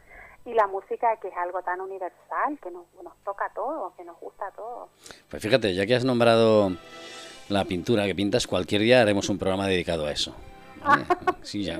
Y 0.43 0.53
la 0.53 0.67
música 0.67 1.15
que 1.17 1.29
es 1.29 1.37
algo 1.37 1.61
tan 1.61 1.79
universal, 1.79 2.57
que 2.61 2.71
nos, 2.71 2.85
nos 3.01 3.15
toca 3.23 3.45
a 3.45 3.53
todos, 3.53 3.93
que 3.93 4.03
nos 4.03 4.19
gusta 4.19 4.47
a 4.47 4.51
todos. 4.51 4.89
Pues 5.29 5.41
fíjate, 5.41 5.73
ya 5.73 5.85
que 5.85 5.95
has 5.95 6.03
nombrado 6.03 6.71
la 7.49 7.65
pintura 7.65 8.05
que 8.05 8.15
pintas, 8.15 8.47
cualquier 8.47 8.81
día 8.81 9.01
haremos 9.01 9.29
un 9.29 9.37
programa 9.37 9.67
dedicado 9.67 10.05
a 10.05 10.11
eso. 10.11 10.35
Sí, 11.43 11.63
ya. 11.63 11.79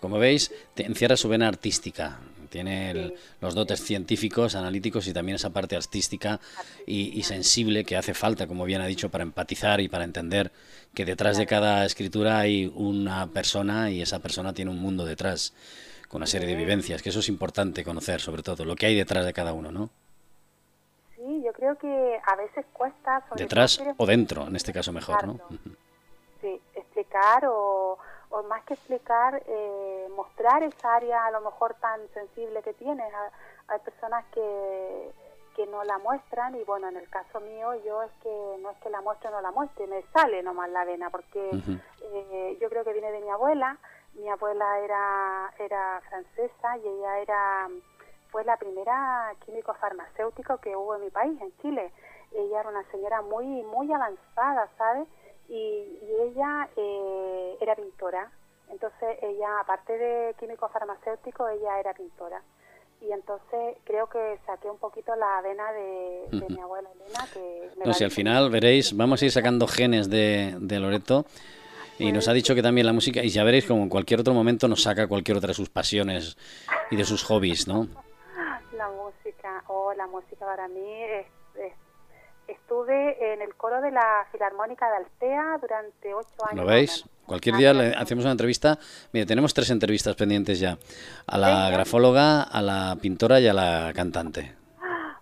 Como 0.00 0.18
veis, 0.18 0.52
te 0.74 0.86
encierra 0.86 1.16
su 1.16 1.28
vena 1.28 1.48
artística. 1.48 2.20
Tiene 2.50 3.12
los 3.40 3.54
dotes 3.54 3.82
científicos, 3.82 4.54
analíticos 4.54 5.06
y 5.06 5.12
también 5.12 5.36
esa 5.36 5.50
parte 5.50 5.76
artística 5.76 6.40
y, 6.86 7.22
sensible 7.24 7.84
que 7.84 7.96
hace 7.96 8.14
falta, 8.14 8.46
como 8.46 8.64
bien 8.64 8.80
ha 8.80 8.86
dicho, 8.86 9.10
para 9.10 9.22
empatizar 9.22 9.80
y 9.80 9.88
para 9.88 10.04
entender 10.04 10.50
que 10.94 11.04
detrás 11.04 11.36
de 11.36 11.46
cada 11.46 11.84
escritura 11.84 12.38
hay 12.38 12.72
una 12.74 13.26
persona 13.26 13.90
y 13.90 14.00
esa 14.00 14.20
persona 14.20 14.54
tiene 14.54 14.70
un 14.70 14.78
mundo 14.78 15.04
detrás, 15.04 15.52
con 16.08 16.20
una 16.20 16.26
serie 16.26 16.48
de 16.48 16.54
vivencias, 16.54 17.02
que 17.02 17.10
eso 17.10 17.20
es 17.20 17.28
importante 17.28 17.84
conocer, 17.84 18.20
sobre 18.20 18.42
todo, 18.42 18.64
lo 18.64 18.76
que 18.76 18.86
hay 18.86 18.94
detrás 18.94 19.26
de 19.26 19.34
cada 19.34 19.52
uno, 19.52 19.70
¿no? 19.70 19.90
Sí, 21.38 21.44
yo 21.44 21.52
creo 21.52 21.76
que 21.76 22.20
a 22.24 22.36
veces 22.36 22.66
cuesta... 22.72 23.22
detrás 23.36 23.80
o 23.96 24.06
dentro, 24.06 24.46
en 24.46 24.56
este 24.56 24.72
caso 24.72 24.92
mejor, 24.92 25.26
¿no? 25.26 25.38
Sí, 26.40 26.60
explicar 26.74 27.44
o 27.46 27.98
o 28.30 28.42
más 28.42 28.62
que 28.64 28.74
explicar, 28.74 29.42
eh, 29.46 30.08
mostrar 30.14 30.62
esa 30.62 30.96
área 30.96 31.26
a 31.26 31.30
lo 31.30 31.40
mejor 31.40 31.74
tan 31.74 32.00
sensible 32.12 32.62
que 32.62 32.74
tienes. 32.74 33.12
Hay 33.68 33.78
personas 33.80 34.24
que, 34.32 35.12
que 35.56 35.66
no 35.66 35.82
la 35.84 35.98
muestran 35.98 36.54
y 36.54 36.64
bueno, 36.64 36.88
en 36.88 36.96
el 36.96 37.08
caso 37.08 37.40
mío 37.40 37.74
yo 37.84 38.02
es 38.02 38.12
que 38.22 38.56
no 38.60 38.70
es 38.70 38.76
que 38.78 38.90
la 38.90 39.00
muestre 39.00 39.28
o 39.28 39.32
no 39.32 39.40
la 39.40 39.50
muestre, 39.50 39.86
me 39.86 40.02
sale 40.12 40.42
nomás 40.42 40.68
la 40.70 40.84
vena 40.84 41.10
porque 41.10 41.50
eh, 42.02 42.58
yo 42.60 42.68
creo 42.68 42.84
que 42.84 42.92
viene 42.92 43.12
de 43.12 43.20
mi 43.20 43.30
abuela. 43.30 43.76
Mi 44.14 44.28
abuela 44.28 44.78
era, 44.80 45.52
era 45.58 46.00
francesa 46.08 46.76
y 46.78 46.88
ella 46.88 47.18
era 47.20 47.68
fue 48.30 48.44
la 48.44 48.56
primera 48.56 49.32
químico 49.44 49.74
farmacéutico 49.74 50.58
que 50.58 50.76
hubo 50.76 50.96
en 50.96 51.02
mi 51.02 51.10
país, 51.10 51.40
en 51.40 51.52
Chile. 51.62 51.92
Ella 52.32 52.60
era 52.60 52.68
una 52.68 52.84
señora 52.90 53.22
muy 53.22 53.62
muy 53.62 53.92
avanzada, 53.92 54.68
¿sabes? 54.76 55.08
y, 55.48 55.84
ella 56.20 56.68
eh, 56.76 57.56
era 57.60 57.74
pintora. 57.74 58.30
Entonces 58.70 59.16
ella, 59.22 59.60
aparte 59.60 59.96
de 59.96 60.34
químico 60.38 60.68
farmacéutico, 60.68 61.48
ella 61.48 61.80
era 61.80 61.94
pintora. 61.94 62.42
Y 63.00 63.12
entonces 63.12 63.76
creo 63.84 64.08
que 64.08 64.38
saqué 64.44 64.68
un 64.68 64.78
poquito 64.78 65.14
la 65.14 65.40
vena 65.40 65.72
de, 65.72 66.48
mi 66.48 66.60
abuela 66.60 66.88
Elena. 66.92 67.26
Que 67.32 67.70
no, 67.84 67.94
si 67.94 68.04
al 68.04 68.10
final 68.10 68.50
veréis, 68.50 68.96
vamos 68.96 69.22
a 69.22 69.24
ir 69.24 69.30
sacando 69.30 69.66
genes 69.66 70.10
de, 70.10 70.56
de 70.58 70.80
Loreto. 70.80 71.24
Y 71.98 72.12
nos 72.12 72.28
ha 72.28 72.32
dicho 72.32 72.54
que 72.54 72.62
también 72.62 72.86
la 72.86 72.92
música, 72.92 73.24
y 73.24 73.28
ya 73.28 73.42
veréis 73.42 73.64
como 73.64 73.82
en 73.82 73.88
cualquier 73.88 74.20
otro 74.20 74.32
momento 74.32 74.68
nos 74.68 74.82
saca 74.82 75.08
cualquier 75.08 75.36
otra 75.36 75.48
de 75.48 75.54
sus 75.54 75.68
pasiones 75.68 76.36
y 76.92 76.96
de 76.96 77.04
sus 77.04 77.24
hobbies, 77.24 77.66
¿no? 77.66 77.88
La 79.98 80.06
música, 80.06 80.46
para 80.46 80.68
mí 80.68 81.02
es 81.02 81.26
estuve 82.46 83.32
en 83.32 83.42
el 83.42 83.54
coro 83.56 83.80
de 83.80 83.90
la 83.90 84.26
Filarmónica 84.32 84.88
de 84.90 84.96
Altea 84.98 85.58
durante 85.60 86.14
ocho 86.14 86.46
años. 86.48 86.64
¿Lo 86.64 86.70
veis? 86.70 87.04
Cualquier 87.26 87.56
día 87.56 87.74
le 87.74 87.94
hacemos 87.94 88.24
una 88.24 88.32
entrevista. 88.32 88.78
Mire, 89.12 89.26
tenemos 89.26 89.52
tres 89.52 89.70
entrevistas 89.70 90.16
pendientes 90.16 90.60
ya. 90.60 90.78
A 91.26 91.36
la 91.36 91.68
grafóloga, 91.70 92.42
a 92.42 92.62
la 92.62 92.96
pintora 93.00 93.40
y 93.40 93.48
a 93.48 93.52
la 93.52 93.92
cantante. 93.92 94.54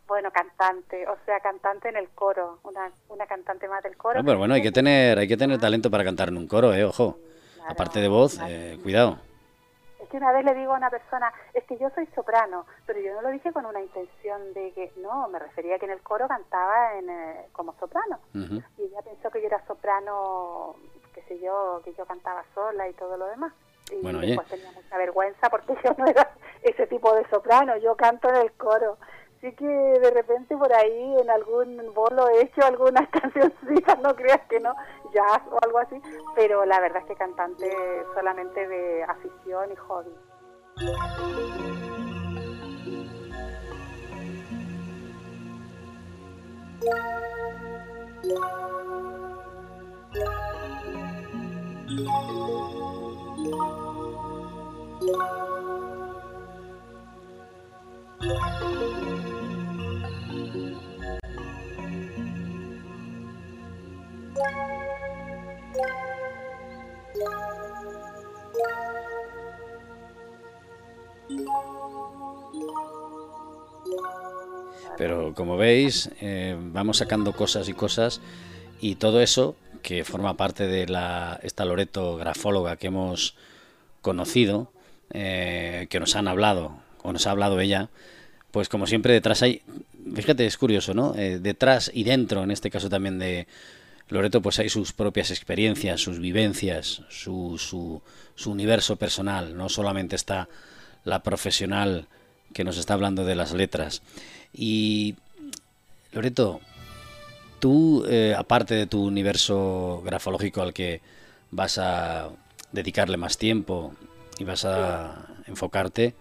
Bueno, 0.07 0.31
cantante, 0.31 1.09
o 1.09 1.17
sea, 1.25 1.41
cantante 1.41 1.89
en 1.89 1.97
el 1.97 2.09
coro, 2.11 2.61
una, 2.63 2.93
una 3.09 3.27
cantante 3.27 3.67
más 3.67 3.83
del 3.83 3.97
coro. 3.97 4.23
pero 4.25 4.39
bueno, 4.39 4.55
hay 4.55 4.63
que 4.63 4.71
tener, 4.71 5.19
hay 5.19 5.27
que 5.27 5.37
tener 5.37 5.59
talento 5.59 5.91
para 5.91 6.05
cantar 6.05 6.29
en 6.29 6.37
un 6.37 6.47
coro, 6.47 6.73
eh, 6.73 6.85
ojo. 6.85 7.19
Aparte 7.67 8.01
de 8.01 8.09
voz, 8.09 8.39
eh, 8.47 8.79
cuidado 8.83 9.19
una 10.17 10.33
vez 10.33 10.45
le 10.45 10.55
digo 10.55 10.73
a 10.73 10.77
una 10.77 10.91
persona, 10.91 11.33
es 11.55 11.65
que 11.65 11.79
yo 11.79 11.91
soy 11.91 12.07
soprano, 12.15 12.67
pero 12.87 13.01
yo 13.01 13.15
no 13.15 13.23
lo 13.23 13.31
dije 13.31 13.53
con 13.53 13.67
una 13.67 13.81
intención 13.81 14.53
de 14.55 14.73
que, 14.73 14.93
no, 14.97 15.29
me 15.29 15.39
refería 15.39 15.77
a 15.77 15.79
que 15.79 15.87
en 15.87 15.93
el 15.93 16.03
coro 16.03 16.29
cantaba 16.29 16.95
en, 16.95 17.09
eh, 17.11 17.49
como 17.53 17.75
soprano. 17.75 18.19
Y 18.35 18.83
ella 18.83 19.03
pensó 19.03 19.31
que 19.31 19.41
yo 19.41 19.47
era 19.47 19.65
soprano, 19.67 20.77
qué 21.15 21.23
sé 21.23 21.39
yo, 21.41 21.81
que 21.85 21.95
yo 21.95 22.05
cantaba 22.07 22.45
sola 22.55 22.89
y 22.89 22.93
todo 22.95 23.17
lo 23.17 23.27
demás. 23.27 23.53
Y 23.91 24.03
bueno, 24.03 24.19
después 24.21 24.49
tenía 24.49 24.71
mucha 24.73 24.99
vergüenza 24.99 25.49
porque 25.49 25.75
yo 25.85 25.95
no 25.97 26.07
era 26.07 26.31
ese 26.63 26.87
tipo 26.87 27.15
de 27.15 27.29
soprano, 27.29 27.77
yo 27.77 27.97
canto 27.97 28.29
en 28.29 28.37
el 28.37 28.53
coro. 28.53 28.99
Así 29.37 29.53
que 29.55 29.67
de 29.67 30.11
repente 30.13 30.57
por 30.57 30.73
ahí 30.73 31.17
en 31.21 31.29
algún 31.29 31.93
bolo 31.95 32.27
he 32.29 32.43
hecho 32.43 32.65
algunas 32.65 33.07
cancioncitas, 33.21 34.01
no 34.01 34.17
creas 34.17 34.41
que 34.49 34.61
no, 34.61 34.75
jazz 35.13 35.43
o 35.51 35.59
algo 35.63 35.79
así, 35.79 36.01
pero 36.35 36.65
la 36.65 36.81
verdad 36.81 37.03
es 37.03 37.09
que 37.09 37.17
cantante 37.17 37.71
solamente 38.15 38.67
de 38.67 39.05
afición 39.05 39.73
y 39.73 39.77
hobby. 39.77 40.15
Pero 74.97 75.35
como 75.35 75.57
veis, 75.57 76.11
eh, 76.21 76.57
vamos 76.59 76.99
sacando 76.99 77.33
cosas 77.33 77.69
y 77.69 77.75
cosas 77.75 78.21
y 78.81 78.97
todo 78.97 79.21
eso 79.21 79.57
que 79.83 80.05
forma 80.05 80.37
parte 80.37 80.67
de 80.67 80.89
la, 80.89 81.39
esta 81.43 81.65
Loreto 81.65 82.17
grafóloga 82.17 82.77
que 82.77 82.89
hemos 82.89 83.37
conocido, 84.01 84.73
eh, 85.13 85.87
que 85.91 86.01
nos 86.01 86.17
han 86.17 86.29
hablado, 86.29 86.77
o 87.03 87.13
nos 87.13 87.27
ha 87.27 87.31
hablado 87.31 87.61
ella, 87.61 87.89
pues 88.51 88.69
como 88.69 88.87
siempre 88.87 89.13
detrás 89.13 89.43
hay, 89.43 89.63
fíjate, 90.15 90.47
es 90.47 90.57
curioso, 90.57 90.95
¿no? 90.95 91.15
Eh, 91.15 91.39
detrás 91.41 91.91
y 91.93 92.05
dentro, 92.05 92.43
en 92.43 92.51
este 92.51 92.71
caso 92.71 92.89
también 92.89 93.19
de 93.19 93.47
Loreto, 94.09 94.41
pues 94.41 94.59
hay 94.59 94.69
sus 94.69 94.93
propias 94.93 95.31
experiencias, 95.31 96.01
sus 96.01 96.21
vivencias, 96.21 97.03
su, 97.09 97.59
su, 97.59 98.51
universo 98.51 98.97
personal, 98.97 99.57
no 99.57 99.69
solamente 99.69 100.15
está 100.15 100.49
la 101.05 101.23
profesional 101.23 102.07
que 102.53 102.63
nos 102.63 102.79
está 102.79 102.95
hablando 102.95 103.25
de 103.25 103.35
las 103.35 103.53
letras. 103.53 104.03
Y 104.53 105.17
Loreto, 106.13 106.61
tú, 107.59 108.05
eh, 108.09 108.35
aparte 108.37 108.75
de 108.75 108.87
tu 108.87 109.05
universo 109.05 110.03
grafológico 110.05 110.63
al 110.63 110.73
que 110.73 111.01
vas 111.51 111.79
a 111.79 112.31
dedicarle 112.73 113.17
más 113.17 113.39
tiempo 113.39 113.95
y 114.39 114.45
vas 114.45 114.65
a 114.65 115.27
enfocarte, 115.47 116.15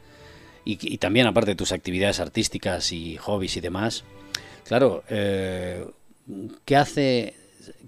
y, 0.65 0.97
también 0.97 1.27
aparte 1.27 1.51
de 1.51 1.55
tus 1.55 1.71
actividades 1.71 2.19
artísticas 2.19 2.91
y 2.91 3.17
hobbies 3.17 3.55
y 3.55 3.61
demás, 3.61 4.03
claro, 4.63 5.03
eh, 5.09 5.86
¿qué 6.65 6.75
hace, 6.75 7.36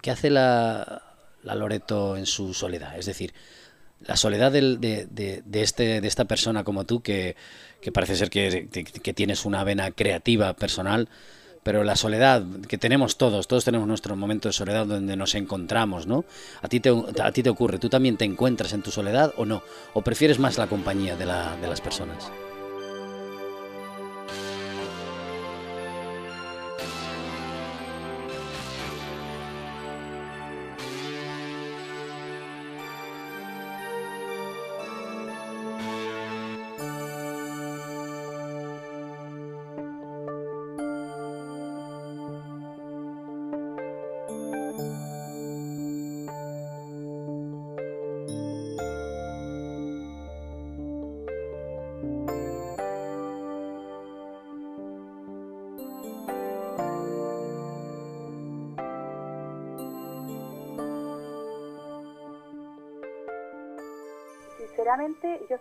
qué 0.02 0.12
hace 0.12 0.30
la, 0.30 1.04
la, 1.44 1.56
Loreto 1.56 2.18
en 2.18 2.26
su 2.26 2.54
soledad? 2.54 2.98
Es 2.98 3.06
decir, 3.06 3.34
la 4.06 4.16
soledad 4.18 4.52
de, 4.52 4.78
de, 4.78 5.08
de, 5.44 5.62
este, 5.62 6.02
de 6.02 6.08
esta 6.08 6.26
persona 6.26 6.64
como 6.64 6.86
tú 6.86 7.02
que 7.02 7.36
que 7.82 7.92
parece 7.92 8.16
ser 8.16 8.30
que, 8.30 8.68
tienes 9.14 9.46
una 9.46 9.64
vena 9.64 9.92
creativa 9.92 10.54
personal, 10.54 11.10
pero 11.64 11.84
la 11.84 11.96
soledad 11.96 12.44
que 12.68 12.78
tenemos 12.78 13.18
todos, 13.18 13.48
todos 13.48 13.66
tenemos 13.66 13.88
nuestro 13.88 14.16
momento 14.16 14.50
de 14.50 14.54
soledad 14.54 14.86
donde 14.86 15.16
nos 15.16 15.36
encontramos, 15.36 16.08
¿no? 16.08 16.26
¿A 16.62 16.68
ti 16.68 16.80
te, 16.80 16.90
a 17.22 17.32
ti 17.32 17.44
te 17.44 17.50
ocurre? 17.50 17.78
¿Tú 17.78 17.90
también 17.90 18.18
te 18.18 18.26
encuentras 18.26 18.74
en 18.74 18.82
tu 18.82 18.92
soledad 18.92 19.34
o 19.38 19.46
no? 19.46 19.64
¿O 19.94 20.02
prefieres 20.02 20.40
más 20.40 20.58
la 20.58 20.68
compañía 20.68 21.16
de, 21.16 21.26
la, 21.26 21.56
de 21.58 21.68
las 21.68 21.82
personas? 21.82 22.32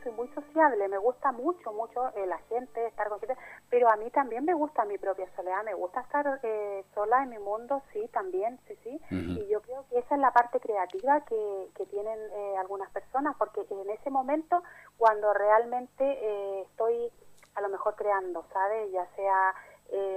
Soy 0.06 0.12
muy 0.14 0.28
sociable, 0.28 0.88
me 0.88 0.98
gusta 0.98 1.32
mucho, 1.32 1.72
mucho 1.72 2.08
eh, 2.16 2.26
la 2.26 2.38
gente, 2.48 2.86
estar 2.86 3.08
con 3.08 3.18
gente, 3.18 3.36
pero 3.68 3.88
a 3.88 3.96
mí 3.96 4.08
también 4.10 4.44
me 4.44 4.54
gusta 4.54 4.84
mi 4.84 4.98
propia 4.98 5.28
soledad, 5.34 5.64
me 5.64 5.74
gusta 5.74 6.00
estar 6.00 6.38
eh, 6.44 6.84
sola 6.94 7.24
en 7.24 7.30
mi 7.30 7.38
mundo, 7.38 7.82
sí, 7.92 8.08
también, 8.12 8.58
sí, 8.68 8.76
sí. 8.84 9.00
Y 9.10 9.48
yo 9.48 9.60
creo 9.62 9.84
que 9.90 9.98
esa 9.98 10.14
es 10.14 10.20
la 10.20 10.30
parte 10.30 10.60
creativa 10.60 11.22
que, 11.22 11.68
que 11.74 11.86
tienen 11.86 12.18
eh, 12.32 12.56
algunas 12.58 12.90
personas, 12.90 13.34
porque 13.36 13.66
en 13.68 13.90
ese 13.90 14.10
momento, 14.10 14.62
cuando 14.96 15.32
realmente 15.32 16.62
estoy 16.62 17.10
a 17.56 17.60
lo 17.62 17.68
mejor 17.68 17.96
creando, 17.96 18.44
¿sabes? 18.52 18.90
Ya 18.92 19.06
sea 19.16 19.54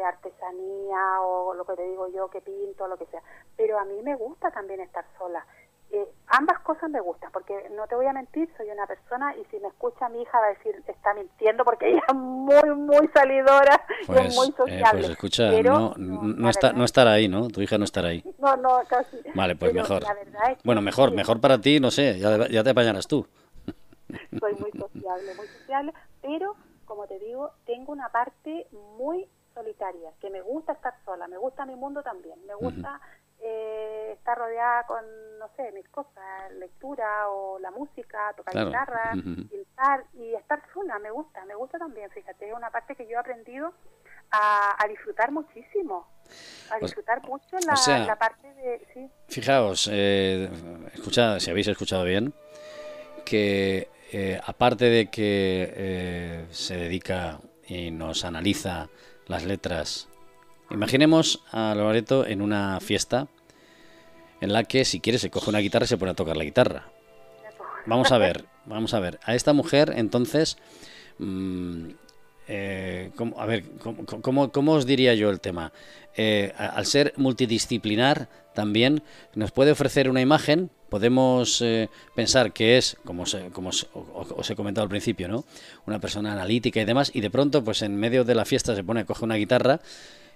artesanía 0.06 1.22
o 1.22 1.54
lo 1.54 1.64
que 1.64 1.76
te 1.76 1.84
digo 1.84 2.08
yo, 2.08 2.30
que 2.30 2.42
pinto, 2.42 2.88
lo 2.88 2.98
que 2.98 3.06
sea. 3.08 3.22
Pero 3.56 3.80
a 3.80 3.86
mí 3.86 4.02
me 4.02 4.16
gusta 4.16 4.52
también 4.52 4.82
estar 4.82 5.06
sola. 5.18 5.46
Eh, 5.92 6.08
ambas 6.40 6.60
cosas 6.60 6.90
me 6.90 7.02
gustan, 7.02 7.30
porque 7.34 7.70
no 7.76 7.86
te 7.88 7.96
voy 7.96 8.06
a 8.06 8.14
mentir, 8.14 8.50
soy 8.56 8.70
una 8.72 8.88
persona 8.88 9.36
y 9.36 9.44
si 9.52 9.60
me 9.60 9.68
escucha 9.68 10.08
mi 10.08 10.22
hija 10.22 10.40
va 10.40 10.46
a 10.46 10.50
decir, 10.50 10.82
está 10.88 11.14
mintiendo 11.14 11.66
porque 11.66 11.90
ella 11.90 12.02
es 12.08 12.16
muy, 12.16 12.70
muy 12.76 13.08
salidora 13.14 13.82
y 14.00 14.02
es 14.04 14.08
Pues, 14.08 14.36
muy 14.38 14.48
eh, 14.48 14.54
sociable. 14.56 15.00
pues 15.02 15.10
escucha, 15.10 15.50
Pero, 15.50 15.74
no, 15.78 15.94
no, 15.98 16.44
la 16.46 16.50
está, 16.50 16.68
verdad 16.68 16.80
no 16.80 16.86
estará 16.86 17.12
ahí, 17.12 17.28
¿no? 17.28 17.50
Tu 17.50 17.62
hija 17.62 17.78
no 17.78 17.84
estará 17.84 18.08
ahí. 18.10 18.24
No, 18.38 18.56
no, 18.56 18.80
casi. 18.88 19.18
Vale, 19.36 19.56
pues 19.58 19.72
Pero 19.72 19.82
mejor. 19.84 20.04
es 20.04 20.10
que 20.58 20.58
Bueno, 20.64 20.82
mejor, 20.82 21.10
sí, 21.10 21.16
mejor 21.16 21.42
para 21.42 21.60
ti, 21.60 21.80
no 21.82 21.92
sé, 21.92 22.18
ya, 22.20 22.48
ya 22.48 22.64
te 22.64 22.70
apañarás 22.70 23.06
tú. 23.08 23.28
Soy 24.40 24.54
muy 24.56 24.72
sociable, 24.72 25.36
muy 25.36 25.48
sociable, 25.48 25.94
pero 26.22 26.56
como 26.86 27.06
te 27.06 27.20
digo, 27.20 27.52
tengo 27.66 27.92
una 27.92 28.10
parte 28.10 28.66
muy 28.98 29.28
solitaria, 29.54 30.12
que 30.22 30.30
me 30.30 30.42
gusta 30.42 30.72
estar 30.74 30.94
sola, 31.04 31.28
me 31.28 31.38
gusta 31.38 31.66
mi 31.66 31.76
mundo 31.76 32.02
también, 32.02 32.40
me 32.48 32.56
gusta 32.56 33.00
eh, 33.42 34.14
estar 34.18 34.38
rodeada 34.38 34.84
con, 34.86 35.04
no 35.40 35.50
sé, 35.56 35.72
mis 35.72 35.88
cosas, 35.90 36.52
lectura 36.58 37.30
o 37.30 37.58
la 37.60 37.72
música, 37.72 38.34
tocar 38.36 38.54
Claro. 38.54 38.70
guitarra, 38.70 39.14
pintar 39.50 40.06
y 40.14 40.34
estar 40.36 40.62
sola, 40.74 41.00
me 41.00 41.12
gusta, 41.12 41.46
me 41.46 41.56
gusta 41.56 41.78
también, 41.78 42.10
fíjate, 42.12 42.50
es 42.50 42.54
una 42.56 42.70
parte 42.70 42.96
que 42.96 43.06
yo 43.08 43.14
he 43.18 43.20
aprendido 43.20 43.74
a, 44.32 44.76
a 44.84 44.88
disfrutar 44.88 45.32
muchísimo, 45.32 46.08
a 46.70 46.76
O- 46.78 46.80
disfrutar 46.80 47.22
mucho 47.28 47.58
la, 47.66 47.74
o 47.74 47.78
sea- 47.78 48.06
la 48.06 48.16
parte 48.18 48.54
de, 48.56 48.88
sí, 48.94 49.10
Fijaos, 49.30 49.90
eh, 49.92 50.50
escucha, 50.94 51.40
si 51.40 51.50
habéis 51.50 51.68
escuchado 51.70 52.04
bien, 52.04 52.34
que 53.26 53.90
eh, 54.12 54.40
aparte 54.44 54.86
de 54.86 55.08
que 55.10 55.72
eh, 55.76 56.46
se 56.52 56.76
dedica 56.76 57.40
y 57.68 57.92
nos 57.92 58.26
analiza 58.26 58.90
las 59.28 59.46
letras, 59.46 60.09
imaginemos 60.72 61.44
a 61.52 61.74
Loreto 61.76 62.26
en 62.26 62.42
una 62.42 62.80
fiesta 62.80 63.28
en 64.42 64.54
la 64.54 64.64
que 64.64 64.86
si 64.86 65.00
quiere 65.00 65.20
se 65.20 65.30
coge 65.30 65.50
una 65.50 65.60
guitarra 65.60 65.86
y 65.86 65.88
se 65.88 65.98
pone 65.98 66.12
a 66.12 66.16
tocar 66.16 66.38
la 66.38 66.44
guitarra. 66.46 66.88
Vamos 67.86 68.12
a 68.12 68.18
ver, 68.18 68.46
vamos 68.66 68.94
a 68.94 69.00
ver. 69.00 69.20
A 69.24 69.36
esta 69.36 69.54
mujer, 69.54 69.94
entonces, 69.96 70.58
mm, 71.18 71.86
eh, 72.48 73.12
¿cómo- 73.16 73.40
a 73.40 73.46
ver, 73.46 73.64
¿cómo, 73.82 74.06
cómo- 74.06 74.52
cómo 74.52 74.74
os 74.74 74.86
diría 74.86 75.14
yo 75.16 75.30
el 75.30 75.40
tema? 75.42 75.72
Eh, 76.16 76.54
a- 76.58 76.68
al 76.68 76.86
ser 76.86 77.14
multidisciplinar, 77.18 78.30
también 78.54 79.04
nos 79.36 79.52
puede 79.52 79.72
ofrecer 79.72 80.10
una 80.10 80.22
imagen. 80.22 80.70
Podemos 80.90 81.62
eh, 81.62 81.90
pensar 82.16 82.52
que 82.52 82.78
es, 82.78 82.98
como, 83.06 83.24
os, 83.24 83.38
como 83.54 83.70
os, 83.70 83.88
os 83.94 84.50
he 84.50 84.56
comentado 84.56 84.84
al 84.84 84.90
principio, 84.90 85.28
¿no? 85.28 85.46
Una 85.86 86.00
persona 86.00 86.34
analítica 86.34 86.82
y 86.82 86.86
demás, 86.86 87.12
y 87.14 87.22
de 87.22 87.30
pronto, 87.30 87.64
pues 87.64 87.82
en 87.84 87.96
medio 87.96 88.24
de 88.24 88.36
la 88.36 88.46
fiesta 88.46 88.76
se 88.76 88.84
pone, 88.84 89.06
coge 89.06 89.24
una 89.26 89.36
guitarra 89.36 89.80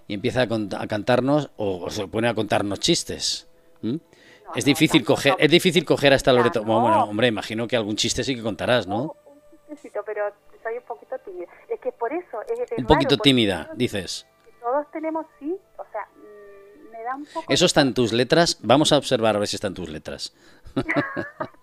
y 0.08 0.14
empieza 0.16 0.42
a, 0.42 0.48
a 0.82 0.88
cantarnos 0.88 1.52
o, 1.58 1.86
o 1.86 1.90
se 1.90 2.08
pone 2.08 2.28
a 2.28 2.34
contarnos 2.34 2.80
chistes. 2.80 3.48
¿m? 3.82 4.00
No, 4.46 4.52
es 4.56 4.66
difícil 4.66 5.04
coger, 5.06 5.36
es 5.40 5.50
difícil 5.52 5.86
coger 5.86 6.14
a 6.14 6.16
esta 6.16 6.32
Ya, 6.32 6.38
Loreto. 6.38 6.64
Bueno, 6.64 6.82
no. 6.82 6.88
bueno, 6.88 7.04
hombre, 7.06 7.28
imagino 7.28 7.68
que 7.68 7.76
algún 7.76 7.96
chiste 7.96 8.24
sí 8.24 8.36
que 8.36 8.42
contarás, 8.42 8.88
¿no? 8.88 9.16
un 9.28 9.78
chistecito, 9.78 10.02
pero 10.06 10.26
soy 10.62 10.78
un 10.78 10.84
poquito 10.84 11.18
tímida. 11.20 11.48
Es 11.70 11.80
que 11.80 11.92
por 11.92 12.12
eso 12.14 12.42
es, 12.48 12.60
es 12.72 12.78
Un 12.78 12.86
poquito 12.86 13.18
tímida, 13.18 13.66
todos- 13.66 13.78
dices. 13.78 14.28
Todos 14.62 14.86
tenemos 14.92 15.26
sí, 15.40 15.56
o 15.78 15.84
sea, 15.92 16.08
mm, 16.16 16.92
me 16.92 17.04
da 17.04 17.16
un 17.16 17.26
poco. 17.26 17.46
¿Eso 17.52 17.66
está 17.66 17.82
en 17.82 17.94
tus 17.94 18.14
letras? 18.14 18.60
Vamos 18.62 18.92
a 18.94 18.98
observar 18.98 19.36
a 19.36 19.40
ver 19.40 19.48
si 19.48 19.56
está 19.58 19.68
en 19.68 19.74
tus 19.74 19.90
letras. 19.90 20.34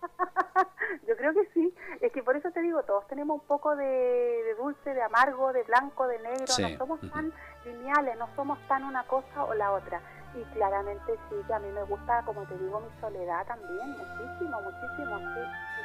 Creo 1.21 1.35
que 1.35 1.47
sí. 1.53 1.75
Es 2.01 2.13
que 2.13 2.23
por 2.23 2.35
eso 2.35 2.51
te 2.51 2.63
digo, 2.63 2.83
todos 2.85 3.07
tenemos 3.09 3.41
un 3.43 3.47
poco 3.47 3.77
de, 3.77 3.85
de 3.85 4.55
dulce, 4.55 4.95
de 4.95 5.03
amargo, 5.03 5.53
de 5.53 5.63
blanco, 5.65 6.07
de 6.07 6.19
negro. 6.19 6.47
Sí. 6.47 6.63
No 6.63 6.79
somos 6.79 7.01
tan 7.11 7.31
lineales, 7.65 8.17
no 8.17 8.27
somos 8.35 8.59
tan 8.69 8.85
una 8.85 9.05
cosa 9.05 9.45
o 9.45 9.53
la 9.53 9.73
otra. 9.73 10.01
Y 10.35 10.43
claramente 10.55 11.13
sí, 11.29 11.37
que 11.47 11.53
a 11.53 11.59
mí 11.59 11.69
me 11.73 11.83
gusta, 11.83 12.23
como 12.25 12.47
te 12.47 12.57
digo, 12.57 12.81
mi 12.81 13.01
soledad 13.01 13.47
también. 13.47 13.91
Muchísimo, 13.91 14.63
muchísimo. 14.63 15.19
Sí, 15.19 15.43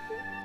sí, 0.08 0.16
sí. 0.16 0.45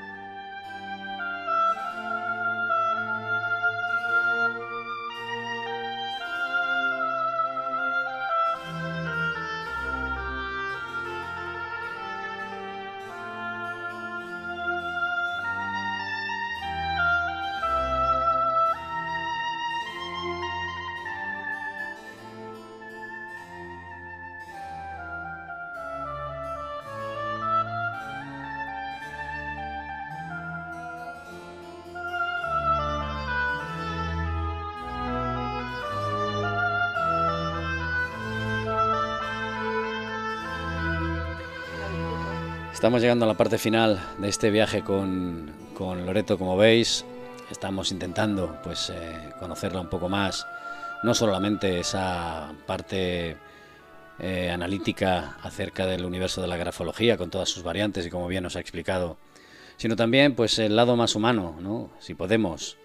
Estamos 42.80 43.02
llegando 43.02 43.26
a 43.26 43.28
la 43.28 43.36
parte 43.36 43.58
final 43.58 44.00
de 44.16 44.30
este 44.30 44.50
viaje 44.50 44.82
con, 44.82 45.52
con 45.74 46.06
Loreto, 46.06 46.38
como 46.38 46.56
veis. 46.56 47.04
Estamos 47.50 47.92
intentando 47.92 48.58
pues 48.64 48.88
eh, 48.88 49.18
conocerla 49.38 49.82
un 49.82 49.90
poco 49.90 50.08
más. 50.08 50.46
No 51.02 51.12
solamente 51.12 51.78
esa 51.78 52.54
parte 52.66 53.36
eh, 54.18 54.50
analítica 54.50 55.36
acerca 55.42 55.84
del 55.84 56.06
universo 56.06 56.40
de 56.40 56.48
la 56.48 56.56
grafología 56.56 57.18
con 57.18 57.28
todas 57.28 57.50
sus 57.50 57.62
variantes 57.62 58.06
y 58.06 58.10
como 58.10 58.28
bien 58.28 58.44
nos 58.44 58.56
ha 58.56 58.60
explicado, 58.60 59.18
sino 59.76 59.94
también 59.94 60.34
pues 60.34 60.58
el 60.58 60.74
lado 60.74 60.96
más 60.96 61.14
humano, 61.14 61.58
¿no? 61.60 61.90
Si 61.98 62.14
podemos, 62.14 62.78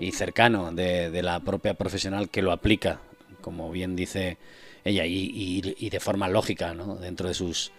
y 0.00 0.12
cercano 0.12 0.72
de, 0.72 1.10
de 1.10 1.22
la 1.22 1.40
propia 1.40 1.74
profesional 1.74 2.30
que 2.30 2.40
lo 2.40 2.50
aplica, 2.50 3.00
como 3.42 3.70
bien 3.70 3.94
dice 3.94 4.38
ella, 4.84 5.04
y, 5.04 5.16
y- 5.34 5.74
y 5.78 5.90
de 5.90 6.00
forma 6.00 6.28
lógica, 6.28 6.72
¿no? 6.72 6.96
Dentro 6.96 7.28
de 7.28 7.34
sus 7.34 7.72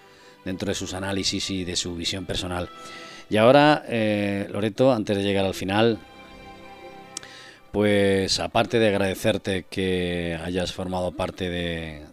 dentro 0.45 0.69
de 0.69 0.75
sus 0.75 0.93
análisis 0.93 1.49
y 1.49 1.63
de 1.63 1.75
su 1.75 1.95
visión 1.95 2.25
personal. 2.25 2.69
Y 3.29 3.37
ahora, 3.37 3.83
eh, 3.87 4.47
Loreto, 4.51 4.91
antes 4.91 5.17
de 5.17 5.23
llegar 5.23 5.45
al 5.45 5.53
final, 5.53 5.99
pues 7.71 8.39
aparte 8.39 8.79
de 8.79 8.87
agradecerte 8.87 9.65
que 9.69 10.39
hayas 10.43 10.73
formado 10.73 11.11
parte 11.11 11.49
de- 11.49 12.05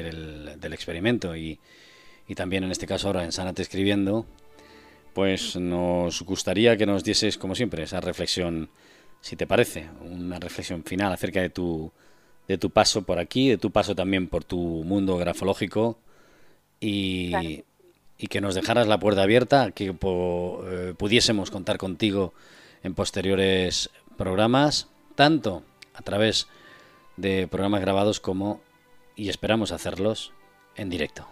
del, 0.00 0.72
experimento 0.72 1.36
y, 1.36 1.58
también 2.34 2.64
en 2.64 2.70
este 2.70 2.86
caso 2.86 3.08
ahora 3.08 3.24
en 3.24 3.32
Sánate 3.32 3.60
Escribiendo, 3.60 4.24
pues 5.12 5.56
nos 5.56 6.22
gustaría 6.22 6.78
que 6.78 6.86
nos 6.86 7.04
dieses, 7.04 7.36
como 7.36 7.54
siempre, 7.54 7.82
esa 7.82 8.00
reflexión, 8.00 8.70
si 9.20 9.36
te 9.36 9.46
parece, 9.46 9.90
una 10.00 10.38
reflexión 10.38 10.82
final 10.82 11.12
acerca 11.12 11.42
de 11.42 11.50
tu, 11.50 11.92
de 12.48 12.56
tu 12.56 12.70
paso 12.70 13.02
por 13.02 13.18
aquí, 13.18 13.50
de 13.50 13.58
tu 13.58 13.70
paso 13.70 13.94
también 13.94 14.28
por 14.28 14.44
tu 14.44 14.56
mundo 14.56 15.18
grafológico 15.18 15.98
y, 16.80 17.64
y 18.22 18.28
que 18.28 18.40
nos 18.40 18.54
dejaras 18.54 18.86
la 18.86 19.00
puerta 19.00 19.24
abierta, 19.24 19.72
que 19.72 19.86
eh, 19.86 20.94
pudiésemos 20.96 21.50
contar 21.50 21.76
contigo 21.76 22.32
en 22.84 22.94
posteriores 22.94 23.90
programas, 24.16 24.86
tanto 25.16 25.64
a 25.92 26.02
través 26.02 26.46
de 27.16 27.48
programas 27.48 27.80
grabados 27.80 28.20
como, 28.20 28.60
y 29.16 29.28
esperamos 29.28 29.72
hacerlos, 29.72 30.32
en 30.76 30.88
directo. 30.88 31.26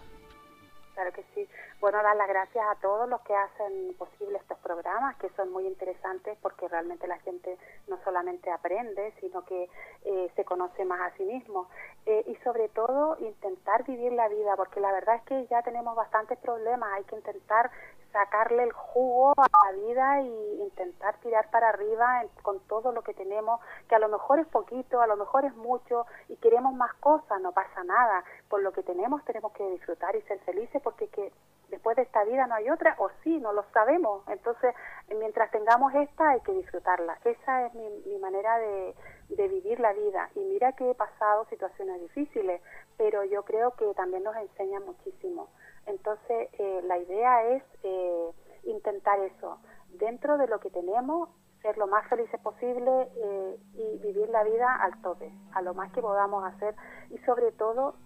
Bueno, 1.81 2.03
dar 2.03 2.14
las 2.14 2.28
gracias 2.28 2.62
a 2.68 2.74
todos 2.74 3.09
los 3.09 3.22
que 3.22 3.35
hacen 3.35 3.95
posible 3.97 4.37
estos 4.37 4.59
programas, 4.59 5.16
que 5.16 5.31
son 5.31 5.51
muy 5.51 5.66
interesantes 5.66 6.37
porque 6.43 6.68
realmente 6.68 7.07
la 7.07 7.18
gente 7.20 7.57
no 7.89 7.99
solamente 8.05 8.51
aprende, 8.51 9.14
sino 9.18 9.47
que 9.47 9.66
eh, 10.05 10.31
se 10.37 10.45
conoce 10.45 10.85
más 10.85 11.01
a 11.01 11.16
sí 11.16 11.24
mismo. 11.24 11.70
Eh, 12.05 12.22
y 12.26 12.37
sobre 12.45 12.68
todo 12.68 13.16
intentar 13.20 13.85
vivir 13.85 14.12
la 14.12 14.28
vida, 14.28 14.57
porque 14.57 14.78
la 14.78 14.93
verdad 14.93 15.16
es 15.16 15.22
que 15.22 15.47
ya 15.47 15.62
tenemos 15.62 15.97
bastantes 15.97 16.39
problemas, 16.41 16.91
hay 16.93 17.05
que 17.05 17.16
intentar 17.16 17.70
sacarle 18.13 18.65
el 18.65 18.73
jugo 18.73 19.33
a 19.37 19.47
la 19.67 19.73
vida 19.73 20.21
y 20.23 20.63
intentar 20.63 21.19
tirar 21.21 21.51
para 21.51 21.69
arriba 21.69 22.25
con 22.43 22.61
todo 22.61 22.93
lo 22.93 23.03
que 23.03 23.15
tenemos, 23.15 23.61
que 23.89 23.95
a 23.95 23.99
lo 23.99 24.09
mejor 24.09 24.41
es 24.41 24.47
poquito, 24.49 25.01
a 25.01 25.07
lo 25.07 25.17
mejor 25.17 25.45
es 25.45 25.55
mucho 25.57 26.07
y 26.29 26.37
queremos 26.37 26.75
más 26.75 26.93
cosas, 26.95 27.41
no 27.41 27.53
pasa 27.53 27.85
nada. 27.85 28.25
Por 28.49 28.63
lo 28.63 28.73
que 28.73 28.83
tenemos 28.83 29.25
tenemos 29.25 29.53
que 29.53 29.69
disfrutar 29.71 30.15
y 30.17 30.23
ser 30.23 30.39
felices 30.41 30.81
porque 30.83 31.09
que 31.09 31.33
después 31.71 31.97
de 31.97 32.03
esta 32.03 32.25
vida 32.25 32.47
no 32.47 32.55
hay 32.55 32.69
otra, 32.69 32.97
o 32.99 33.09
sí, 33.23 33.39
no 33.39 33.53
lo 33.53 33.65
sabemos. 33.73 34.23
Entonces, 34.29 34.75
mientras 35.09 35.51
tengamos 35.51 35.95
esta 35.95 36.31
hay 36.31 36.41
que 36.41 36.53
disfrutarla. 36.53 37.19
Esa 37.25 37.67
es 37.67 37.75
mi, 37.75 37.89
mi 38.07 38.19
manera 38.19 38.59
de, 38.59 38.95
de 39.29 39.49
vivir 39.49 39.81
la 39.81 39.93
vida. 39.93 40.31
Y 40.35 40.41
mira 40.41 40.73
que 40.73 40.91
he 40.91 40.95
pasado 40.95 41.47
situaciones 41.47 42.01
difíciles, 42.01 42.61
pero 42.97 43.25
yo 43.25 43.45
creo 43.45 43.73
que 43.77 43.95
también 43.95 44.25
nos 44.25 44.37
enseña 44.37 44.81
muchísimo. 44.81 45.49
Entonces, 45.87 46.49
eh, 46.59 46.81
la 46.85 46.99
idea 46.99 47.51
es 47.51 47.62
eh, 47.83 48.31
intentar 48.64 49.18
eso, 49.20 49.59
dentro 49.99 50.39
de 50.39 50.47
lo 50.47 50.61
que 50.61 50.70
tenemos, 50.70 51.28
ser 51.62 51.76
lo 51.76 51.87
más 51.87 52.09
felices 52.09 52.41
posible 52.41 52.91
eh, 53.16 53.57
y 53.74 53.99
vivir 53.99 54.31
la 54.31 54.43
vida 54.45 54.76
al 54.76 55.01
tope, 55.03 55.31
a 55.53 55.61
lo 55.61 55.74
más 55.74 55.93
que 55.93 56.01
podamos 56.01 56.43
hacer 56.45 56.74
y 57.11 57.18
sobre 57.18 57.53
todo 57.53 57.97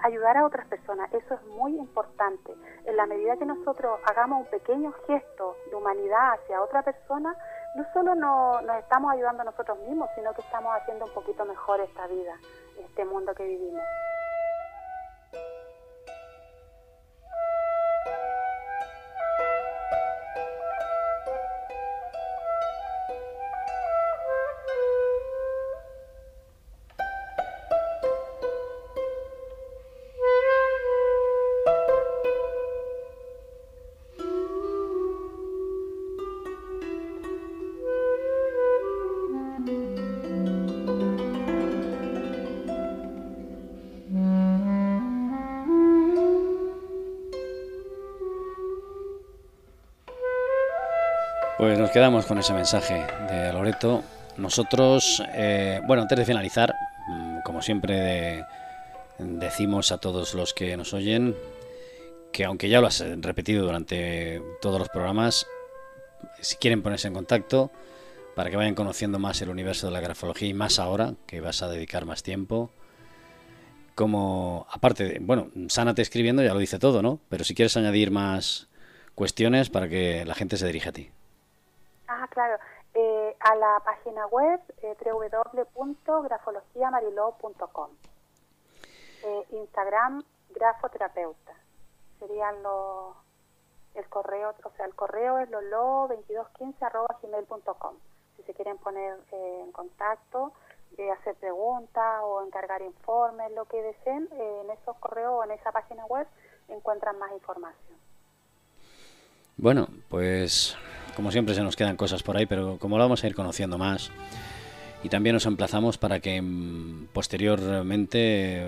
ayudar 0.00 0.36
a 0.36 0.44
otras 0.44 0.66
personas. 0.66 1.10
Eso 1.14 1.34
es 1.34 1.42
muy 1.46 1.78
importante. 1.78 2.54
En 2.84 2.96
la 2.96 3.06
medida 3.06 3.38
que 3.38 3.46
nosotros 3.46 3.98
hagamos 4.10 4.40
un 4.44 4.50
pequeño 4.50 4.92
gesto 5.06 5.56
de 5.70 5.76
humanidad 5.76 6.34
hacia 6.34 6.62
otra 6.62 6.82
persona, 6.82 7.34
no 7.74 7.84
solo 7.94 8.14
nos 8.14 8.76
estamos 8.80 9.12
ayudando 9.12 9.42
a 9.42 9.46
nosotros 9.46 9.78
mismos, 9.88 10.10
sino 10.14 10.34
que 10.34 10.42
estamos 10.42 10.70
haciendo 10.76 11.06
un 11.06 11.14
poquito 11.14 11.44
mejor 11.46 11.80
esta 11.80 12.06
vida, 12.06 12.34
este 12.78 13.04
mundo 13.04 13.34
que 13.34 13.44
vivimos. 13.44 13.82
Nos 51.88 51.94
quedamos 51.94 52.26
con 52.26 52.36
ese 52.36 52.52
mensaje 52.52 53.06
de 53.30 53.50
Loreto. 53.50 54.04
Nosotros, 54.36 55.22
eh, 55.32 55.80
bueno, 55.86 56.02
antes 56.02 56.18
de 56.18 56.26
finalizar, 56.26 56.74
mm, 57.08 57.38
como 57.46 57.62
siempre 57.62 58.44
decimos 59.18 59.90
a 59.90 59.96
todos 59.96 60.34
los 60.34 60.52
que 60.52 60.76
nos 60.76 60.92
oyen, 60.92 61.34
que 62.30 62.44
aunque 62.44 62.68
ya 62.68 62.82
lo 62.82 62.88
has 62.88 63.02
repetido 63.22 63.64
durante 63.64 64.42
todos 64.60 64.78
los 64.78 64.90
programas, 64.90 65.46
si 66.42 66.56
quieren 66.56 66.82
ponerse 66.82 67.08
en 67.08 67.14
contacto 67.14 67.70
para 68.36 68.50
que 68.50 68.58
vayan 68.58 68.74
conociendo 68.74 69.18
más 69.18 69.40
el 69.40 69.48
universo 69.48 69.86
de 69.86 69.94
la 69.94 70.00
grafología 70.00 70.48
y 70.48 70.54
más 70.54 70.78
ahora, 70.78 71.14
que 71.26 71.40
vas 71.40 71.62
a 71.62 71.70
dedicar 71.70 72.04
más 72.04 72.22
tiempo, 72.22 72.70
como, 73.94 74.66
aparte, 74.70 75.04
de, 75.04 75.18
bueno, 75.20 75.48
Sánate 75.68 76.02
escribiendo 76.02 76.42
ya 76.42 76.52
lo 76.52 76.60
dice 76.60 76.78
todo, 76.78 77.00
¿no? 77.00 77.18
Pero 77.30 77.44
si 77.44 77.54
quieres 77.54 77.78
añadir 77.78 78.10
más 78.10 78.68
cuestiones 79.14 79.70
para 79.70 79.88
que 79.88 80.26
la 80.26 80.34
gente 80.34 80.58
se 80.58 80.66
dirija 80.66 80.90
a 80.90 80.92
ti. 80.92 81.10
Claro. 82.30 82.58
Eh, 82.94 83.36
a 83.40 83.54
la 83.54 83.80
página 83.84 84.26
web 84.26 84.60
eh, 84.82 84.96
www.grafologiamariló.com. 85.04 87.90
Eh, 89.24 89.46
Instagram, 89.50 90.24
grafoterapeuta. 90.50 91.52
Serían 92.18 92.62
los 92.62 93.14
el 93.94 94.06
correo, 94.08 94.54
o 94.62 94.70
sea, 94.76 94.84
el 94.86 94.94
correo 94.94 95.38
es 95.38 95.50
lolo2215 95.50 97.96
Si 98.36 98.42
se 98.44 98.54
quieren 98.54 98.78
poner 98.78 99.18
eh, 99.32 99.60
en 99.64 99.72
contacto, 99.72 100.52
hacer 101.18 101.34
preguntas 101.36 102.20
o 102.22 102.44
encargar 102.44 102.82
informes, 102.82 103.50
lo 103.52 103.64
que 103.66 103.82
deseen, 103.82 104.28
en 104.32 104.70
esos 104.70 104.96
correos 104.98 105.32
o 105.32 105.44
en 105.44 105.52
esa 105.52 105.72
página 105.72 106.04
web 106.06 106.26
encuentran 106.68 107.18
más 107.18 107.32
información. 107.32 107.98
Bueno, 109.56 109.88
pues 110.08 110.76
como 111.18 111.32
siempre 111.32 111.52
se 111.56 111.64
nos 111.64 111.74
quedan 111.74 111.96
cosas 111.96 112.22
por 112.22 112.36
ahí, 112.36 112.46
pero 112.46 112.78
como 112.78 112.96
lo 112.96 113.02
vamos 113.02 113.24
a 113.24 113.26
ir 113.26 113.34
conociendo 113.34 113.76
más, 113.76 114.12
y 115.02 115.08
también 115.08 115.34
nos 115.34 115.46
emplazamos 115.46 115.98
para 115.98 116.20
que 116.20 116.40
mm, 116.40 117.08
posteriormente, 117.12 118.60
eh, 118.60 118.66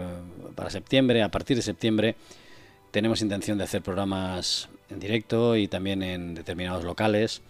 para 0.56 0.68
septiembre, 0.68 1.22
a 1.22 1.30
partir 1.30 1.56
de 1.56 1.62
septiembre, 1.62 2.16
tenemos 2.90 3.22
intención 3.22 3.56
de 3.56 3.62
hacer 3.62 3.82
programas 3.82 4.68
en 4.90 4.98
directo 4.98 5.54
y 5.54 5.68
también 5.68 6.02
en 6.02 6.34
determinados 6.34 6.82
locales. 6.82 7.40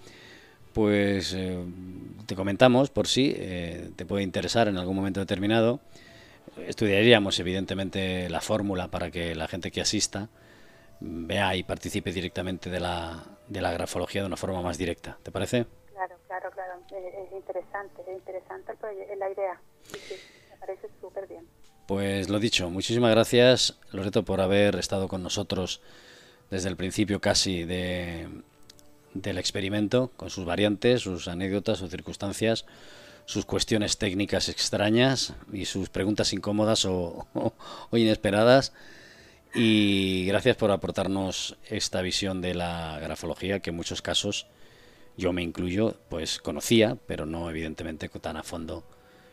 Pues 0.74 1.32
eh, 1.32 1.56
te 2.26 2.36
comentamos 2.36 2.90
por 2.90 3.06
si 3.06 3.32
eh, 3.34 3.88
te 3.96 4.04
puede 4.04 4.22
interesar 4.22 4.68
en 4.68 4.76
algún 4.76 4.96
momento 4.96 5.20
determinado. 5.20 5.80
Estudiaríamos 6.68 7.40
evidentemente 7.40 8.28
la 8.28 8.42
fórmula 8.42 8.88
para 8.88 9.10
que 9.10 9.34
la 9.34 9.48
gente 9.48 9.70
que 9.70 9.80
asista 9.80 10.28
vea 11.00 11.56
y 11.56 11.62
participe 11.62 12.12
directamente 12.12 12.70
de 12.70 12.80
la, 12.80 13.24
de 13.48 13.60
la 13.60 13.72
grafología 13.72 14.20
de 14.22 14.26
una 14.26 14.36
forma 14.36 14.62
más 14.62 14.78
directa. 14.78 15.18
¿Te 15.22 15.32
parece? 15.32 15.66
Claro, 15.92 16.16
claro, 16.26 16.50
claro. 16.50 16.80
Es, 16.90 17.32
interesante, 17.32 18.02
es 18.06 18.18
interesante 18.18 18.72
la 19.18 19.30
idea. 19.30 19.60
me 20.50 20.56
parece 20.58 20.88
súper 21.00 21.26
bien. 21.26 21.46
Pues 21.86 22.28
lo 22.28 22.38
dicho, 22.38 22.70
muchísimas 22.70 23.10
gracias, 23.10 23.78
Loreto, 23.90 24.24
por 24.24 24.40
haber 24.40 24.76
estado 24.76 25.08
con 25.08 25.22
nosotros 25.22 25.80
desde 26.50 26.68
el 26.68 26.76
principio 26.76 27.20
casi 27.20 27.64
de, 27.64 28.28
del 29.14 29.38
experimento, 29.38 30.10
con 30.16 30.30
sus 30.30 30.44
variantes, 30.44 31.02
sus 31.02 31.26
anécdotas, 31.26 31.78
sus 31.78 31.90
circunstancias, 31.90 32.66
sus 33.24 33.44
cuestiones 33.44 33.98
técnicas 33.98 34.48
extrañas 34.48 35.34
y 35.52 35.64
sus 35.64 35.88
preguntas 35.88 36.32
incómodas 36.32 36.84
o 36.84 37.26
inesperadas. 37.92 38.72
Y 39.54 40.26
gracias 40.26 40.56
por 40.56 40.70
aportarnos 40.70 41.58
esta 41.68 42.02
visión 42.02 42.40
de 42.40 42.54
la 42.54 42.98
grafología 43.00 43.60
que 43.60 43.70
en 43.70 43.76
muchos 43.76 44.00
casos 44.00 44.46
yo 45.16 45.32
me 45.32 45.42
incluyo, 45.42 45.96
pues 46.08 46.38
conocía, 46.38 46.96
pero 47.06 47.26
no 47.26 47.50
evidentemente 47.50 48.08
tan 48.08 48.36
a 48.36 48.42
fondo 48.42 48.84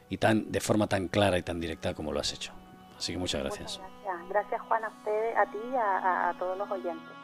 y 0.09 0.17
tan 0.17 0.51
de 0.51 0.59
forma 0.59 0.87
tan 0.87 1.07
clara 1.07 1.37
y 1.37 1.43
tan 1.43 1.59
directa 1.59 1.93
como 1.93 2.11
lo 2.11 2.19
has 2.19 2.33
hecho. 2.33 2.51
Así 2.97 3.13
que 3.13 3.19
muchas 3.19 3.41
gracias. 3.41 3.79
gracias. 3.79 4.29
Gracias 4.29 4.61
Juan 4.61 4.83
a 4.83 4.89
usted, 4.89 5.35
a 5.35 5.45
ti 5.51 5.57
y 5.71 5.75
a 5.75 6.35
todos 6.39 6.57
los 6.57 6.69
oyentes. 6.69 7.16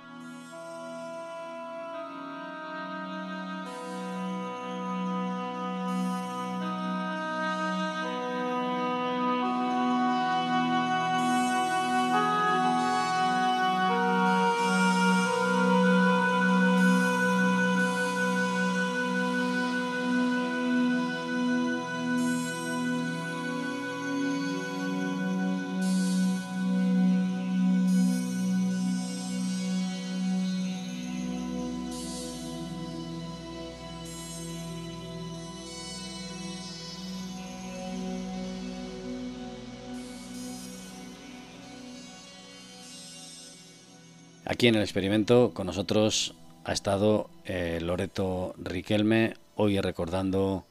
Aquí 44.54 44.68
en 44.68 44.76
el 44.76 44.84
experimento 44.84 45.52
con 45.52 45.66
nosotros 45.66 46.36
ha 46.64 46.74
estado 46.74 47.28
eh, 47.44 47.80
Loreto 47.82 48.54
Riquelme, 48.60 49.34
hoy 49.56 49.82
recordando 49.82 50.64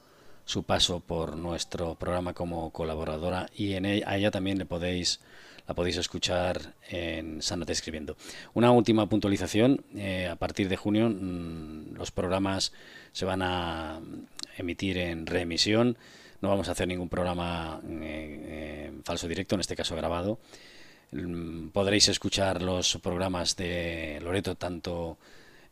su 0.45 0.63
paso 0.63 1.01
por 1.01 1.35
nuestro 1.35 1.95
programa 1.95 2.33
como 2.33 2.71
colaboradora 2.71 3.47
y 3.53 3.73
en 3.73 3.83
ella, 3.85 4.09
a 4.09 4.15
ella 4.15 4.31
también 4.31 4.57
le 4.57 4.65
podéis 4.65 5.19
la 5.67 5.73
podéis 5.73 5.97
escuchar 5.97 6.75
en 6.87 7.41
Sanate 7.41 7.73
Escribiendo. 7.73 8.15
Una 8.53 8.71
última 8.71 9.09
puntualización, 9.09 9.83
eh, 9.97 10.29
a 10.29 10.37
partir 10.37 10.69
de 10.69 10.77
junio 10.77 11.09
mm, 11.09 11.95
los 11.95 12.09
programas 12.11 12.71
se 13.11 13.25
van 13.25 13.41
a 13.41 13.99
emitir 14.57 14.97
en 14.97 15.25
reemisión, 15.25 15.97
no 16.39 16.47
vamos 16.47 16.69
a 16.69 16.71
hacer 16.71 16.87
ningún 16.87 17.09
programa 17.09 17.81
eh, 17.85 18.93
falso 19.03 19.27
directo, 19.27 19.55
en 19.55 19.61
este 19.61 19.75
caso 19.75 19.93
grabado, 19.97 20.39
Mm, 20.39 20.72
podréis 21.71 22.07
escuchar 22.09 22.61
los 22.61 22.97
programas 22.97 23.55
de 23.55 24.19
Loreto 24.21 24.55
tanto 24.55 25.17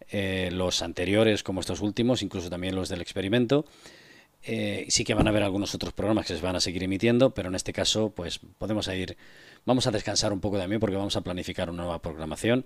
eh, 0.09 0.49
los 0.51 0.81
anteriores 0.81 1.43
como 1.43 1.61
estos 1.61 1.81
últimos, 1.81 2.21
incluso 2.21 2.49
también 2.49 2.75
los 2.75 2.89
del 2.89 3.01
experimento. 3.01 3.65
Eh, 4.43 4.85
sí 4.89 5.03
que 5.03 5.13
van 5.13 5.27
a 5.27 5.29
haber 5.29 5.43
algunos 5.43 5.75
otros 5.75 5.93
programas 5.93 6.25
que 6.25 6.35
se 6.35 6.41
van 6.41 6.55
a 6.55 6.59
seguir 6.59 6.83
emitiendo, 6.83 7.33
pero 7.33 7.49
en 7.49 7.55
este 7.55 7.73
caso, 7.73 8.09
pues 8.09 8.39
podemos 8.57 8.87
ir, 8.87 9.15
vamos 9.65 9.85
a 9.87 9.91
descansar 9.91 10.33
un 10.33 10.39
poco 10.39 10.57
también 10.57 10.79
porque 10.79 10.95
vamos 10.95 11.15
a 11.15 11.21
planificar 11.21 11.69
una 11.69 11.83
nueva 11.83 12.01
programación. 12.01 12.65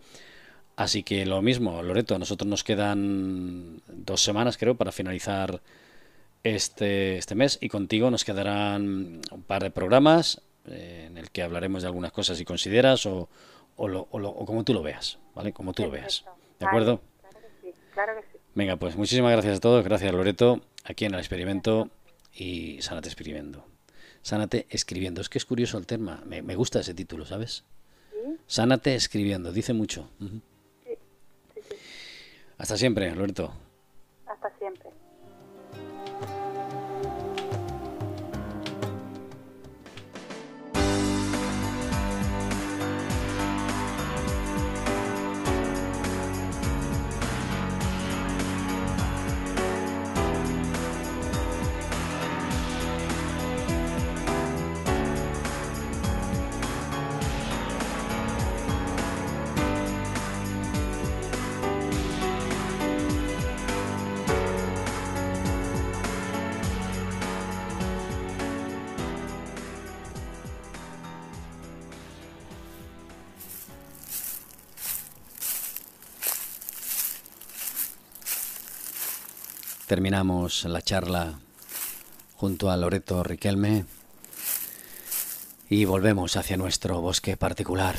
Así 0.77 1.03
que 1.03 1.25
lo 1.25 1.41
mismo, 1.41 1.83
Loreto, 1.83 2.15
a 2.15 2.19
nosotros 2.19 2.47
nos 2.49 2.63
quedan 2.63 3.81
dos 3.87 4.21
semanas, 4.21 4.57
creo, 4.57 4.75
para 4.75 4.91
finalizar 4.91 5.61
este, 6.43 7.17
este 7.17 7.35
mes 7.35 7.57
y 7.61 7.69
contigo 7.69 8.11
nos 8.11 8.23
quedarán 8.23 9.21
un 9.31 9.43
par 9.47 9.63
de 9.63 9.71
programas 9.71 10.41
eh, 10.67 11.05
en 11.07 11.17
el 11.17 11.31
que 11.31 11.43
hablaremos 11.43 11.81
de 11.83 11.87
algunas 11.87 12.11
cosas 12.11 12.37
si 12.37 12.45
consideras 12.45 13.05
o, 13.05 13.29
o, 13.75 13.87
lo, 13.87 14.01
o, 14.01 14.45
como 14.45 14.63
tú 14.63 14.73
lo 14.73 14.81
veas, 14.81 15.19
¿vale? 15.33 15.53
Como 15.53 15.73
tú 15.73 15.83
lo 15.83 15.91
veas. 15.91 16.25
¿De 16.59 16.65
acuerdo? 16.65 17.01
Claro 17.21 17.39
que 17.39 17.67
sí, 17.67 17.73
claro 17.93 18.13
que 18.15 18.21
sí. 18.31 18.37
Venga, 18.53 18.77
pues 18.77 18.95
muchísimas 18.95 19.31
gracias 19.31 19.57
a 19.57 19.59
todos. 19.59 19.83
Gracias, 19.83 20.11
Loreto, 20.13 20.61
aquí 20.83 21.05
en 21.05 21.13
el 21.13 21.19
experimento 21.19 21.89
y 22.33 22.81
Sánate 22.81 23.09
escribiendo. 23.09 23.65
Sánate 24.21 24.65
escribiendo. 24.69 25.21
Es 25.21 25.29
que 25.29 25.37
es 25.37 25.45
curioso 25.45 25.77
el 25.77 25.85
tema. 25.85 26.23
Me, 26.25 26.41
me 26.41 26.55
gusta 26.55 26.79
ese 26.79 26.93
título, 26.93 27.25
¿sabes? 27.25 27.63
¿Sí? 28.11 28.37
Sánate 28.47 28.95
escribiendo. 28.95 29.51
Dice 29.51 29.73
mucho. 29.73 30.09
sí, 30.19 30.41
sí, 31.53 31.61
sí. 31.69 31.75
Hasta 32.57 32.77
siempre, 32.77 33.13
Loreto. 33.13 33.53
Terminamos 79.87 80.63
la 80.63 80.81
charla 80.81 81.37
junto 82.35 82.71
a 82.71 82.77
Loreto 82.77 83.23
Riquelme 83.23 83.85
y 85.69 85.85
volvemos 85.85 86.37
hacia 86.37 86.57
nuestro 86.57 87.01
bosque 87.01 87.37
particular. 87.37 87.95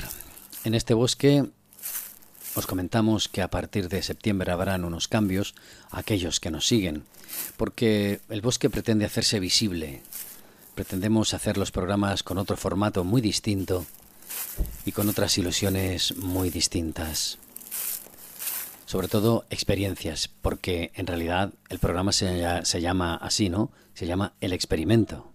En 0.65 0.75
este 0.75 0.95
bosque 0.95 1.49
os 2.57 2.67
comentamos 2.67 3.29
que 3.29 3.41
a 3.41 3.51
partir 3.51 3.89
de 3.89 4.03
septiembre 4.03 4.51
habrán 4.51 4.85
unos 4.85 5.07
cambios 5.07 5.55
aquellos 5.93 6.41
que 6.41 6.51
nos 6.51 6.67
siguen, 6.67 7.05
porque 7.57 8.21
el 8.31 8.41
bosque 8.41 8.69
pretende 8.69 9.05
hacerse 9.05 9.39
visible. 9.39 10.03
Pretendemos 10.75 11.35
hacer 11.35 11.57
los 11.57 11.71
programas 11.71 12.25
con 12.25 12.39
otro 12.39 12.57
formato 12.57 13.05
muy 13.05 13.21
distinto 13.21 13.87
y 14.85 14.91
con 14.91 15.09
otras 15.09 15.39
ilusiones 15.39 16.17
muy 16.17 16.51
distintas 16.51 17.39
sobre 18.87 19.09
todo 19.09 19.45
experiencias, 19.51 20.29
porque 20.29 20.93
en 20.95 21.07
realidad 21.07 21.53
el 21.69 21.79
programa 21.79 22.13
se, 22.13 22.65
se, 22.65 22.81
llama 22.81 23.17
así, 23.17 23.51
¿no? 23.51 23.71
Se 23.95 24.07
llama 24.07 24.33
El 24.41 24.53
Experimento. 24.53 25.33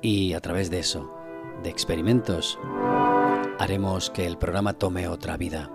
Y 0.00 0.32
a 0.32 0.40
través 0.40 0.70
de 0.70 0.78
eso, 0.78 1.12
de 1.62 1.68
experimentos, 1.68 2.58
haremos 3.58 4.08
que 4.08 4.24
el 4.24 4.38
programa 4.38 4.74
tome 4.74 5.08
otra 5.08 5.36
vida. 5.36 5.70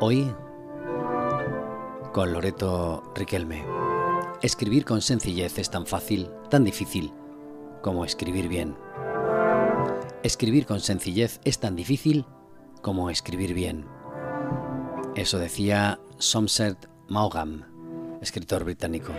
Hoy, 0.00 0.32
con 2.12 2.32
Loreto 2.32 3.02
Riquelme, 3.14 3.64
escribir 4.42 4.84
con 4.84 5.02
sencillez 5.02 5.58
es 5.58 5.70
tan 5.70 5.86
fácil, 5.86 6.30
tan 6.50 6.64
difícil, 6.64 7.12
como 7.82 8.04
escribir 8.04 8.48
bien. 8.48 8.76
Escribir 10.22 10.66
con 10.66 10.80
sencillez 10.80 11.40
es 11.44 11.58
tan 11.58 11.76
difícil 11.76 12.24
como 12.80 13.10
escribir 13.10 13.52
bien. 13.52 13.95
Eso 15.16 15.38
decía 15.38 15.98
Somerset 16.18 16.76
Maugham, 17.08 17.64
escritor 18.20 18.64
británico. 18.64 19.14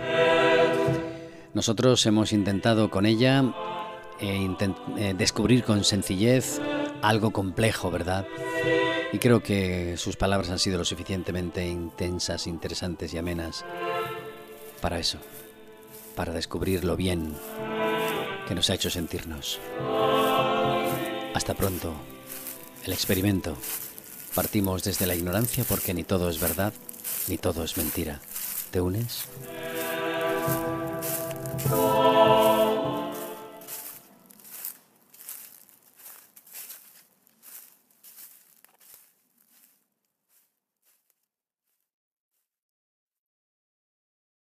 Nosotros 1.54 2.06
hemos 2.06 2.32
intentado 2.32 2.88
con 2.88 3.04
ella 3.04 3.52
eh, 4.20 4.48
eh, 4.96 5.14
descubrir 5.18 5.64
con 5.64 5.82
sencillez 5.82 6.60
algo 7.02 7.32
complejo, 7.32 7.90
¿verdad? 7.90 8.26
Y 9.12 9.18
creo 9.18 9.42
que 9.42 9.96
sus 9.96 10.16
palabras 10.16 10.50
han 10.50 10.60
sido 10.60 10.78
lo 10.78 10.84
suficientemente 10.84 11.66
intensas, 11.66 12.46
interesantes 12.46 13.12
y 13.12 13.18
amenas 13.18 13.64
para 14.80 15.00
eso, 15.00 15.18
para 16.14 16.32
descubrir 16.32 16.84
lo 16.84 16.96
bien 16.96 17.34
que 18.46 18.54
nos 18.54 18.70
ha 18.70 18.74
hecho 18.74 18.88
sentirnos. 18.88 19.58
Hasta 21.34 21.54
pronto. 21.54 21.92
El 22.84 22.92
experimento. 22.92 23.56
Partimos 24.38 24.84
desde 24.84 25.08
la 25.08 25.16
ignorancia 25.16 25.64
porque 25.68 25.92
ni 25.92 26.04
todo 26.04 26.30
es 26.30 26.38
verdad, 26.38 26.72
ni 27.26 27.38
todo 27.38 27.64
es 27.64 27.76
mentira. 27.76 28.20
¿Te 28.70 28.80
unes? 28.80 29.24